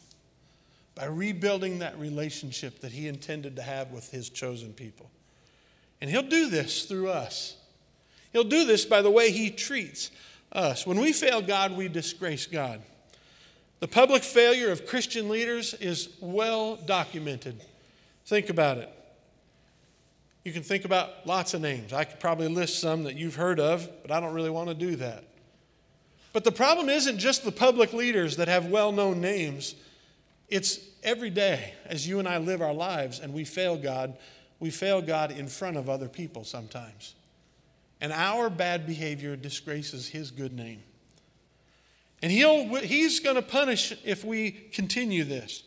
by 0.95 1.05
rebuilding 1.05 1.81
that 1.81 1.99
relationship 1.99 2.81
that 2.81 2.93
he 2.93 3.09
intended 3.09 3.57
to 3.57 3.63
have 3.63 3.93
with 3.93 4.11
his 4.11 4.31
chosen 4.31 4.73
people. 4.73 5.11
And 6.01 6.09
he'll 6.09 6.23
do 6.23 6.49
this 6.49 6.87
through 6.87 7.11
us. 7.11 7.59
He'll 8.33 8.45
do 8.45 8.65
this 8.65 8.87
by 8.87 9.03
the 9.03 9.11
way 9.11 9.31
he 9.31 9.51
treats 9.51 10.11
us. 10.51 10.87
When 10.87 10.99
we 10.99 11.13
fail 11.13 11.43
God, 11.43 11.77
we 11.77 11.89
disgrace 11.89 12.47
God. 12.47 12.81
The 13.81 13.89
public 13.89 14.23
failure 14.23 14.71
of 14.71 14.87
Christian 14.87 15.29
leaders 15.29 15.75
is 15.75 16.09
well 16.21 16.77
documented. 16.77 17.61
Think 18.25 18.49
about 18.49 18.79
it. 18.79 18.91
You 20.45 20.53
can 20.53 20.63
think 20.63 20.85
about 20.85 21.27
lots 21.27 21.55
of 21.55 21.61
names. 21.61 21.93
I 21.93 22.05
could 22.05 22.21
probably 22.21 22.49
list 22.49 22.81
some 22.81 23.05
that 23.05 23.17
you've 23.17 23.35
heard 23.35 23.61
of, 23.61 23.89
but 24.03 24.11
I 24.11 24.21
don't 24.21 24.33
really 24.33 24.51
want 24.51 24.69
to 24.69 24.75
do 24.75 24.97
that. 24.97 25.25
But 26.33 26.45
the 26.45 26.53
problem 26.53 26.89
isn't 26.89 27.19
just 27.19 27.45
the 27.45 27.53
public 27.53 27.93
leaders 27.93 28.37
that 28.37 28.49
have 28.49 28.67
well 28.67 28.93
known 28.93 29.21
names, 29.21 29.75
it's 30.49 30.79
every 31.03 31.31
day 31.31 31.75
as 31.87 32.07
you 32.07 32.19
and 32.19 32.29
I 32.29 32.39
live 32.39 32.63
our 32.63 32.75
lives 32.75 33.21
and 33.21 33.35
we 33.35 33.45
fail 33.45 33.77
God, 33.77 34.17
we 34.61 34.71
fail 34.71 35.03
God 35.03 35.33
in 35.33 35.49
front 35.49 35.77
of 35.77 35.89
other 35.89 36.09
people 36.09 36.45
sometimes. 36.45 37.15
And 38.01 38.13
our 38.13 38.49
bad 38.49 38.87
behavior 38.87 39.37
disgraces 39.37 40.09
His 40.09 40.31
good 40.31 40.53
name. 40.53 40.83
And 42.23 42.33
he'll, 42.33 42.75
he's 42.77 43.21
going 43.21 43.37
to 43.37 43.43
punish 43.43 43.95
if 44.05 44.25
we 44.25 44.51
continue 44.51 45.25
this. 45.25 45.63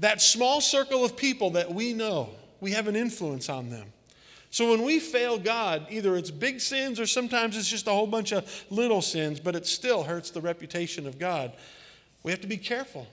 That 0.00 0.20
small 0.20 0.60
circle 0.60 1.04
of 1.04 1.16
people 1.16 1.50
that 1.50 1.72
we 1.72 1.92
know, 1.92 2.30
we 2.60 2.72
have 2.72 2.88
an 2.88 2.96
influence 2.96 3.48
on 3.48 3.70
them. 3.70 3.92
So 4.50 4.70
when 4.70 4.82
we 4.82 5.00
fail 5.00 5.38
God, 5.38 5.86
either 5.90 6.16
it's 6.16 6.30
big 6.30 6.60
sins 6.60 6.98
or 6.98 7.06
sometimes 7.06 7.56
it's 7.56 7.68
just 7.68 7.86
a 7.86 7.90
whole 7.90 8.06
bunch 8.06 8.32
of 8.32 8.64
little 8.70 9.02
sins, 9.02 9.40
but 9.40 9.54
it 9.54 9.66
still 9.66 10.02
hurts 10.02 10.30
the 10.30 10.40
reputation 10.40 11.06
of 11.06 11.18
God. 11.18 11.52
We 12.22 12.30
have 12.30 12.40
to 12.40 12.46
be 12.46 12.56
careful. 12.56 13.06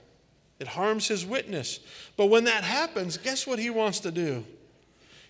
It 0.58 0.68
harms 0.68 1.08
his 1.08 1.26
witness. 1.26 1.80
But 2.16 2.26
when 2.26 2.44
that 2.44 2.64
happens, 2.64 3.16
guess 3.16 3.46
what 3.46 3.58
he 3.58 3.70
wants 3.70 4.00
to 4.00 4.10
do? 4.10 4.44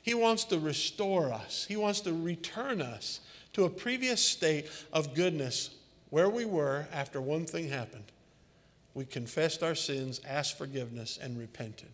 He 0.02 0.14
wants 0.14 0.44
to 0.46 0.58
restore 0.58 1.32
us, 1.32 1.64
he 1.68 1.76
wants 1.76 2.00
to 2.02 2.12
return 2.12 2.82
us 2.82 3.20
to 3.54 3.64
a 3.64 3.70
previous 3.70 4.22
state 4.22 4.68
of 4.92 5.14
goodness 5.14 5.70
where 6.14 6.28
we 6.28 6.44
were 6.44 6.86
after 6.92 7.20
one 7.20 7.44
thing 7.44 7.68
happened. 7.68 8.04
We 8.94 9.04
confessed 9.04 9.64
our 9.64 9.74
sins, 9.74 10.20
asked 10.24 10.56
forgiveness, 10.56 11.18
and 11.20 11.36
repented. 11.36 11.88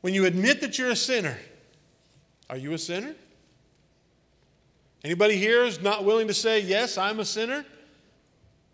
When 0.00 0.14
you 0.14 0.26
admit 0.26 0.60
that 0.60 0.78
you're 0.78 0.90
a 0.90 0.96
sinner, 0.96 1.36
are 2.48 2.56
you 2.56 2.72
a 2.72 2.78
sinner? 2.78 3.16
Anybody 5.02 5.36
here 5.36 5.64
is 5.64 5.82
not 5.82 6.04
willing 6.04 6.28
to 6.28 6.34
say, 6.34 6.60
Yes, 6.60 6.96
I'm 6.96 7.18
a 7.18 7.24
sinner? 7.24 7.66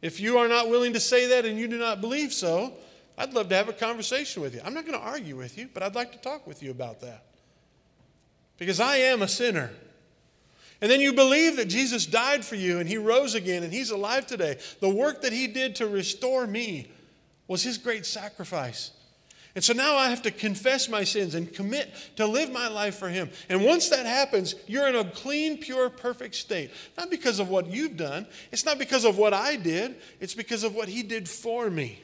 If 0.02 0.20
you 0.20 0.36
are 0.36 0.48
not 0.48 0.68
willing 0.68 0.92
to 0.92 1.00
say 1.00 1.28
that 1.28 1.46
and 1.46 1.58
you 1.58 1.66
do 1.66 1.78
not 1.78 2.02
believe 2.02 2.34
so, 2.34 2.74
I'd 3.16 3.32
love 3.32 3.48
to 3.48 3.54
have 3.54 3.70
a 3.70 3.72
conversation 3.72 4.42
with 4.42 4.54
you. 4.54 4.60
I'm 4.62 4.74
not 4.74 4.84
going 4.84 4.98
to 4.98 5.04
argue 5.04 5.38
with 5.38 5.56
you, 5.56 5.70
but 5.72 5.82
I'd 5.82 5.94
like 5.94 6.12
to 6.12 6.18
talk 6.18 6.46
with 6.46 6.62
you 6.62 6.72
about 6.72 7.00
that. 7.00 7.24
Because 8.58 8.80
I 8.80 8.96
am 8.96 9.22
a 9.22 9.28
sinner. 9.28 9.70
And 10.80 10.90
then 10.90 11.00
you 11.00 11.12
believe 11.12 11.56
that 11.56 11.66
Jesus 11.66 12.06
died 12.06 12.44
for 12.44 12.54
you 12.54 12.78
and 12.78 12.88
he 12.88 12.96
rose 12.96 13.34
again 13.34 13.62
and 13.62 13.72
he's 13.72 13.90
alive 13.90 14.26
today. 14.26 14.58
The 14.80 14.88
work 14.88 15.22
that 15.22 15.32
he 15.32 15.46
did 15.46 15.76
to 15.76 15.86
restore 15.86 16.46
me 16.46 16.90
was 17.48 17.62
his 17.62 17.78
great 17.78 18.06
sacrifice. 18.06 18.92
And 19.54 19.64
so 19.64 19.72
now 19.72 19.96
I 19.96 20.10
have 20.10 20.22
to 20.22 20.30
confess 20.30 20.88
my 20.88 21.02
sins 21.02 21.34
and 21.34 21.52
commit 21.52 21.92
to 22.16 22.26
live 22.26 22.52
my 22.52 22.68
life 22.68 22.96
for 22.96 23.08
Him. 23.08 23.30
And 23.48 23.64
once 23.64 23.88
that 23.88 24.06
happens, 24.06 24.54
you're 24.66 24.88
in 24.88 24.94
a 24.94 25.04
clean, 25.04 25.58
pure, 25.58 25.90
perfect 25.90 26.36
state. 26.36 26.70
Not 26.96 27.10
because 27.10 27.40
of 27.40 27.48
what 27.48 27.66
you've 27.66 27.96
done, 27.96 28.26
it's 28.52 28.64
not 28.64 28.78
because 28.78 29.04
of 29.04 29.18
what 29.18 29.34
I 29.34 29.56
did, 29.56 29.96
it's 30.20 30.34
because 30.34 30.62
of 30.62 30.74
what 30.76 30.88
He 30.88 31.02
did 31.02 31.28
for 31.28 31.68
me. 31.68 32.00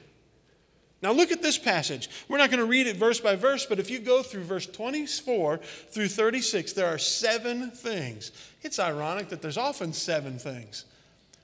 Now 1.02 1.12
look 1.12 1.30
at 1.30 1.42
this 1.42 1.58
passage. 1.58 2.08
We're 2.28 2.38
not 2.38 2.50
going 2.50 2.60
to 2.60 2.66
read 2.66 2.86
it 2.86 2.96
verse 2.96 3.20
by 3.20 3.36
verse, 3.36 3.66
but 3.66 3.78
if 3.78 3.90
you 3.90 3.98
go 3.98 4.22
through 4.22 4.44
verse 4.44 4.66
24 4.66 5.58
through 5.58 6.08
36, 6.08 6.72
there 6.72 6.86
are 6.86 6.98
seven 6.98 7.70
things. 7.70 8.32
It's 8.62 8.78
ironic 8.78 9.28
that 9.28 9.42
there's 9.42 9.58
often 9.58 9.92
seven 9.92 10.38
things. 10.38 10.86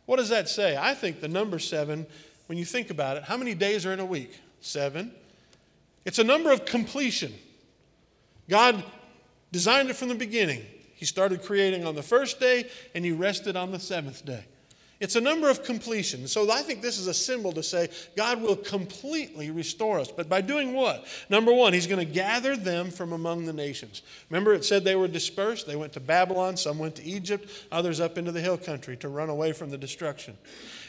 What 0.06 0.16
does 0.16 0.30
that 0.30 0.48
say? 0.48 0.76
I 0.76 0.94
think 0.94 1.20
the 1.20 1.28
number 1.28 1.58
seven, 1.58 2.06
when 2.46 2.58
you 2.58 2.64
think 2.64 2.90
about 2.90 3.18
it, 3.18 3.24
how 3.24 3.36
many 3.36 3.54
days 3.54 3.84
are 3.84 3.92
in 3.92 4.00
a 4.00 4.06
week? 4.06 4.40
Seven. 4.60 5.12
It's 6.04 6.18
a 6.18 6.24
number 6.24 6.50
of 6.50 6.64
completion. 6.64 7.32
God 8.48 8.82
designed 9.52 9.90
it 9.90 9.96
from 9.96 10.08
the 10.08 10.14
beginning. 10.14 10.64
He 10.94 11.04
started 11.04 11.42
creating 11.42 11.86
on 11.86 11.94
the 11.94 12.02
first 12.02 12.40
day 12.40 12.68
and 12.94 13.04
he 13.04 13.12
rested 13.12 13.56
on 13.56 13.70
the 13.70 13.78
seventh 13.78 14.24
day. 14.24 14.44
It's 15.02 15.16
a 15.16 15.20
number 15.20 15.50
of 15.50 15.64
completion. 15.64 16.28
So 16.28 16.48
I 16.48 16.62
think 16.62 16.80
this 16.80 16.96
is 16.96 17.08
a 17.08 17.14
symbol 17.14 17.50
to 17.54 17.62
say 17.64 17.88
God 18.16 18.40
will 18.40 18.54
completely 18.54 19.50
restore 19.50 19.98
us. 19.98 20.12
But 20.12 20.28
by 20.28 20.42
doing 20.42 20.74
what? 20.74 21.06
Number 21.28 21.52
one, 21.52 21.72
He's 21.72 21.88
going 21.88 21.98
to 21.98 22.10
gather 22.10 22.54
them 22.54 22.88
from 22.92 23.12
among 23.12 23.44
the 23.44 23.52
nations. 23.52 24.02
Remember, 24.30 24.54
it 24.54 24.64
said 24.64 24.84
they 24.84 24.94
were 24.94 25.08
dispersed. 25.08 25.66
They 25.66 25.74
went 25.74 25.92
to 25.94 26.00
Babylon, 26.00 26.56
some 26.56 26.78
went 26.78 26.94
to 26.96 27.02
Egypt, 27.02 27.50
others 27.72 27.98
up 27.98 28.16
into 28.16 28.30
the 28.30 28.40
hill 28.40 28.56
country 28.56 28.96
to 28.98 29.08
run 29.08 29.28
away 29.28 29.50
from 29.52 29.70
the 29.70 29.76
destruction. 29.76 30.38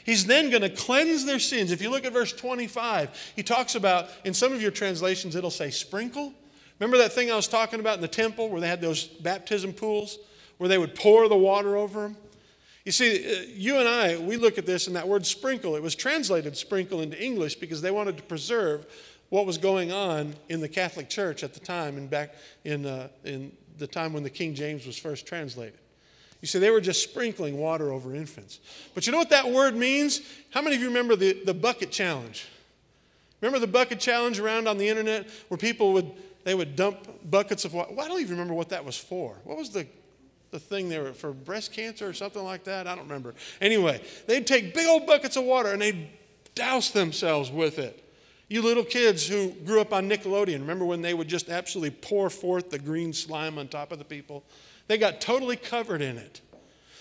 He's 0.05 0.27
then 0.27 0.51
going 0.51 0.61
to 0.61 0.69
cleanse 0.69 1.25
their 1.25 1.39
sins. 1.39 1.71
If 1.71 1.81
you 1.81 1.89
look 1.89 2.05
at 2.05 2.13
verse 2.13 2.33
25, 2.33 3.33
he 3.35 3.41
talks 3.41 3.73
about, 3.73 4.09
in 4.23 4.35
some 4.35 4.53
of 4.53 4.61
your 4.61 4.69
translations, 4.69 5.35
it'll 5.35 5.49
say 5.49 5.71
sprinkle. 5.71 6.35
Remember 6.79 6.99
that 6.99 7.13
thing 7.13 7.31
I 7.31 7.35
was 7.35 7.47
talking 7.47 7.79
about 7.79 7.95
in 7.95 8.01
the 8.01 8.07
temple 8.07 8.49
where 8.49 8.61
they 8.61 8.67
had 8.67 8.79
those 8.79 9.05
baptism 9.05 9.73
pools 9.73 10.19
where 10.59 10.67
they 10.67 10.77
would 10.77 10.93
pour 10.93 11.27
the 11.27 11.35
water 11.35 11.75
over 11.75 12.01
them? 12.01 12.17
You 12.85 12.91
see, 12.91 13.25
uh, 13.25 13.45
you 13.47 13.77
and 13.77 13.87
I, 13.87 14.17
we 14.17 14.35
look 14.35 14.57
at 14.57 14.65
this 14.65 14.87
and 14.87 14.95
that 14.95 15.07
word 15.07 15.25
sprinkle, 15.25 15.75
it 15.75 15.81
was 15.81 15.95
translated 15.95 16.57
sprinkle 16.57 17.01
into 17.01 17.21
English 17.21 17.55
because 17.55 17.81
they 17.81 17.91
wanted 17.91 18.17
to 18.17 18.23
preserve 18.23 18.85
what 19.29 19.45
was 19.45 19.57
going 19.57 19.91
on 19.91 20.35
in 20.49 20.59
the 20.59 20.69
Catholic 20.69 21.09
Church 21.09 21.43
at 21.43 21.53
the 21.53 21.59
time 21.59 21.97
and 21.97 22.09
back 22.09 22.35
in, 22.65 22.85
uh, 22.85 23.07
in 23.23 23.51
the 23.77 23.87
time 23.87 24.13
when 24.13 24.23
the 24.23 24.29
King 24.29 24.53
James 24.53 24.85
was 24.85 24.97
first 24.97 25.25
translated. 25.25 25.79
You 26.41 26.47
see, 26.47 26.59
they 26.59 26.71
were 26.71 26.81
just 26.81 27.01
sprinkling 27.01 27.57
water 27.57 27.93
over 27.93 28.13
infants. 28.13 28.59
But 28.93 29.05
you 29.05 29.13
know 29.13 29.17
what 29.17 29.29
that 29.29 29.49
word 29.49 29.75
means? 29.75 30.21
How 30.49 30.61
many 30.61 30.75
of 30.75 30.81
you 30.81 30.89
remember 30.89 31.15
the, 31.15 31.41
the 31.45 31.53
bucket 31.53 31.89
challenge? 31.89 32.47
Remember 33.39 33.59
the 33.59 33.71
bucket 33.71 34.01
challenge 34.01 34.39
around 34.39 34.67
on 34.67 34.77
the 34.77 34.87
internet 34.87 35.29
where 35.47 35.57
people 35.57 35.93
would 35.93 36.11
they 36.43 36.55
would 36.55 36.75
dump 36.75 37.07
buckets 37.29 37.63
of 37.63 37.73
water? 37.73 37.93
Well, 37.93 38.05
I 38.05 38.09
don't 38.09 38.19
even 38.19 38.33
remember 38.33 38.53
what 38.53 38.69
that 38.69 38.83
was 38.83 38.97
for. 38.97 39.37
What 39.45 39.57
was 39.57 39.69
the 39.69 39.87
the 40.53 40.59
thing 40.59 40.87
they 40.87 40.99
were 40.99 41.11
for 41.11 41.33
breast 41.33 41.73
cancer 41.73 42.07
or 42.07 42.13
something 42.13 42.43
like 42.43 42.63
that? 42.63 42.87
I 42.87 42.95
don't 42.95 43.07
remember. 43.07 43.33
Anyway, 43.59 44.01
they'd 44.27 44.47
take 44.47 44.73
big 44.73 44.87
old 44.87 45.05
buckets 45.05 45.35
of 45.35 45.43
water 45.43 45.73
and 45.73 45.81
they'd 45.81 46.07
douse 46.55 46.91
themselves 46.91 47.51
with 47.51 47.79
it. 47.79 47.99
You 48.47 48.61
little 48.61 48.83
kids 48.83 49.27
who 49.27 49.49
grew 49.65 49.81
up 49.81 49.91
on 49.91 50.07
Nickelodeon, 50.07 50.59
remember 50.59 50.85
when 50.85 51.01
they 51.01 51.13
would 51.13 51.27
just 51.27 51.49
absolutely 51.49 51.89
pour 51.89 52.29
forth 52.29 52.69
the 52.69 52.77
green 52.77 53.11
slime 53.11 53.57
on 53.57 53.67
top 53.67 53.91
of 53.91 53.97
the 53.97 54.05
people? 54.05 54.43
They 54.87 54.97
got 54.97 55.19
totally 55.19 55.55
covered 55.55 56.01
in 56.01 56.17
it. 56.17 56.41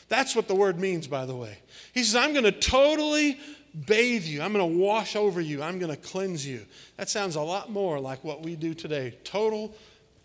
That's 0.09 0.35
what 0.35 0.49
the 0.49 0.55
word 0.55 0.81
means, 0.81 1.07
by 1.07 1.27
the 1.27 1.37
way. 1.37 1.59
He 1.93 2.05
says, 2.05 2.17
I'm 2.17 2.33
going 2.33 2.45
to 2.45 2.53
totally 2.53 3.39
bathe 3.87 4.25
you. 4.25 4.41
I'm 4.43 4.53
going 4.53 4.73
to 4.73 4.79
wash 4.79 5.15
over 5.15 5.41
you. 5.41 5.63
I'm 5.63 5.79
going 5.79 5.95
to 5.95 6.01
cleanse 6.01 6.47
you. 6.47 6.65
That 6.97 7.09
sounds 7.09 7.37
a 7.37 7.43
lot 7.43 7.71
more 7.71 8.01
like 8.01 8.25
what 8.25 8.43
we 8.43 8.57
do 8.57 8.75
today 8.75 9.19
total 9.25 9.75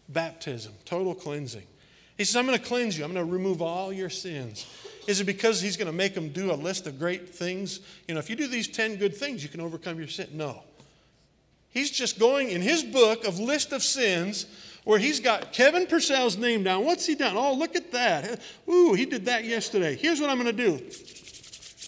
baptism, 0.09 0.73
total 0.85 1.13
cleansing. 1.13 1.65
He 2.17 2.23
says, 2.23 2.35
I'm 2.35 2.45
going 2.45 2.57
to 2.57 2.63
cleanse 2.63 2.97
you. 2.97 3.05
I'm 3.05 3.13
going 3.13 3.25
to 3.25 3.31
remove 3.31 3.61
all 3.61 3.93
your 3.93 4.09
sins. 4.09 4.65
Is 5.07 5.21
it 5.21 5.25
because 5.25 5.61
he's 5.61 5.77
going 5.77 5.87
to 5.87 5.93
make 5.93 6.13
them 6.13 6.29
do 6.29 6.51
a 6.51 6.55
list 6.55 6.87
of 6.87 6.99
great 6.99 7.29
things? 7.29 7.79
You 8.07 8.15
know, 8.15 8.19
if 8.19 8.29
you 8.29 8.35
do 8.35 8.47
these 8.47 8.67
10 8.67 8.97
good 8.97 9.15
things, 9.15 9.43
you 9.43 9.49
can 9.49 9.61
overcome 9.61 9.97
your 9.97 10.07
sin. 10.07 10.27
No. 10.33 10.63
He's 11.69 11.91
just 11.91 12.19
going 12.19 12.49
in 12.49 12.61
his 12.61 12.83
book 12.83 13.25
of 13.25 13.39
list 13.39 13.71
of 13.71 13.83
sins 13.83 14.47
where 14.83 14.97
he's 14.97 15.19
got 15.19 15.53
Kevin 15.53 15.85
Purcell's 15.85 16.37
name 16.37 16.63
down. 16.63 16.85
What's 16.85 17.05
he 17.05 17.13
done? 17.13 17.35
Oh, 17.37 17.53
look 17.53 17.75
at 17.75 17.91
that. 17.91 18.41
Ooh, 18.67 18.93
he 18.93 19.05
did 19.05 19.25
that 19.25 19.45
yesterday. 19.45 19.95
Here's 19.95 20.19
what 20.19 20.29
I'm 20.29 20.41
going 20.41 20.55
to 20.55 20.77
do 20.77 20.89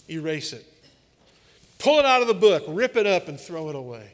erase 0.08 0.52
it. 0.52 0.66
Pull 1.78 1.98
it 1.98 2.04
out 2.04 2.20
of 2.20 2.28
the 2.28 2.34
book, 2.34 2.64
rip 2.68 2.96
it 2.96 3.06
up, 3.06 3.28
and 3.28 3.40
throw 3.40 3.68
it 3.70 3.76
away. 3.76 4.12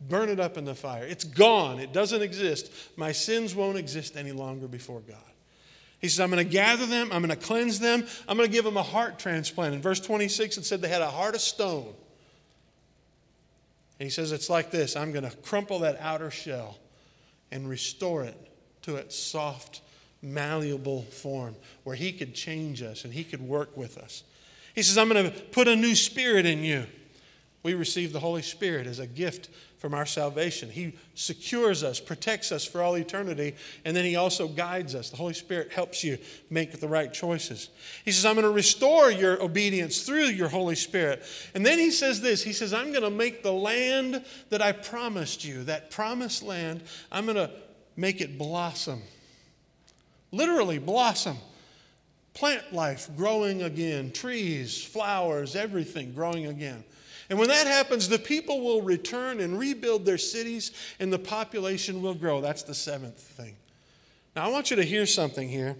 Burn 0.00 0.28
it 0.28 0.38
up 0.38 0.56
in 0.56 0.64
the 0.64 0.74
fire. 0.74 1.04
It's 1.04 1.24
gone. 1.24 1.80
It 1.80 1.92
doesn't 1.92 2.22
exist. 2.22 2.70
My 2.96 3.12
sins 3.12 3.54
won't 3.54 3.78
exist 3.78 4.16
any 4.16 4.32
longer 4.32 4.68
before 4.68 5.00
God. 5.00 5.16
He 6.00 6.08
says, 6.08 6.20
I'm 6.20 6.30
going 6.30 6.44
to 6.44 6.50
gather 6.50 6.86
them, 6.86 7.10
I'm 7.12 7.22
going 7.22 7.36
to 7.36 7.44
cleanse 7.44 7.80
them, 7.80 8.06
I'm 8.28 8.36
going 8.36 8.48
to 8.48 8.52
give 8.52 8.64
them 8.64 8.76
a 8.76 8.82
heart 8.82 9.18
transplant. 9.18 9.74
In 9.74 9.82
verse 9.82 10.00
26, 10.00 10.58
it 10.58 10.64
said 10.64 10.80
they 10.80 10.88
had 10.88 11.02
a 11.02 11.10
heart 11.10 11.34
of 11.34 11.40
stone. 11.40 11.92
And 13.98 14.06
he 14.06 14.10
says, 14.10 14.32
It's 14.32 14.48
like 14.48 14.70
this 14.70 14.96
I'm 14.96 15.12
going 15.12 15.28
to 15.28 15.36
crumple 15.38 15.80
that 15.80 15.98
outer 16.00 16.30
shell 16.30 16.78
and 17.50 17.68
restore 17.68 18.22
it 18.24 18.36
to 18.82 18.96
its 18.96 19.18
soft, 19.18 19.80
malleable 20.22 21.02
form 21.02 21.56
where 21.84 21.96
He 21.96 22.12
could 22.12 22.34
change 22.34 22.82
us 22.82 23.04
and 23.04 23.12
He 23.12 23.24
could 23.24 23.42
work 23.42 23.76
with 23.76 23.98
us. 23.98 24.22
He 24.74 24.82
says, 24.82 24.98
I'm 24.98 25.08
going 25.08 25.30
to 25.30 25.30
put 25.30 25.66
a 25.66 25.74
new 25.74 25.94
spirit 25.94 26.46
in 26.46 26.62
you. 26.62 26.86
We 27.64 27.74
receive 27.74 28.12
the 28.12 28.20
Holy 28.20 28.42
Spirit 28.42 28.86
as 28.86 29.00
a 29.00 29.06
gift 29.06 29.48
from 29.78 29.94
our 29.94 30.06
salvation. 30.06 30.68
He 30.68 30.94
secures 31.14 31.84
us, 31.84 32.00
protects 32.00 32.50
us 32.50 32.64
for 32.64 32.82
all 32.82 32.96
eternity, 32.96 33.54
and 33.84 33.96
then 33.96 34.04
He 34.04 34.16
also 34.16 34.48
guides 34.48 34.94
us. 34.94 35.10
The 35.10 35.16
Holy 35.16 35.34
Spirit 35.34 35.72
helps 35.72 36.02
you 36.02 36.18
make 36.50 36.78
the 36.78 36.88
right 36.88 37.12
choices. 37.12 37.70
He 38.04 38.10
says, 38.10 38.24
I'm 38.24 38.34
going 38.34 38.44
to 38.44 38.50
restore 38.52 39.10
your 39.10 39.40
obedience 39.42 40.02
through 40.02 40.26
your 40.26 40.48
Holy 40.48 40.74
Spirit. 40.74 41.22
And 41.54 41.64
then 41.64 41.78
He 41.78 41.92
says 41.92 42.20
this 42.20 42.42
He 42.42 42.52
says, 42.52 42.74
I'm 42.74 42.90
going 42.90 43.04
to 43.04 43.10
make 43.10 43.42
the 43.42 43.52
land 43.52 44.24
that 44.50 44.60
I 44.60 44.72
promised 44.72 45.44
you, 45.44 45.64
that 45.64 45.90
promised 45.90 46.42
land, 46.42 46.82
I'm 47.12 47.24
going 47.24 47.36
to 47.36 47.50
make 47.96 48.20
it 48.20 48.36
blossom. 48.36 49.02
Literally, 50.32 50.78
blossom. 50.78 51.38
Plant 52.34 52.72
life 52.72 53.08
growing 53.16 53.62
again, 53.62 54.12
trees, 54.12 54.82
flowers, 54.84 55.56
everything 55.56 56.12
growing 56.12 56.46
again. 56.46 56.84
And 57.30 57.38
when 57.38 57.48
that 57.48 57.66
happens, 57.66 58.08
the 58.08 58.18
people 58.18 58.62
will 58.62 58.80
return 58.80 59.40
and 59.40 59.58
rebuild 59.58 60.06
their 60.06 60.18
cities, 60.18 60.72
and 60.98 61.12
the 61.12 61.18
population 61.18 62.00
will 62.00 62.14
grow. 62.14 62.40
That's 62.40 62.62
the 62.62 62.74
seventh 62.74 63.20
thing. 63.20 63.56
Now, 64.34 64.46
I 64.46 64.48
want 64.48 64.70
you 64.70 64.76
to 64.76 64.84
hear 64.84 65.04
something 65.04 65.48
here. 65.48 65.76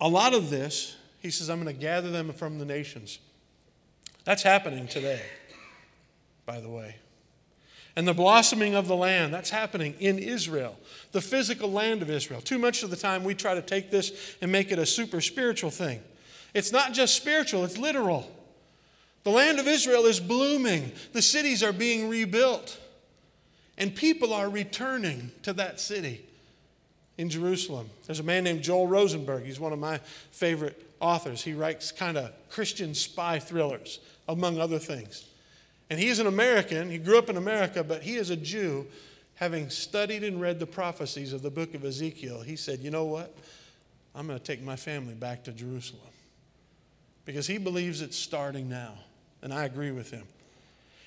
A 0.00 0.08
lot 0.08 0.34
of 0.34 0.50
this, 0.50 0.96
he 1.20 1.30
says, 1.30 1.48
I'm 1.48 1.62
going 1.62 1.74
to 1.74 1.80
gather 1.80 2.10
them 2.10 2.32
from 2.32 2.58
the 2.58 2.64
nations. 2.64 3.20
That's 4.24 4.42
happening 4.42 4.86
today, 4.86 5.22
by 6.44 6.60
the 6.60 6.68
way. 6.68 6.96
And 7.96 8.08
the 8.08 8.14
blossoming 8.14 8.74
of 8.74 8.88
the 8.88 8.96
land, 8.96 9.32
that's 9.32 9.50
happening 9.50 9.94
in 10.00 10.18
Israel, 10.18 10.76
the 11.12 11.20
physical 11.20 11.70
land 11.70 12.02
of 12.02 12.10
Israel. 12.10 12.40
Too 12.40 12.58
much 12.58 12.82
of 12.82 12.90
the 12.90 12.96
time 12.96 13.22
we 13.22 13.34
try 13.34 13.54
to 13.54 13.62
take 13.62 13.90
this 13.90 14.36
and 14.42 14.50
make 14.50 14.72
it 14.72 14.78
a 14.78 14.86
super 14.86 15.20
spiritual 15.20 15.70
thing. 15.70 16.00
It's 16.54 16.72
not 16.72 16.92
just 16.92 17.14
spiritual, 17.14 17.64
it's 17.64 17.78
literal. 17.78 18.30
The 19.24 19.30
land 19.30 19.58
of 19.58 19.66
Israel 19.66 20.04
is 20.04 20.20
blooming, 20.20 20.92
the 21.12 21.22
cities 21.22 21.62
are 21.62 21.72
being 21.72 22.08
rebuilt, 22.08 22.78
and 23.78 23.94
people 23.94 24.34
are 24.34 24.50
returning 24.50 25.32
to 25.42 25.54
that 25.54 25.80
city 25.80 26.24
in 27.16 27.30
Jerusalem. 27.30 27.88
There's 28.06 28.20
a 28.20 28.24
man 28.24 28.44
named 28.44 28.62
Joel 28.62 28.86
Rosenberg. 28.86 29.44
He's 29.44 29.58
one 29.58 29.72
of 29.72 29.78
my 29.78 29.98
favorite 30.30 30.90
authors. 31.00 31.42
He 31.42 31.54
writes 31.54 31.90
kind 31.90 32.18
of 32.18 32.32
Christian 32.50 32.94
spy 32.94 33.38
thrillers, 33.38 33.98
among 34.28 34.60
other 34.60 34.78
things. 34.78 35.24
And 35.88 35.98
he 35.98 36.08
is 36.08 36.18
an 36.18 36.26
American. 36.26 36.90
He 36.90 36.98
grew 36.98 37.18
up 37.18 37.30
in 37.30 37.36
America, 37.36 37.82
but 37.82 38.02
he 38.02 38.16
is 38.16 38.30
a 38.30 38.36
Jew. 38.36 38.86
Having 39.36 39.70
studied 39.70 40.22
and 40.22 40.40
read 40.40 40.60
the 40.60 40.66
prophecies 40.66 41.32
of 41.32 41.42
the 41.42 41.50
book 41.50 41.74
of 41.74 41.84
Ezekiel, 41.84 42.40
he 42.42 42.56
said, 42.56 42.80
You 42.80 42.90
know 42.90 43.04
what? 43.04 43.34
I'm 44.14 44.26
going 44.26 44.38
to 44.38 44.44
take 44.44 44.62
my 44.62 44.76
family 44.76 45.14
back 45.14 45.44
to 45.44 45.52
Jerusalem 45.52 46.02
because 47.24 47.46
he 47.46 47.58
believes 47.58 48.00
it's 48.00 48.16
starting 48.16 48.68
now. 48.68 48.92
And 49.44 49.52
I 49.52 49.64
agree 49.64 49.92
with 49.92 50.10
him. 50.10 50.24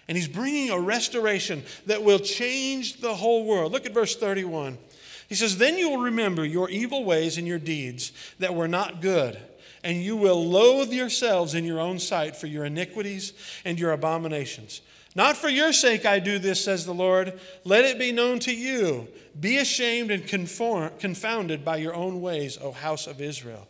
And 0.08 0.16
he's 0.16 0.28
bringing 0.28 0.70
a 0.70 0.80
restoration 0.80 1.64
that 1.88 2.04
will 2.04 2.20
change 2.20 3.02
the 3.02 3.16
whole 3.16 3.46
world. 3.46 3.74
Look 3.74 3.86
at 3.86 3.94
verse 3.94 4.16
31. 4.16 4.78
He 5.28 5.36
says, 5.36 5.58
Then 5.58 5.78
you 5.78 5.90
will 5.90 5.98
remember 5.98 6.46
your 6.46 6.70
evil 6.70 7.04
ways 7.04 7.38
and 7.38 7.46
your 7.46 7.60
deeds 7.60 8.14
that 8.40 8.56
were 8.56 8.68
not 8.68 9.02
good, 9.02 9.38
and 9.84 10.02
you 10.02 10.16
will 10.16 10.46
loathe 10.46 10.94
yourselves 10.94 11.56
in 11.56 11.66
your 11.66 11.82
own 11.82 12.00
sight 12.00 12.38
for 12.38 12.48
your 12.48 12.64
iniquities 12.64 13.34
and 13.66 13.78
your 13.78 13.92
abominations. 13.92 14.82
Not 15.16 15.36
for 15.36 15.50
your 15.50 15.74
sake 15.74 16.06
I 16.06 16.20
do 16.20 16.38
this, 16.38 16.64
says 16.64 16.86
the 16.86 16.94
Lord. 16.94 17.40
Let 17.66 17.86
it 17.86 17.98
be 17.98 18.12
known 18.12 18.40
to 18.42 18.54
you. 18.54 19.08
Be 19.38 19.58
ashamed 19.58 20.12
and 20.12 20.26
conform, 20.26 20.92
confounded 21.00 21.66
by 21.66 21.78
your 21.78 21.96
own 21.96 22.22
ways, 22.22 22.58
O 22.62 22.72
house 22.72 23.08
of 23.08 23.20
Israel. 23.20 23.68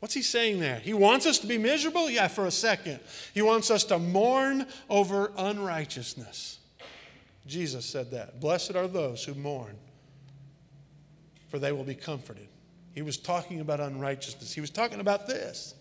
What's 0.00 0.14
he 0.14 0.22
saying 0.22 0.60
there? 0.60 0.80
He 0.80 0.94
wants 0.94 1.26
us 1.26 1.38
to 1.40 1.46
be 1.46 1.58
miserable? 1.58 2.10
Yeah, 2.10 2.28
for 2.28 2.46
a 2.46 2.50
second. 2.50 3.00
He 3.34 3.42
wants 3.42 3.70
us 3.70 3.84
to 3.84 3.98
mourn 3.98 4.66
over 4.88 5.30
unrighteousness. 5.36 6.58
Jesus 7.46 7.84
said 7.84 8.10
that. 8.12 8.40
Blessed 8.40 8.76
are 8.76 8.88
those 8.88 9.24
who 9.24 9.34
mourn, 9.34 9.76
for 11.48 11.58
they 11.58 11.72
will 11.72 11.84
be 11.84 11.94
comforted. 11.94 12.48
He 12.94 13.02
was 13.02 13.18
talking 13.18 13.60
about 13.60 13.78
unrighteousness. 13.80 14.52
He 14.52 14.60
was 14.60 14.70
talking 14.70 15.00
about 15.00 15.26
this. 15.26 15.74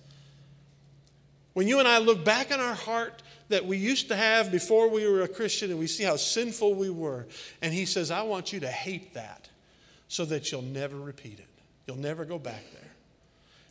When 1.53 1.67
you 1.67 1.80
and 1.80 1.88
I 1.88 1.97
look 1.97 2.24
back 2.24 2.51
in 2.51 2.59
our 2.59 2.76
heart 2.76 3.24
that 3.47 3.65
we 3.65 3.78
used 3.78 4.09
to 4.09 4.15
have 4.15 4.51
before 4.51 4.89
we 4.89 5.07
were 5.09 5.22
a 5.22 5.28
Christian 5.28 5.72
and 5.72 5.80
we 5.80 5.88
see 5.88 6.03
how 6.03 6.17
sinful 6.17 6.76
we 6.76 6.89
were, 6.89 7.28
and 7.61 7.74
He 7.74 7.86
says, 7.86 8.11
I 8.11 8.22
want 8.24 8.53
you 8.53 8.59
to 8.59 8.67
hate 8.67 9.13
that 9.13 9.49
so 10.07 10.26
that 10.26 10.51
you'll 10.51 10.61
never 10.61 10.97
repeat 10.97 11.39
it. 11.39 11.47
You'll 11.88 11.97
never 11.97 12.26
go 12.26 12.38
back 12.38 12.63
there. 12.74 12.88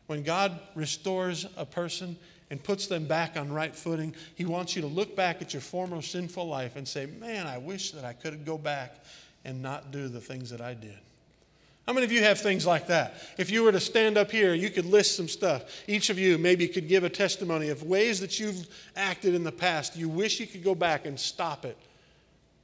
When 0.08 0.22
God 0.22 0.58
restores 0.74 1.46
a 1.56 1.66
person 1.66 2.16
and 2.50 2.62
puts 2.62 2.86
them 2.86 3.06
back 3.06 3.36
on 3.36 3.52
right 3.52 3.76
footing, 3.76 4.14
He 4.34 4.46
wants 4.46 4.74
you 4.74 4.82
to 4.82 4.88
look 4.88 5.14
back 5.14 5.42
at 5.42 5.52
your 5.52 5.60
former 5.60 6.00
sinful 6.00 6.48
life 6.48 6.76
and 6.76 6.88
say, 6.88 7.06
Man, 7.06 7.46
I 7.46 7.58
wish 7.58 7.92
that 7.92 8.04
I 8.06 8.14
could 8.14 8.44
go 8.44 8.56
back 8.56 9.04
and 9.44 9.62
not 9.62 9.92
do 9.92 10.08
the 10.08 10.20
things 10.20 10.48
that 10.50 10.62
I 10.62 10.72
did. 10.72 10.98
How 11.86 11.92
many 11.92 12.06
of 12.06 12.12
you 12.12 12.22
have 12.22 12.40
things 12.40 12.66
like 12.66 12.86
that? 12.86 13.14
If 13.36 13.50
you 13.50 13.62
were 13.62 13.72
to 13.72 13.80
stand 13.80 14.16
up 14.16 14.30
here, 14.30 14.54
you 14.54 14.70
could 14.70 14.86
list 14.86 15.14
some 15.14 15.28
stuff. 15.28 15.84
Each 15.86 16.08
of 16.08 16.18
you 16.18 16.38
maybe 16.38 16.68
could 16.68 16.88
give 16.88 17.04
a 17.04 17.10
testimony 17.10 17.68
of 17.68 17.82
ways 17.82 18.20
that 18.20 18.40
you've 18.40 18.66
acted 18.96 19.34
in 19.34 19.44
the 19.44 19.52
past. 19.52 19.94
You 19.94 20.08
wish 20.08 20.40
you 20.40 20.46
could 20.46 20.64
go 20.64 20.74
back 20.74 21.04
and 21.04 21.20
stop 21.20 21.66
it 21.66 21.76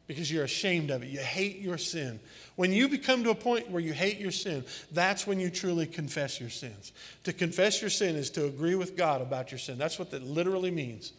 because 0.06 0.30
you're 0.30 0.44
ashamed 0.44 0.90
of 0.90 1.02
it. 1.02 1.08
You 1.08 1.20
hate 1.20 1.58
your 1.60 1.78
sin. 1.78 2.20
When 2.56 2.72
you 2.72 2.88
become 2.88 3.24
to 3.24 3.30
a 3.30 3.34
point 3.34 3.68
where 3.68 3.82
you 3.82 3.92
hate 3.92 4.18
your 4.18 4.30
sin, 4.30 4.64
that's 4.92 5.26
when 5.26 5.40
you 5.40 5.50
truly 5.50 5.86
confess 5.86 6.40
your 6.40 6.50
sins. 6.50 6.92
To 7.24 7.32
confess 7.32 7.80
your 7.80 7.90
sin 7.90 8.14
is 8.14 8.30
to 8.30 8.46
agree 8.46 8.76
with 8.76 8.96
God 8.96 9.20
about 9.20 9.50
your 9.50 9.58
sin. 9.58 9.76
That's 9.76 9.98
what 9.98 10.12
that 10.12 10.22
literally 10.22 10.70
means. 10.70 11.12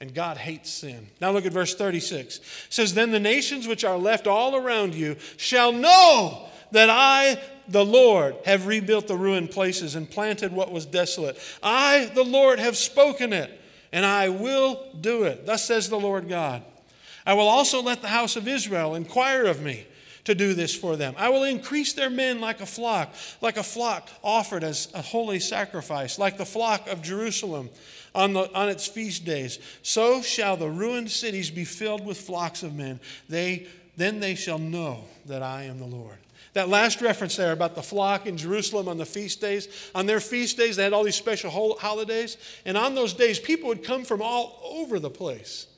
And 0.00 0.12
God 0.12 0.36
hates 0.36 0.70
sin. 0.70 1.06
Now 1.20 1.30
look 1.30 1.46
at 1.46 1.52
verse 1.52 1.74
36. 1.74 2.38
It 2.38 2.42
says, 2.68 2.94
Then 2.94 3.12
the 3.12 3.20
nations 3.20 3.68
which 3.68 3.84
are 3.84 3.96
left 3.96 4.26
all 4.26 4.56
around 4.56 4.94
you 4.94 5.16
shall 5.36 5.72
know 5.72 6.48
that 6.72 6.90
I, 6.90 7.40
the 7.68 7.84
Lord, 7.84 8.34
have 8.44 8.66
rebuilt 8.66 9.06
the 9.06 9.16
ruined 9.16 9.52
places 9.52 9.94
and 9.94 10.10
planted 10.10 10.52
what 10.52 10.72
was 10.72 10.84
desolate. 10.84 11.38
I, 11.62 12.10
the 12.14 12.24
Lord, 12.24 12.58
have 12.58 12.76
spoken 12.76 13.32
it, 13.32 13.58
and 13.92 14.04
I 14.04 14.30
will 14.30 14.84
do 15.00 15.22
it. 15.22 15.46
Thus 15.46 15.64
says 15.64 15.88
the 15.88 15.98
Lord 15.98 16.28
God. 16.28 16.62
I 17.24 17.34
will 17.34 17.48
also 17.48 17.80
let 17.80 18.02
the 18.02 18.08
house 18.08 18.36
of 18.36 18.48
Israel 18.48 18.96
inquire 18.96 19.46
of 19.46 19.62
me 19.62 19.86
to 20.26 20.34
do 20.34 20.54
this 20.54 20.74
for 20.74 20.96
them. 20.96 21.14
I 21.16 21.30
will 21.30 21.44
increase 21.44 21.92
their 21.92 22.10
men 22.10 22.40
like 22.40 22.60
a 22.60 22.66
flock, 22.66 23.14
like 23.40 23.56
a 23.56 23.62
flock 23.62 24.08
offered 24.22 24.64
as 24.64 24.88
a 24.92 25.00
holy 25.00 25.40
sacrifice, 25.40 26.18
like 26.18 26.36
the 26.36 26.44
flock 26.44 26.88
of 26.88 27.00
Jerusalem 27.00 27.70
on, 28.14 28.32
the, 28.32 28.52
on 28.52 28.68
its 28.68 28.86
feast 28.86 29.24
days. 29.24 29.60
So 29.82 30.22
shall 30.22 30.56
the 30.56 30.68
ruined 30.68 31.10
cities 31.10 31.50
be 31.50 31.64
filled 31.64 32.04
with 32.04 32.20
flocks 32.20 32.64
of 32.64 32.74
men. 32.74 32.98
They, 33.28 33.68
then 33.96 34.18
they 34.18 34.34
shall 34.34 34.58
know 34.58 35.04
that 35.26 35.42
I 35.42 35.64
am 35.64 35.78
the 35.78 35.86
Lord. 35.86 36.18
That 36.54 36.68
last 36.68 37.00
reference 37.02 37.36
there 37.36 37.52
about 37.52 37.74
the 37.74 37.82
flock 37.82 38.26
in 38.26 38.36
Jerusalem 38.36 38.88
on 38.88 38.98
the 38.98 39.06
feast 39.06 39.40
days, 39.40 39.68
on 39.94 40.06
their 40.06 40.20
feast 40.20 40.56
days, 40.56 40.74
they 40.74 40.84
had 40.84 40.92
all 40.92 41.04
these 41.04 41.14
special 41.14 41.50
holidays. 41.50 42.36
And 42.64 42.76
on 42.76 42.94
those 42.94 43.14
days, 43.14 43.38
people 43.38 43.68
would 43.68 43.84
come 43.84 44.04
from 44.04 44.22
all 44.22 44.58
over 44.64 44.98
the 44.98 45.10
place. 45.10 45.68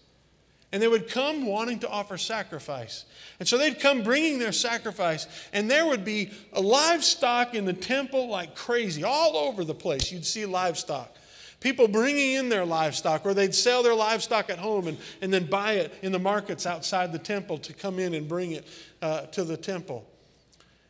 And 0.71 0.83
they 0.83 0.89
would 0.89 1.09
come 1.09 1.47
wanting 1.47 1.79
to 1.81 1.89
offer 1.89 2.19
sacrifice. 2.19 3.07
And 3.39 3.49
so 3.49 3.57
they'd 3.57 3.81
come 3.81 4.03
bringing 4.03 4.39
their 4.39 4.53
sacrifice, 4.53 5.27
and 5.53 5.71
there 5.71 5.87
would 5.87 6.05
be 6.05 6.31
livestock 6.53 7.55
in 7.55 7.65
the 7.65 7.73
temple 7.73 8.29
like 8.29 8.55
crazy, 8.55 9.03
all 9.03 9.37
over 9.37 9.65
the 9.65 9.75
place. 9.75 10.13
You'd 10.13 10.27
see 10.27 10.45
livestock. 10.45 11.15
People 11.61 11.89
bringing 11.89 12.35
in 12.35 12.49
their 12.51 12.65
livestock, 12.65 13.25
or 13.25 13.35
they'd 13.35 13.55
sell 13.55 13.83
their 13.83 13.95
livestock 13.95 14.51
at 14.51 14.59
home 14.59 14.87
and, 14.87 14.99
and 15.23 15.33
then 15.33 15.47
buy 15.47 15.73
it 15.73 15.93
in 16.03 16.13
the 16.13 16.19
markets 16.19 16.67
outside 16.67 17.13
the 17.13 17.19
temple 17.19 17.59
to 17.59 17.73
come 17.73 17.99
in 17.99 18.15
and 18.15 18.29
bring 18.29 18.53
it 18.53 18.67
uh, 19.03 19.23
to 19.23 19.45
the 19.45 19.57
temple. 19.57 20.07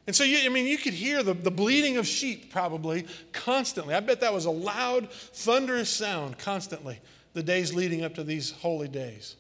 And 0.07 0.17
so, 0.17 0.25
you, 0.25 0.39
I 0.45 0.49
mean, 0.49 0.67
you 0.67 0.79
could 0.79 0.95
hear 0.95 1.23
the, 1.23 1.35
the 1.35 1.51
bleating 1.51 1.99
of 1.99 2.07
sheep 2.07 2.51
probably 2.51 3.07
constantly. 3.33 3.95
I 3.95 4.01
bet 4.01 4.21
that 4.23 4.33
was 4.33 4.47
a 4.47 4.51
loud, 4.51 5.11
thunderous 5.11 5.91
sound 5.91 6.39
constantly 6.39 6.99
the 7.35 7.43
days 7.43 7.75
leading 7.75 8.05
up 8.05 8.15
to 8.15 8.25
these 8.25 8.51
holy 8.51 8.89
days. 8.89 9.37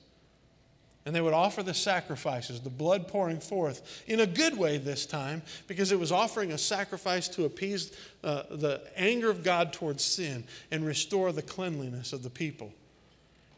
And 1.08 1.16
they 1.16 1.22
would 1.22 1.32
offer 1.32 1.62
the 1.62 1.72
sacrifices, 1.72 2.60
the 2.60 2.68
blood 2.68 3.08
pouring 3.08 3.40
forth 3.40 4.04
in 4.06 4.20
a 4.20 4.26
good 4.26 4.58
way 4.58 4.76
this 4.76 5.06
time, 5.06 5.40
because 5.66 5.90
it 5.90 5.98
was 5.98 6.12
offering 6.12 6.52
a 6.52 6.58
sacrifice 6.58 7.28
to 7.28 7.46
appease 7.46 7.98
uh, 8.22 8.42
the 8.50 8.82
anger 8.94 9.30
of 9.30 9.42
God 9.42 9.72
towards 9.72 10.04
sin 10.04 10.44
and 10.70 10.84
restore 10.84 11.32
the 11.32 11.40
cleanliness 11.40 12.12
of 12.12 12.22
the 12.22 12.28
people. 12.28 12.66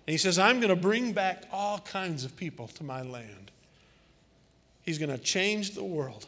And 0.07 0.13
he 0.13 0.17
says, 0.17 0.39
I'm 0.39 0.61
going 0.61 0.69
to 0.69 0.81
bring 0.81 1.13
back 1.13 1.43
all 1.51 1.81
kinds 1.81 2.25
of 2.25 2.37
people 2.37 2.69
to 2.69 2.85
my 2.85 3.03
land. 3.03 3.51
He's 4.85 4.99
going 4.99 5.11
to 5.11 5.19
change 5.19 5.73
the 5.73 5.83
world. 5.83 6.27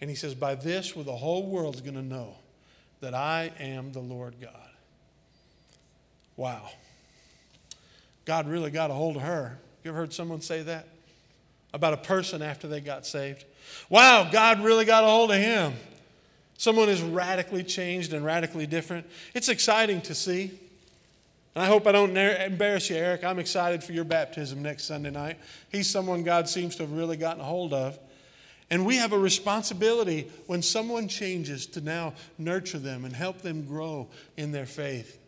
And 0.00 0.08
he 0.08 0.16
says, 0.16 0.34
By 0.34 0.54
this 0.54 0.96
will 0.96 1.04
the 1.04 1.12
whole 1.12 1.44
world's 1.44 1.82
going 1.82 1.96
to 1.96 2.02
know 2.02 2.34
that 3.00 3.12
I 3.12 3.52
am 3.60 3.92
the 3.92 4.00
Lord 4.00 4.36
God. 4.40 4.70
Wow. 6.38 6.70
God 8.24 8.48
really 8.48 8.70
got 8.70 8.90
a 8.90 8.94
hold 8.94 9.16
of 9.16 9.22
her. 9.22 9.58
You 9.88 9.92
ever 9.92 10.00
heard 10.00 10.12
someone 10.12 10.42
say 10.42 10.60
that? 10.64 10.86
About 11.72 11.94
a 11.94 11.96
person 11.96 12.42
after 12.42 12.68
they 12.68 12.82
got 12.82 13.06
saved? 13.06 13.46
Wow, 13.88 14.28
God 14.30 14.60
really 14.60 14.84
got 14.84 15.02
a 15.02 15.06
hold 15.06 15.30
of 15.30 15.38
him. 15.38 15.72
Someone 16.58 16.90
is 16.90 17.00
radically 17.00 17.64
changed 17.64 18.12
and 18.12 18.22
radically 18.22 18.66
different. 18.66 19.06
It's 19.32 19.48
exciting 19.48 20.02
to 20.02 20.14
see. 20.14 20.50
And 21.54 21.64
I 21.64 21.64
hope 21.64 21.86
I 21.86 21.92
don't 21.92 22.14
embarrass 22.14 22.90
you, 22.90 22.96
Eric. 22.96 23.24
I'm 23.24 23.38
excited 23.38 23.82
for 23.82 23.94
your 23.94 24.04
baptism 24.04 24.62
next 24.62 24.84
Sunday 24.84 25.08
night. 25.10 25.38
He's 25.72 25.88
someone 25.88 26.22
God 26.22 26.50
seems 26.50 26.76
to 26.76 26.82
have 26.82 26.92
really 26.92 27.16
gotten 27.16 27.40
a 27.40 27.44
hold 27.44 27.72
of. 27.72 27.98
And 28.68 28.84
we 28.84 28.96
have 28.96 29.14
a 29.14 29.18
responsibility 29.18 30.30
when 30.48 30.60
someone 30.60 31.08
changes 31.08 31.64
to 31.68 31.80
now 31.80 32.12
nurture 32.36 32.78
them 32.78 33.06
and 33.06 33.16
help 33.16 33.40
them 33.40 33.64
grow 33.64 34.08
in 34.36 34.52
their 34.52 34.66
faith. 34.66 35.18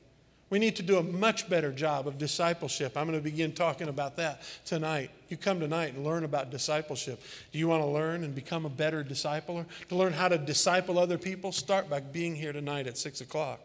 We 0.51 0.59
need 0.59 0.75
to 0.77 0.83
do 0.83 0.99
a 0.99 1.03
much 1.03 1.49
better 1.49 1.71
job 1.71 2.09
of 2.09 2.19
discipleship. 2.19 2.97
I'm 2.97 3.07
going 3.07 3.17
to 3.17 3.23
begin 3.23 3.53
talking 3.53 3.89
about 3.89 4.17
that 4.17 4.43
tonight. 4.65 5.11
You 5.29 5.37
come 5.37 5.61
tonight 5.61 5.95
and 5.95 6.05
learn 6.05 6.25
about 6.25 6.51
discipleship. 6.51 7.23
Do 7.53 7.59
you 7.61 7.69
want 7.69 7.85
to 7.85 7.89
learn 7.89 8.25
and 8.25 8.35
become 8.35 8.67
a 8.67 8.69
better 8.69 9.05
discipler? 9.05 9.65
To 9.91 9.95
learn 9.95 10.13
how 10.13 10.27
to 10.27 10.37
disciple 10.37 10.99
other 10.99 11.19
people? 11.19 11.53
Start 11.53 11.89
by 11.89 12.01
being 12.01 12.35
here 12.35 12.53
tonight 12.53 12.89
at 12.89 12.99
6 12.99 13.21
o'clock. 13.21 13.61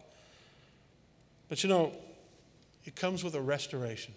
But 1.49 1.63
you 1.63 1.69
know, 1.69 1.91
it 2.85 2.95
comes 2.95 3.23
with 3.23 3.33
a 3.33 3.41
restoration. 3.41 4.13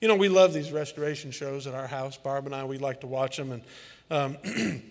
You 0.00 0.06
know, 0.06 0.14
we 0.14 0.28
love 0.28 0.52
these 0.52 0.70
restoration 0.70 1.32
shows 1.32 1.66
at 1.66 1.74
our 1.74 1.88
house. 1.88 2.16
Barb 2.16 2.46
and 2.46 2.54
I, 2.54 2.64
we 2.64 2.78
like 2.78 3.00
to 3.00 3.08
watch 3.08 3.36
them. 3.36 3.50
And 3.50 3.62
um, 4.10 4.36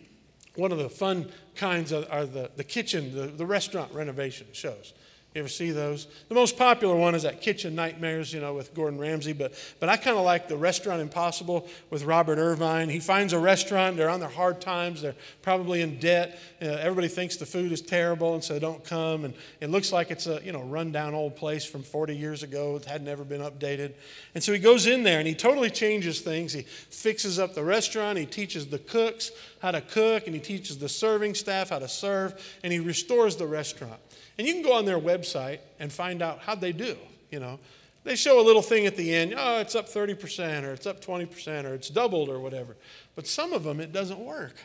one 0.55 0.73
of 0.73 0.79
the 0.79 0.89
fun 0.89 1.31
kinds 1.55 1.93
are 1.93 2.25
the, 2.25 2.51
the 2.57 2.63
kitchen, 2.65 3.15
the, 3.15 3.27
the 3.27 3.45
restaurant 3.45 3.93
renovation 3.93 4.47
shows. 4.51 4.93
You 5.33 5.39
ever 5.39 5.47
see 5.47 5.71
those? 5.71 6.07
The 6.27 6.35
most 6.35 6.57
popular 6.57 6.93
one 6.93 7.15
is 7.15 7.23
that 7.23 7.39
Kitchen 7.39 7.73
Nightmares, 7.73 8.33
you 8.33 8.41
know, 8.41 8.53
with 8.53 8.73
Gordon 8.73 8.99
Ramsay. 8.99 9.31
But, 9.31 9.53
but 9.79 9.87
I 9.87 9.95
kind 9.95 10.17
of 10.17 10.25
like 10.25 10.49
the 10.49 10.57
Restaurant 10.57 11.01
Impossible 11.01 11.69
with 11.89 12.03
Robert 12.03 12.37
Irvine. 12.37 12.89
He 12.89 12.99
finds 12.99 13.31
a 13.31 13.39
restaurant, 13.39 13.95
they're 13.95 14.09
on 14.09 14.19
their 14.19 14.27
hard 14.27 14.59
times, 14.59 15.01
they're 15.01 15.15
probably 15.41 15.81
in 15.81 15.99
debt. 15.99 16.37
Uh, 16.61 16.65
everybody 16.65 17.07
thinks 17.07 17.37
the 17.37 17.45
food 17.45 17.71
is 17.71 17.81
terrible, 17.81 18.33
and 18.33 18.43
so 18.43 18.59
don't 18.59 18.83
come. 18.83 19.23
And 19.23 19.33
it 19.61 19.69
looks 19.69 19.93
like 19.93 20.11
it's 20.11 20.27
a, 20.27 20.41
you 20.43 20.51
know, 20.51 20.63
rundown 20.63 21.13
old 21.13 21.37
place 21.37 21.63
from 21.63 21.83
40 21.83 22.13
years 22.13 22.43
ago. 22.43 22.75
It 22.75 22.83
had 22.83 23.01
never 23.01 23.23
been 23.23 23.41
updated. 23.41 23.93
And 24.35 24.43
so 24.43 24.51
he 24.51 24.59
goes 24.59 24.85
in 24.85 25.03
there 25.03 25.19
and 25.19 25.27
he 25.27 25.33
totally 25.33 25.69
changes 25.69 26.19
things. 26.19 26.51
He 26.51 26.63
fixes 26.63 27.39
up 27.39 27.55
the 27.55 27.63
restaurant, 27.63 28.17
he 28.17 28.25
teaches 28.25 28.67
the 28.67 28.79
cooks 28.79 29.31
how 29.61 29.71
to 29.71 29.81
cook, 29.81 30.25
and 30.25 30.35
he 30.35 30.41
teaches 30.41 30.77
the 30.77 30.89
serving 30.89 31.35
staff 31.35 31.69
how 31.69 31.79
to 31.79 31.87
serve, 31.87 32.57
and 32.63 32.73
he 32.73 32.79
restores 32.79 33.35
the 33.35 33.45
restaurant. 33.45 33.99
And 34.41 34.47
you 34.47 34.55
can 34.55 34.63
go 34.63 34.73
on 34.73 34.85
their 34.85 34.99
website 34.99 35.59
and 35.79 35.93
find 35.93 36.23
out 36.23 36.39
how 36.39 36.55
they 36.55 36.71
do, 36.71 36.97
you 37.29 37.39
know. 37.39 37.59
They 38.03 38.15
show 38.15 38.41
a 38.41 38.43
little 38.43 38.63
thing 38.63 38.87
at 38.87 38.95
the 38.95 39.13
end, 39.13 39.35
oh, 39.37 39.59
it's 39.59 39.75
up 39.75 39.87
30% 39.87 40.63
or 40.63 40.73
it's 40.73 40.87
up 40.87 40.99
20% 40.99 41.63
or 41.65 41.75
it's 41.75 41.89
doubled 41.89 42.27
or 42.27 42.39
whatever. 42.39 42.75
But 43.13 43.27
some 43.27 43.53
of 43.53 43.63
them, 43.63 43.79
it 43.79 43.93
doesn't 43.93 44.17
work. 44.17 44.55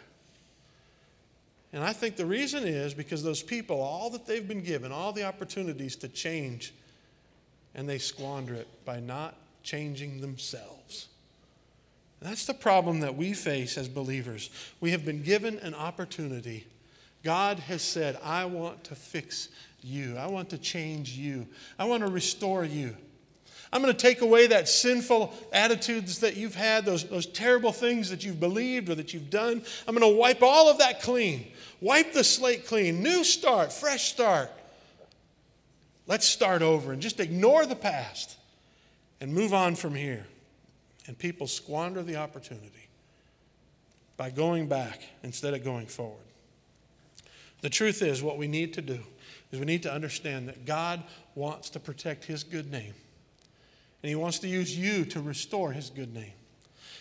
And 1.75 1.85
I 1.85 1.93
think 1.93 2.17
the 2.17 2.25
reason 2.25 2.65
is 2.67 2.95
because 2.95 3.23
those 3.23 3.43
people, 3.43 3.83
all 3.83 4.09
that 4.09 4.25
they've 4.25 4.49
been 4.49 4.63
given, 4.63 4.93
all 4.93 5.13
the 5.13 5.25
opportunities 5.25 5.95
to 5.97 6.09
change, 6.09 6.73
and 7.75 7.87
they 7.87 7.99
squander 7.99 8.55
it 8.55 8.69
by 8.87 8.99
not 8.99 9.35
changing 9.63 10.23
themselves. 10.23 11.09
That's 12.23 12.47
the 12.47 12.55
problem 12.55 13.01
that 13.01 13.15
we 13.15 13.35
face 13.35 13.77
as 13.77 13.89
believers. 13.89 14.49
We 14.81 14.93
have 14.93 15.05
been 15.05 15.23
given 15.23 15.59
an 15.59 15.75
opportunity 15.75 16.67
God 17.27 17.59
has 17.59 17.83
said, 17.83 18.17
I 18.23 18.45
want 18.45 18.85
to 18.85 18.95
fix 18.95 19.49
you. 19.87 20.17
I 20.17 20.27
want 20.27 20.51
to 20.51 20.59
change 20.59 21.13
you. 21.13 21.47
I 21.79 21.85
want 21.85 22.05
to 22.05 22.11
restore 22.11 22.65
you. 22.65 22.97
I'm 23.73 23.83
going 23.83 23.95
to 23.95 24.01
take 24.01 24.21
away 24.21 24.47
that 24.49 24.69
sinful 24.69 25.35
attitudes 25.53 26.21
that 26.21 26.37
you've 26.37 26.55
had, 26.55 26.85
those, 26.85 27.05
those 27.05 27.27
terrible 27.27 27.73
things 27.73 28.11
that 28.11 28.25
you've 28.25 28.41
believed 28.41 28.89
or 28.89 28.95
that 28.95 29.13
you've 29.13 29.31
done. 29.31 29.63
I'm 29.87 29.97
going 29.97 30.13
to 30.13 30.19
wipe 30.19 30.43
all 30.43 30.69
of 30.69 30.79
that 30.79 31.03
clean. 31.03 31.49
Wipe 31.81 32.13
the 32.13 32.25
slate 32.25 32.67
clean. 32.67 33.03
New 33.03 33.25
start, 33.25 33.73
fresh 33.73 34.05
start. 34.05 34.51
Let's 36.07 36.27
start 36.27 36.63
over 36.63 36.93
and 36.93 37.03
just 37.03 37.19
ignore 37.19 37.67
the 37.67 37.77
past 37.77 38.37
and 39.21 39.33
move 39.35 39.53
on 39.53 39.75
from 39.75 39.95
here. 39.95 40.27
And 41.07 41.19
people 41.19 41.47
squander 41.47 42.03
the 42.03 42.17
opportunity 42.17 42.89
by 44.17 44.31
going 44.31 44.69
back 44.69 45.03
instead 45.23 45.55
of 45.55 45.63
going 45.63 45.87
forward. 45.87 46.23
The 47.61 47.71
truth 47.71 48.03
is, 48.03 48.23
what 48.23 48.39
we 48.39 48.47
need 48.47 48.75
to 48.75 48.83
do 48.83 49.01
is 49.53 49.59
we 49.59 49.67
need 49.67 49.83
to 49.85 49.93
understand 49.93 50.49
that 50.49 50.65
God 50.65 51.03
wants 51.35 51.71
to 51.71 51.81
protect 51.81 52.25
His 52.25 52.45
good 52.45 52.71
name. 52.71 52.95
And 54.03 54.09
He 54.09 54.15
wants 54.15 54.39
to 54.41 54.49
use 54.49 54.77
you 54.77 55.05
to 55.07 55.21
restore 55.21 55.73
His 55.73 55.91
good 55.91 56.13
name. 56.15 56.33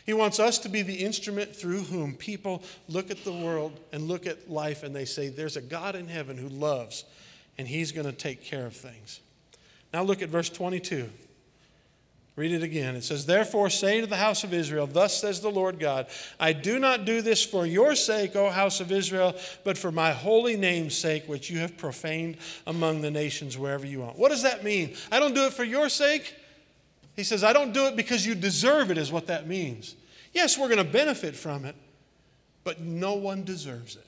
He 0.06 0.14
wants 0.14 0.40
us 0.40 0.60
to 0.60 0.70
be 0.70 0.84
the 0.84 0.94
instrument 0.94 1.56
through 1.56 1.82
whom 1.82 2.14
people 2.14 2.62
look 2.88 3.10
at 3.10 3.24
the 3.24 3.32
world 3.34 3.80
and 3.92 4.08
look 4.08 4.28
at 4.28 4.50
life 4.50 4.84
and 4.84 4.96
they 4.96 5.06
say, 5.06 5.30
There's 5.30 5.58
a 5.58 5.62
God 5.62 5.96
in 5.96 6.08
heaven 6.08 6.38
who 6.38 6.50
loves, 6.50 7.06
and 7.58 7.68
He's 7.68 7.92
going 7.92 8.06
to 8.06 8.14
take 8.14 8.44
care 8.44 8.66
of 8.66 8.76
things. 8.76 9.20
Now 9.94 10.04
look 10.04 10.22
at 10.22 10.30
verse 10.30 10.50
22. 10.50 11.10
Read 12.36 12.52
it 12.52 12.64
again. 12.64 12.98
It 12.98 13.04
says, 13.06 13.26
Therefore 13.26 13.70
say 13.70 14.02
to 14.02 14.08
the 14.08 14.18
house 14.18 14.44
of 14.44 14.54
Israel, 14.54 14.88
Thus 14.88 15.20
says 15.22 15.40
the 15.40 15.50
Lord 15.50 15.80
God, 15.80 16.08
I 16.38 16.52
do 16.52 16.80
not 16.80 17.06
do 17.06 17.22
this 17.22 17.46
for 17.46 17.66
your 17.66 17.96
sake, 17.96 18.36
O 18.36 18.50
house 18.50 18.82
of 18.82 18.92
Israel, 18.92 19.36
but 19.64 19.78
for 19.78 19.90
my 19.90 20.12
holy 20.12 20.58
name's 20.58 20.98
sake, 20.98 21.28
which 21.28 21.50
you 21.50 21.60
have 21.60 21.78
profaned 21.78 22.38
among 22.68 23.02
the 23.02 23.12
nations 23.12 23.58
wherever 23.58 23.86
you 23.86 24.04
are. 24.04 24.12
What 24.12 24.30
does 24.30 24.44
that 24.44 24.66
mean? 24.66 24.96
I 25.12 25.20
don't 25.22 25.34
do 25.34 25.46
it 25.46 25.54
for 25.54 25.64
your 25.64 25.88
sake. 25.88 26.36
He 27.16 27.24
says, 27.24 27.42
I 27.42 27.54
don't 27.54 27.72
do 27.72 27.86
it 27.86 27.96
because 27.96 28.26
you 28.26 28.36
deserve 28.36 28.92
it, 28.92 28.98
is 28.98 29.14
what 29.14 29.28
that 29.28 29.48
means. 29.48 29.96
Yes, 30.34 30.58
we're 30.58 30.68
going 30.68 30.86
to 30.86 30.92
benefit 30.92 31.38
from 31.38 31.64
it, 31.64 31.76
but 32.66 32.82
no 32.82 33.14
one 33.14 33.46
deserves 33.46 33.96
it. 33.96 34.06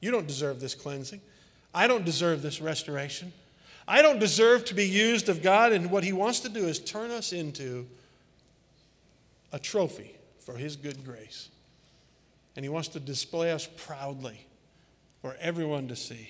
You 0.00 0.12
don't 0.12 0.28
deserve 0.28 0.60
this 0.60 0.76
cleansing. 0.76 1.20
I 1.74 1.88
don't 1.88 2.04
deserve 2.04 2.42
this 2.42 2.60
restoration. 2.60 3.32
I 3.88 4.02
don't 4.02 4.18
deserve 4.18 4.66
to 4.66 4.74
be 4.74 4.86
used 4.86 5.30
of 5.30 5.42
God, 5.42 5.72
and 5.72 5.90
what 5.90 6.04
He 6.04 6.12
wants 6.12 6.40
to 6.40 6.50
do 6.50 6.66
is 6.66 6.78
turn 6.78 7.10
us 7.10 7.32
into 7.32 7.86
a 9.50 9.58
trophy 9.58 10.14
for 10.40 10.54
His 10.54 10.76
good 10.76 11.06
grace. 11.06 11.48
And 12.54 12.64
He 12.66 12.68
wants 12.68 12.88
to 12.88 13.00
display 13.00 13.50
us 13.50 13.66
proudly 13.78 14.44
for 15.22 15.34
everyone 15.40 15.88
to 15.88 15.96
see. 15.96 16.28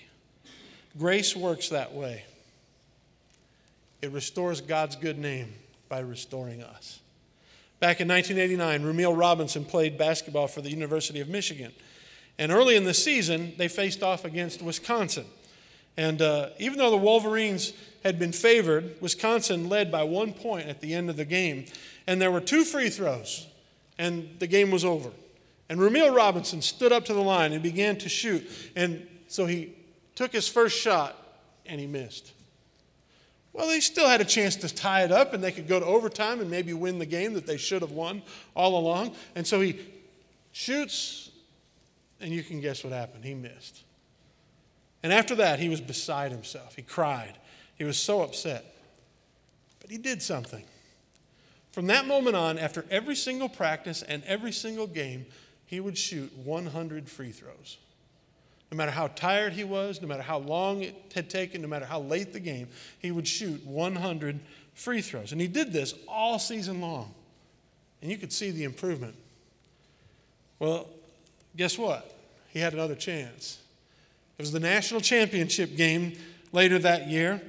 Grace 0.96 1.34
works 1.34 1.70
that 1.70 1.92
way. 1.92 2.22
It 4.02 4.12
restores 4.12 4.60
God's 4.60 4.94
good 4.94 5.18
name 5.18 5.52
by 5.88 5.98
restoring 5.98 6.62
us. 6.62 7.00
Back 7.80 8.00
in 8.00 8.06
1989, 8.06 8.82
Rumeal 8.82 9.18
Robinson 9.18 9.64
played 9.64 9.98
basketball 9.98 10.46
for 10.46 10.60
the 10.60 10.70
University 10.70 11.18
of 11.18 11.28
Michigan. 11.28 11.72
And 12.38 12.52
early 12.52 12.76
in 12.76 12.84
the 12.84 12.94
season, 12.94 13.54
they 13.56 13.66
faced 13.66 14.04
off 14.04 14.24
against 14.24 14.62
Wisconsin. 14.62 15.26
And 15.98 16.22
uh, 16.22 16.50
even 16.60 16.78
though 16.78 16.92
the 16.92 16.96
Wolverines 16.96 17.72
had 18.04 18.20
been 18.20 18.30
favored, 18.30 18.94
Wisconsin 19.02 19.68
led 19.68 19.90
by 19.90 20.04
one 20.04 20.32
point 20.32 20.68
at 20.68 20.80
the 20.80 20.94
end 20.94 21.10
of 21.10 21.16
the 21.16 21.24
game. 21.24 21.66
And 22.06 22.22
there 22.22 22.30
were 22.30 22.40
two 22.40 22.64
free 22.64 22.88
throws, 22.88 23.48
and 23.98 24.36
the 24.38 24.46
game 24.46 24.70
was 24.70 24.84
over. 24.84 25.10
And 25.68 25.80
Rumeal 25.80 26.14
Robinson 26.14 26.62
stood 26.62 26.92
up 26.92 27.04
to 27.06 27.14
the 27.14 27.20
line 27.20 27.52
and 27.52 27.64
began 27.64 27.98
to 27.98 28.08
shoot. 28.08 28.48
And 28.76 29.08
so 29.26 29.44
he 29.44 29.74
took 30.14 30.32
his 30.32 30.46
first 30.46 30.78
shot, 30.78 31.16
and 31.66 31.80
he 31.80 31.88
missed. 31.88 32.32
Well, 33.52 33.66
they 33.66 33.80
still 33.80 34.08
had 34.08 34.20
a 34.20 34.24
chance 34.24 34.54
to 34.54 34.72
tie 34.72 35.02
it 35.02 35.10
up, 35.10 35.34
and 35.34 35.42
they 35.42 35.50
could 35.50 35.66
go 35.66 35.80
to 35.80 35.84
overtime 35.84 36.40
and 36.40 36.48
maybe 36.48 36.72
win 36.74 37.00
the 37.00 37.06
game 37.06 37.32
that 37.32 37.44
they 37.44 37.56
should 37.56 37.82
have 37.82 37.90
won 37.90 38.22
all 38.54 38.78
along. 38.78 39.16
And 39.34 39.44
so 39.44 39.60
he 39.60 39.80
shoots, 40.52 41.32
and 42.20 42.32
you 42.32 42.44
can 42.44 42.60
guess 42.60 42.84
what 42.84 42.92
happened. 42.92 43.24
He 43.24 43.34
missed. 43.34 43.82
And 45.02 45.12
after 45.12 45.34
that, 45.36 45.60
he 45.60 45.68
was 45.68 45.80
beside 45.80 46.32
himself. 46.32 46.74
He 46.74 46.82
cried. 46.82 47.38
He 47.76 47.84
was 47.84 47.96
so 47.96 48.22
upset. 48.22 48.64
But 49.80 49.90
he 49.90 49.98
did 49.98 50.22
something. 50.22 50.64
From 51.72 51.86
that 51.86 52.06
moment 52.06 52.34
on, 52.34 52.58
after 52.58 52.84
every 52.90 53.14
single 53.14 53.48
practice 53.48 54.02
and 54.02 54.24
every 54.24 54.52
single 54.52 54.86
game, 54.86 55.26
he 55.66 55.80
would 55.80 55.96
shoot 55.96 56.32
100 56.36 57.08
free 57.08 57.30
throws. 57.30 57.78
No 58.72 58.76
matter 58.76 58.90
how 58.90 59.06
tired 59.08 59.52
he 59.52 59.64
was, 59.64 60.02
no 60.02 60.08
matter 60.08 60.22
how 60.22 60.38
long 60.38 60.82
it 60.82 60.94
had 61.14 61.30
taken, 61.30 61.62
no 61.62 61.68
matter 61.68 61.86
how 61.86 62.00
late 62.00 62.32
the 62.32 62.40
game, 62.40 62.68
he 62.98 63.10
would 63.10 63.26
shoot 63.26 63.64
100 63.64 64.40
free 64.74 65.00
throws. 65.00 65.32
And 65.32 65.40
he 65.40 65.46
did 65.46 65.72
this 65.72 65.94
all 66.06 66.38
season 66.38 66.80
long. 66.80 67.14
And 68.02 68.10
you 68.10 68.18
could 68.18 68.32
see 68.32 68.50
the 68.50 68.64
improvement. 68.64 69.14
Well, 70.58 70.88
guess 71.56 71.78
what? 71.78 72.14
He 72.48 72.58
had 72.58 72.72
another 72.72 72.94
chance. 72.94 73.58
It 74.38 74.42
was 74.42 74.52
the 74.52 74.60
national 74.60 75.00
championship 75.00 75.76
game 75.76 76.16
later 76.52 76.78
that 76.78 77.08
year, 77.08 77.42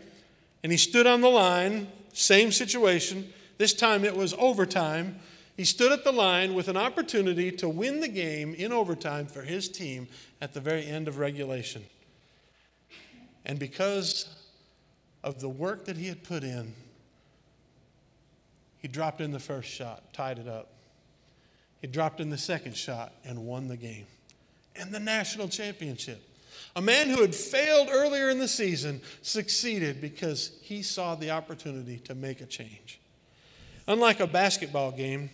and 0.64 0.72
he 0.72 0.78
stood 0.78 1.06
on 1.06 1.22
the 1.22 1.30
line, 1.30 1.88
same 2.14 2.52
situation. 2.52 3.32
This 3.60 3.74
time 3.74 4.04
it 4.04 4.16
was 4.16 4.34
overtime. 4.40 5.20
He 5.56 5.66
stood 5.66 5.92
at 5.92 6.04
the 6.04 6.12
line 6.12 6.56
with 6.56 6.68
an 6.68 6.78
opportunity 6.78 7.52
to 7.52 7.70
win 7.70 8.00
the 8.00 8.08
game 8.08 8.56
in 8.56 8.72
overtime 8.72 9.28
for 9.28 9.44
his 9.44 9.70
team 9.70 10.08
at 10.42 10.54
the 10.54 10.60
very 10.60 10.86
end 10.86 11.08
of 11.08 11.20
regulation. 11.20 11.86
And 13.46 13.60
because 13.60 14.28
of 15.24 15.40
the 15.40 15.50
work 15.50 15.86
that 15.86 15.98
he 15.98 16.08
had 16.08 16.24
put 16.24 16.44
in, 16.44 16.74
he 18.80 18.88
dropped 18.88 19.22
in 19.22 19.32
the 19.32 19.40
first 19.40 19.70
shot, 19.70 20.12
tied 20.14 20.40
it 20.40 20.48
up. 20.48 20.70
He 21.82 21.88
dropped 21.88 22.20
in 22.20 22.30
the 22.30 22.38
second 22.38 22.76
shot 22.76 23.14
and 23.24 23.46
won 23.46 23.68
the 23.68 23.78
game 23.78 24.08
and 24.76 24.92
the 24.92 25.00
national 25.00 25.50
championship. 25.50 26.22
A 26.76 26.82
man 26.82 27.10
who 27.10 27.22
had 27.22 27.34
failed 27.34 27.90
earlier 27.92 28.30
in 28.30 28.40
the 28.40 28.48
season 28.48 29.02
succeeded 29.22 30.00
because 30.00 30.52
he 30.62 30.82
saw 30.82 31.16
the 31.16 31.32
opportunity 31.32 31.98
to 32.00 32.16
make 32.16 32.42
a 32.42 32.46
change. 32.46 33.00
Unlike 33.88 34.20
a 34.20 34.28
basketball 34.28 34.92
game, 34.92 35.32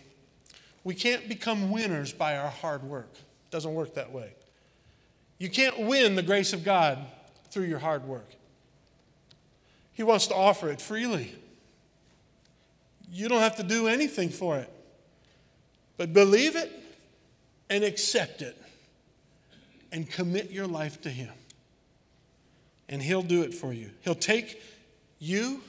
we 0.82 0.94
can't 0.94 1.28
become 1.28 1.70
winners 1.70 2.12
by 2.12 2.36
our 2.38 2.48
hard 2.48 2.82
work. 2.82 3.10
It 3.12 3.50
doesn't 3.50 3.74
work 3.74 3.94
that 3.94 4.12
way. 4.12 4.32
You 5.38 5.50
can't 5.50 5.78
win 5.80 6.14
the 6.14 6.22
grace 6.22 6.52
of 6.52 6.64
God 6.64 6.98
through 7.50 7.64
your 7.64 7.78
hard 7.78 8.04
work. 8.04 8.28
He 9.92 10.02
wants 10.02 10.26
to 10.28 10.34
offer 10.34 10.70
it 10.70 10.80
freely. 10.80 11.34
You 13.12 13.28
don't 13.28 13.40
have 13.40 13.56
to 13.56 13.62
do 13.62 13.88
anything 13.88 14.30
for 14.30 14.58
it. 14.58 14.70
But 15.96 16.12
believe 16.12 16.56
it 16.56 16.72
and 17.68 17.84
accept 17.84 18.42
it 18.42 18.56
and 19.92 20.10
commit 20.10 20.50
your 20.50 20.66
life 20.66 21.00
to 21.02 21.08
Him. 21.08 21.32
And 22.88 23.02
He'll 23.02 23.22
do 23.22 23.42
it 23.42 23.54
for 23.54 23.72
you. 23.72 23.90
He'll 24.02 24.14
take 24.14 24.62
you 25.18 25.62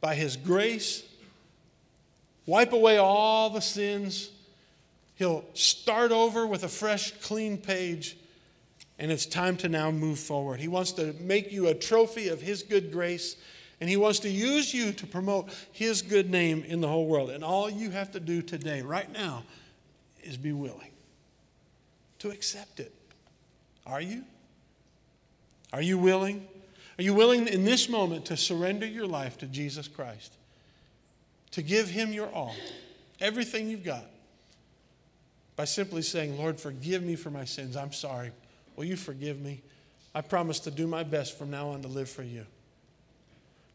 by 0.00 0.14
His 0.14 0.36
grace, 0.36 1.02
wipe 2.46 2.72
away 2.72 2.98
all 2.98 3.50
the 3.50 3.60
sins. 3.60 4.30
He'll 5.16 5.44
start 5.54 6.12
over 6.12 6.46
with 6.46 6.62
a 6.62 6.68
fresh, 6.68 7.12
clean 7.22 7.56
page, 7.56 8.16
and 8.98 9.10
it's 9.10 9.26
time 9.26 9.56
to 9.58 9.68
now 9.68 9.90
move 9.90 10.18
forward. 10.18 10.60
He 10.60 10.68
wants 10.68 10.92
to 10.92 11.14
make 11.20 11.50
you 11.52 11.68
a 11.68 11.74
trophy 11.74 12.28
of 12.28 12.40
His 12.40 12.62
good 12.62 12.92
grace, 12.92 13.36
and 13.80 13.88
He 13.88 13.96
wants 13.96 14.20
to 14.20 14.28
use 14.28 14.74
you 14.74 14.92
to 14.92 15.06
promote 15.06 15.50
His 15.72 16.02
good 16.02 16.30
name 16.30 16.64
in 16.64 16.80
the 16.80 16.88
whole 16.88 17.06
world. 17.06 17.30
And 17.30 17.42
all 17.42 17.70
you 17.70 17.90
have 17.90 18.12
to 18.12 18.20
do 18.20 18.42
today, 18.42 18.82
right 18.82 19.10
now, 19.10 19.42
is 20.22 20.36
be 20.36 20.52
willing 20.52 20.90
to 22.18 22.30
accept 22.30 22.80
it. 22.80 22.92
Are 23.86 24.00
you? 24.00 24.24
Are 25.72 25.82
you 25.82 25.98
willing? 25.98 26.46
Are 26.98 27.02
you 27.02 27.14
willing 27.14 27.46
in 27.46 27.64
this 27.64 27.88
moment 27.88 28.26
to 28.26 28.36
surrender 28.36 28.86
your 28.86 29.06
life 29.06 29.38
to 29.38 29.46
Jesus 29.46 29.86
Christ? 29.88 30.32
To 31.52 31.62
give 31.62 31.88
Him 31.88 32.12
your 32.12 32.30
all, 32.32 32.54
everything 33.20 33.68
you've 33.68 33.84
got, 33.84 34.04
by 35.54 35.64
simply 35.64 36.02
saying, 36.02 36.36
Lord, 36.36 36.60
forgive 36.60 37.02
me 37.02 37.16
for 37.16 37.30
my 37.30 37.44
sins. 37.44 37.76
I'm 37.76 37.92
sorry. 37.92 38.32
Will 38.76 38.84
you 38.84 38.96
forgive 38.96 39.40
me? 39.40 39.62
I 40.14 40.20
promise 40.20 40.60
to 40.60 40.70
do 40.70 40.86
my 40.86 41.02
best 41.02 41.38
from 41.38 41.50
now 41.50 41.68
on 41.68 41.82
to 41.82 41.88
live 41.88 42.10
for 42.10 42.22
you 42.22 42.46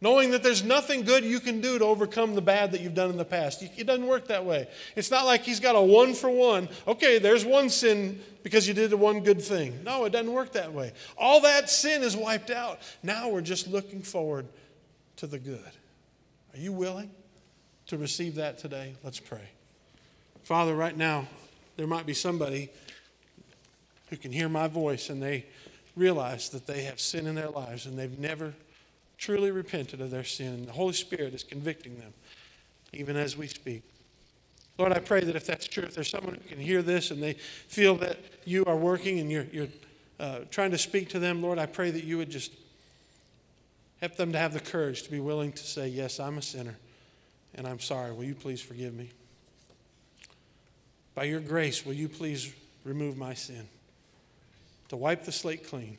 knowing 0.01 0.31
that 0.31 0.41
there's 0.41 0.63
nothing 0.63 1.03
good 1.03 1.23
you 1.23 1.39
can 1.39 1.61
do 1.61 1.77
to 1.77 1.85
overcome 1.85 2.33
the 2.33 2.41
bad 2.41 2.71
that 2.71 2.81
you've 2.81 2.95
done 2.95 3.11
in 3.11 3.17
the 3.17 3.23
past. 3.25 3.61
It 3.61 3.85
doesn't 3.85 4.07
work 4.07 4.27
that 4.27 4.43
way. 4.43 4.67
It's 4.95 5.11
not 5.11 5.25
like 5.25 5.43
he's 5.43 5.59
got 5.59 5.75
a 5.75 5.81
one 5.81 6.15
for 6.15 6.29
one. 6.29 6.67
Okay, 6.87 7.19
there's 7.19 7.45
one 7.45 7.69
sin 7.69 8.19
because 8.41 8.67
you 8.67 8.73
did 8.73 8.89
the 8.89 8.97
one 8.97 9.21
good 9.21 9.41
thing. 9.41 9.83
No, 9.83 10.05
it 10.05 10.09
doesn't 10.09 10.33
work 10.33 10.53
that 10.53 10.73
way. 10.73 10.91
All 11.17 11.41
that 11.41 11.69
sin 11.69 12.01
is 12.01 12.17
wiped 12.17 12.49
out. 12.49 12.79
Now 13.03 13.29
we're 13.29 13.41
just 13.41 13.67
looking 13.67 14.01
forward 14.01 14.47
to 15.17 15.27
the 15.27 15.37
good. 15.37 15.61
Are 16.53 16.59
you 16.59 16.73
willing 16.73 17.11
to 17.87 17.97
receive 17.97 18.35
that 18.35 18.57
today? 18.57 18.95
Let's 19.03 19.19
pray. 19.19 19.49
Father, 20.43 20.75
right 20.75 20.97
now, 20.97 21.27
there 21.77 21.87
might 21.87 22.07
be 22.07 22.15
somebody 22.15 22.69
who 24.09 24.17
can 24.17 24.31
hear 24.31 24.49
my 24.49 24.67
voice 24.67 25.09
and 25.09 25.21
they 25.21 25.45
realize 25.95 26.49
that 26.49 26.65
they 26.65 26.83
have 26.83 26.99
sin 26.99 27.27
in 27.27 27.35
their 27.35 27.49
lives 27.49 27.85
and 27.85 27.97
they've 27.97 28.17
never 28.17 28.53
truly 29.21 29.51
repented 29.51 30.01
of 30.01 30.09
their 30.09 30.23
sin. 30.23 30.65
The 30.65 30.71
Holy 30.71 30.93
Spirit 30.93 31.35
is 31.35 31.43
convicting 31.43 31.97
them, 31.99 32.11
even 32.91 33.15
as 33.15 33.37
we 33.37 33.47
speak. 33.47 33.83
Lord, 34.79 34.91
I 34.91 34.99
pray 34.99 35.23
that 35.23 35.35
if 35.35 35.45
that's 35.45 35.67
true, 35.67 35.83
if 35.83 35.93
there's 35.93 36.09
someone 36.09 36.33
who 36.33 36.49
can 36.49 36.57
hear 36.57 36.81
this 36.81 37.11
and 37.11 37.21
they 37.21 37.33
feel 37.33 37.95
that 37.97 38.17
you 38.45 38.65
are 38.65 38.75
working 38.75 39.19
and 39.19 39.31
you're, 39.31 39.45
you're 39.51 39.67
uh, 40.19 40.39
trying 40.49 40.71
to 40.71 40.77
speak 40.77 41.09
to 41.09 41.19
them, 41.19 41.43
Lord, 41.43 41.59
I 41.59 41.67
pray 41.67 41.91
that 41.91 42.03
you 42.03 42.17
would 42.17 42.31
just 42.31 42.51
help 43.99 44.15
them 44.15 44.31
to 44.31 44.39
have 44.39 44.53
the 44.53 44.59
courage 44.59 45.03
to 45.03 45.11
be 45.11 45.19
willing 45.19 45.51
to 45.51 45.63
say, 45.63 45.87
Yes, 45.87 46.19
I'm 46.19 46.39
a 46.39 46.41
sinner 46.41 46.75
and 47.53 47.67
I'm 47.67 47.79
sorry. 47.79 48.11
Will 48.11 48.23
you 48.23 48.33
please 48.33 48.59
forgive 48.59 48.95
me? 48.95 49.11
By 51.13 51.25
your 51.25 51.41
grace, 51.41 51.85
will 51.85 51.93
you 51.93 52.09
please 52.09 52.51
remove 52.83 53.17
my 53.17 53.35
sin? 53.35 53.67
To 54.89 54.97
wipe 54.97 55.25
the 55.25 55.31
slate 55.31 55.67
clean, 55.67 55.97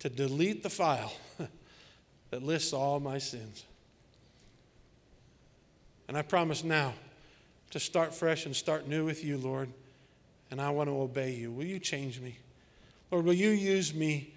to 0.00 0.08
delete 0.08 0.62
the 0.62 0.70
file 0.70 1.12
that 2.30 2.42
lists 2.42 2.72
all 2.72 3.00
my 3.00 3.18
sins. 3.18 3.64
And 6.06 6.16
I 6.16 6.22
promise 6.22 6.64
now 6.64 6.94
to 7.70 7.80
start 7.80 8.14
fresh 8.14 8.46
and 8.46 8.56
start 8.56 8.88
new 8.88 9.04
with 9.04 9.24
you, 9.24 9.36
Lord. 9.36 9.68
And 10.50 10.60
I 10.60 10.70
want 10.70 10.88
to 10.88 10.94
obey 10.94 11.34
you. 11.34 11.52
Will 11.52 11.66
you 11.66 11.78
change 11.78 12.20
me? 12.20 12.38
Lord, 13.10 13.24
will 13.24 13.34
you 13.34 13.50
use 13.50 13.94
me 13.94 14.32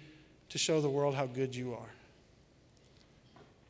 to 0.50 0.58
show 0.58 0.80
the 0.80 0.90
world 0.90 1.14
how 1.14 1.26
good 1.26 1.54
you 1.54 1.72
are? 1.72 1.90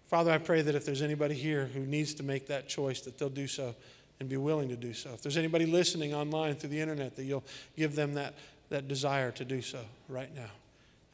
Father, 0.08 0.32
I 0.32 0.38
pray 0.38 0.60
that 0.62 0.74
if 0.74 0.84
there's 0.84 1.02
anybody 1.02 1.34
here 1.34 1.66
who 1.66 1.80
needs 1.80 2.14
to 2.14 2.22
make 2.22 2.48
that 2.48 2.68
choice, 2.68 3.00
that 3.02 3.18
they'll 3.18 3.30
do 3.30 3.46
so 3.46 3.74
and 4.20 4.28
be 4.28 4.36
willing 4.36 4.68
to 4.68 4.76
do 4.76 4.92
so. 4.92 5.10
If 5.14 5.22
there's 5.22 5.36
anybody 5.36 5.64
listening 5.64 6.12
online 6.12 6.54
through 6.54 6.70
the 6.70 6.80
internet, 6.80 7.16
that 7.16 7.24
you'll 7.24 7.44
give 7.76 7.94
them 7.94 8.14
that, 8.14 8.34
that 8.68 8.88
desire 8.88 9.30
to 9.32 9.44
do 9.44 9.62
so 9.62 9.80
right 10.08 10.32
now. 10.34 10.50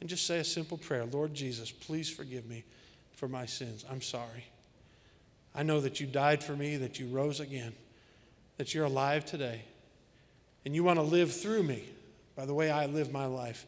And 0.01 0.09
just 0.09 0.27
say 0.27 0.39
a 0.39 0.45
simple 0.45 0.79
prayer 0.79 1.05
Lord 1.05 1.35
Jesus, 1.35 1.71
please 1.71 2.09
forgive 2.09 2.47
me 2.47 2.65
for 3.13 3.29
my 3.29 3.47
sins. 3.47 3.85
I'm 3.91 4.03
sorry. 4.03 4.45
I 5.55 5.63
know 5.63 5.81
that 5.81 6.01
you 6.01 6.07
died 6.07 6.45
for 6.45 6.55
me, 6.55 6.77
that 6.77 7.01
you 7.01 7.09
rose 7.09 7.41
again, 7.41 7.73
that 8.59 8.75
you're 8.75 8.85
alive 8.85 9.25
today, 9.25 9.63
and 10.65 10.75
you 10.75 10.85
want 10.85 10.99
to 10.99 11.03
live 11.03 11.33
through 11.33 11.65
me 11.65 11.85
by 12.37 12.47
the 12.47 12.55
way 12.55 12.71
I 12.71 12.87
live 12.87 13.11
my 13.11 13.27
life, 13.27 13.67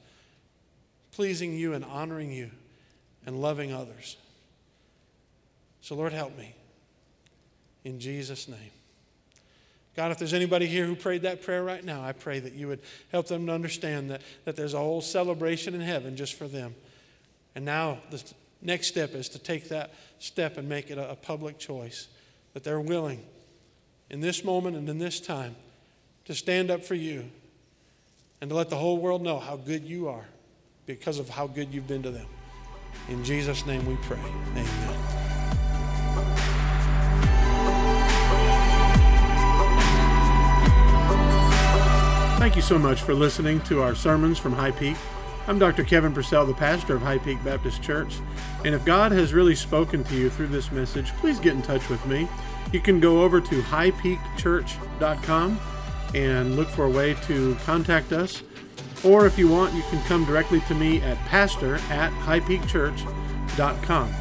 pleasing 1.10 1.52
you 1.52 1.72
and 1.72 1.84
honoring 1.84 2.30
you 2.30 2.50
and 3.26 3.40
loving 3.40 3.72
others. 3.72 4.16
So, 5.80 5.96
Lord, 5.96 6.12
help 6.12 6.36
me. 6.38 6.54
In 7.84 7.98
Jesus' 7.98 8.46
name. 8.46 8.70
God, 9.96 10.12
if 10.12 10.18
there's 10.18 10.34
anybody 10.34 10.66
here 10.66 10.86
who 10.86 10.94
prayed 10.94 11.22
that 11.22 11.42
prayer 11.42 11.62
right 11.62 11.84
now, 11.84 12.02
I 12.02 12.12
pray 12.12 12.38
that 12.38 12.54
you 12.54 12.68
would 12.68 12.80
help 13.10 13.26
them 13.26 13.46
to 13.46 13.52
understand 13.52 14.10
that, 14.10 14.22
that 14.44 14.56
there's 14.56 14.74
a 14.74 14.78
whole 14.78 15.00
celebration 15.00 15.74
in 15.74 15.80
heaven 15.80 16.16
just 16.16 16.34
for 16.34 16.46
them. 16.46 16.74
And 17.54 17.64
now 17.64 17.98
the 18.10 18.22
next 18.62 18.86
step 18.86 19.14
is 19.14 19.28
to 19.30 19.38
take 19.38 19.68
that 19.68 19.92
step 20.18 20.56
and 20.56 20.68
make 20.68 20.90
it 20.90 20.98
a, 20.98 21.10
a 21.10 21.16
public 21.16 21.58
choice. 21.58 22.08
That 22.54 22.64
they're 22.64 22.80
willing 22.80 23.24
in 24.10 24.20
this 24.20 24.44
moment 24.44 24.76
and 24.76 24.88
in 24.88 24.98
this 24.98 25.20
time 25.20 25.54
to 26.24 26.34
stand 26.34 26.70
up 26.70 26.82
for 26.82 26.94
you 26.94 27.30
and 28.40 28.50
to 28.50 28.56
let 28.56 28.70
the 28.70 28.76
whole 28.76 28.98
world 28.98 29.22
know 29.22 29.38
how 29.38 29.56
good 29.56 29.84
you 29.84 30.08
are 30.08 30.26
because 30.86 31.18
of 31.18 31.28
how 31.28 31.46
good 31.46 31.72
you've 31.72 31.86
been 31.86 32.02
to 32.02 32.10
them. 32.10 32.26
In 33.08 33.24
Jesus' 33.24 33.66
name 33.66 33.86
we 33.86 33.96
pray. 34.02 34.18
Amen. 34.18 35.09
Thank 42.40 42.56
you 42.56 42.62
so 42.62 42.78
much 42.78 43.02
for 43.02 43.12
listening 43.12 43.60
to 43.64 43.82
our 43.82 43.94
sermons 43.94 44.38
from 44.38 44.54
High 44.54 44.70
Peak. 44.70 44.96
I'm 45.46 45.58
Dr. 45.58 45.84
Kevin 45.84 46.14
Purcell, 46.14 46.46
the 46.46 46.54
pastor 46.54 46.96
of 46.96 47.02
High 47.02 47.18
Peak 47.18 47.44
Baptist 47.44 47.82
Church. 47.82 48.14
And 48.64 48.74
if 48.74 48.82
God 48.86 49.12
has 49.12 49.34
really 49.34 49.54
spoken 49.54 50.02
to 50.04 50.14
you 50.14 50.30
through 50.30 50.46
this 50.46 50.72
message, 50.72 51.10
please 51.18 51.38
get 51.38 51.52
in 51.52 51.60
touch 51.60 51.90
with 51.90 52.02
me. 52.06 52.26
You 52.72 52.80
can 52.80 52.98
go 52.98 53.22
over 53.22 53.42
to 53.42 53.60
highpeakchurch.com 53.60 55.60
and 56.14 56.56
look 56.56 56.70
for 56.70 56.86
a 56.86 56.90
way 56.90 57.12
to 57.26 57.56
contact 57.66 58.12
us. 58.12 58.42
Or 59.04 59.26
if 59.26 59.36
you 59.36 59.46
want, 59.46 59.74
you 59.74 59.82
can 59.90 60.02
come 60.04 60.24
directly 60.24 60.60
to 60.60 60.74
me 60.74 61.02
at 61.02 61.18
pastor 61.26 61.74
at 61.90 62.10
highpeakchurch.com. 62.10 64.14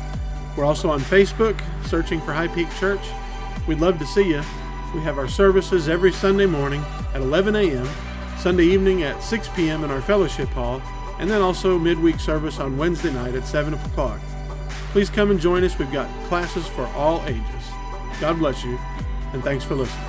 We're 0.57 0.65
also 0.65 0.89
on 0.89 0.99
Facebook, 0.99 1.57
searching 1.85 2.19
for 2.19 2.33
High 2.33 2.49
Peak 2.49 2.67
Church. 2.81 3.07
We'd 3.65 3.79
love 3.79 3.97
to 3.97 4.05
see 4.05 4.27
you. 4.27 4.41
We 4.93 4.99
have 5.03 5.17
our 5.17 5.29
services 5.29 5.87
every 5.87 6.11
Sunday 6.11 6.47
morning 6.47 6.83
at 7.13 7.21
11 7.21 7.55
a.m 7.55 7.87
Sunday 8.39 8.63
evening 8.63 9.03
at 9.03 9.21
6 9.21 9.49
p.m. 9.49 9.83
in 9.83 9.91
our 9.91 10.01
fellowship 10.01 10.47
hall, 10.49 10.81
and 11.19 11.29
then 11.29 11.41
also 11.41 11.77
midweek 11.77 12.21
service 12.21 12.57
on 12.57 12.77
Wednesday 12.77 13.11
night 13.11 13.35
at 13.35 13.45
7 13.45 13.73
o'clock. 13.73 14.21
Please 14.93 15.09
come 15.09 15.29
and 15.29 15.41
join 15.41 15.63
us. 15.65 15.77
We've 15.77 15.91
got 15.91 16.09
classes 16.29 16.65
for 16.65 16.85
all 16.95 17.21
ages. 17.25 17.43
God 18.21 18.39
bless 18.39 18.63
you, 18.63 18.79
and 19.33 19.43
thanks 19.43 19.65
for 19.65 19.75
listening. 19.75 20.08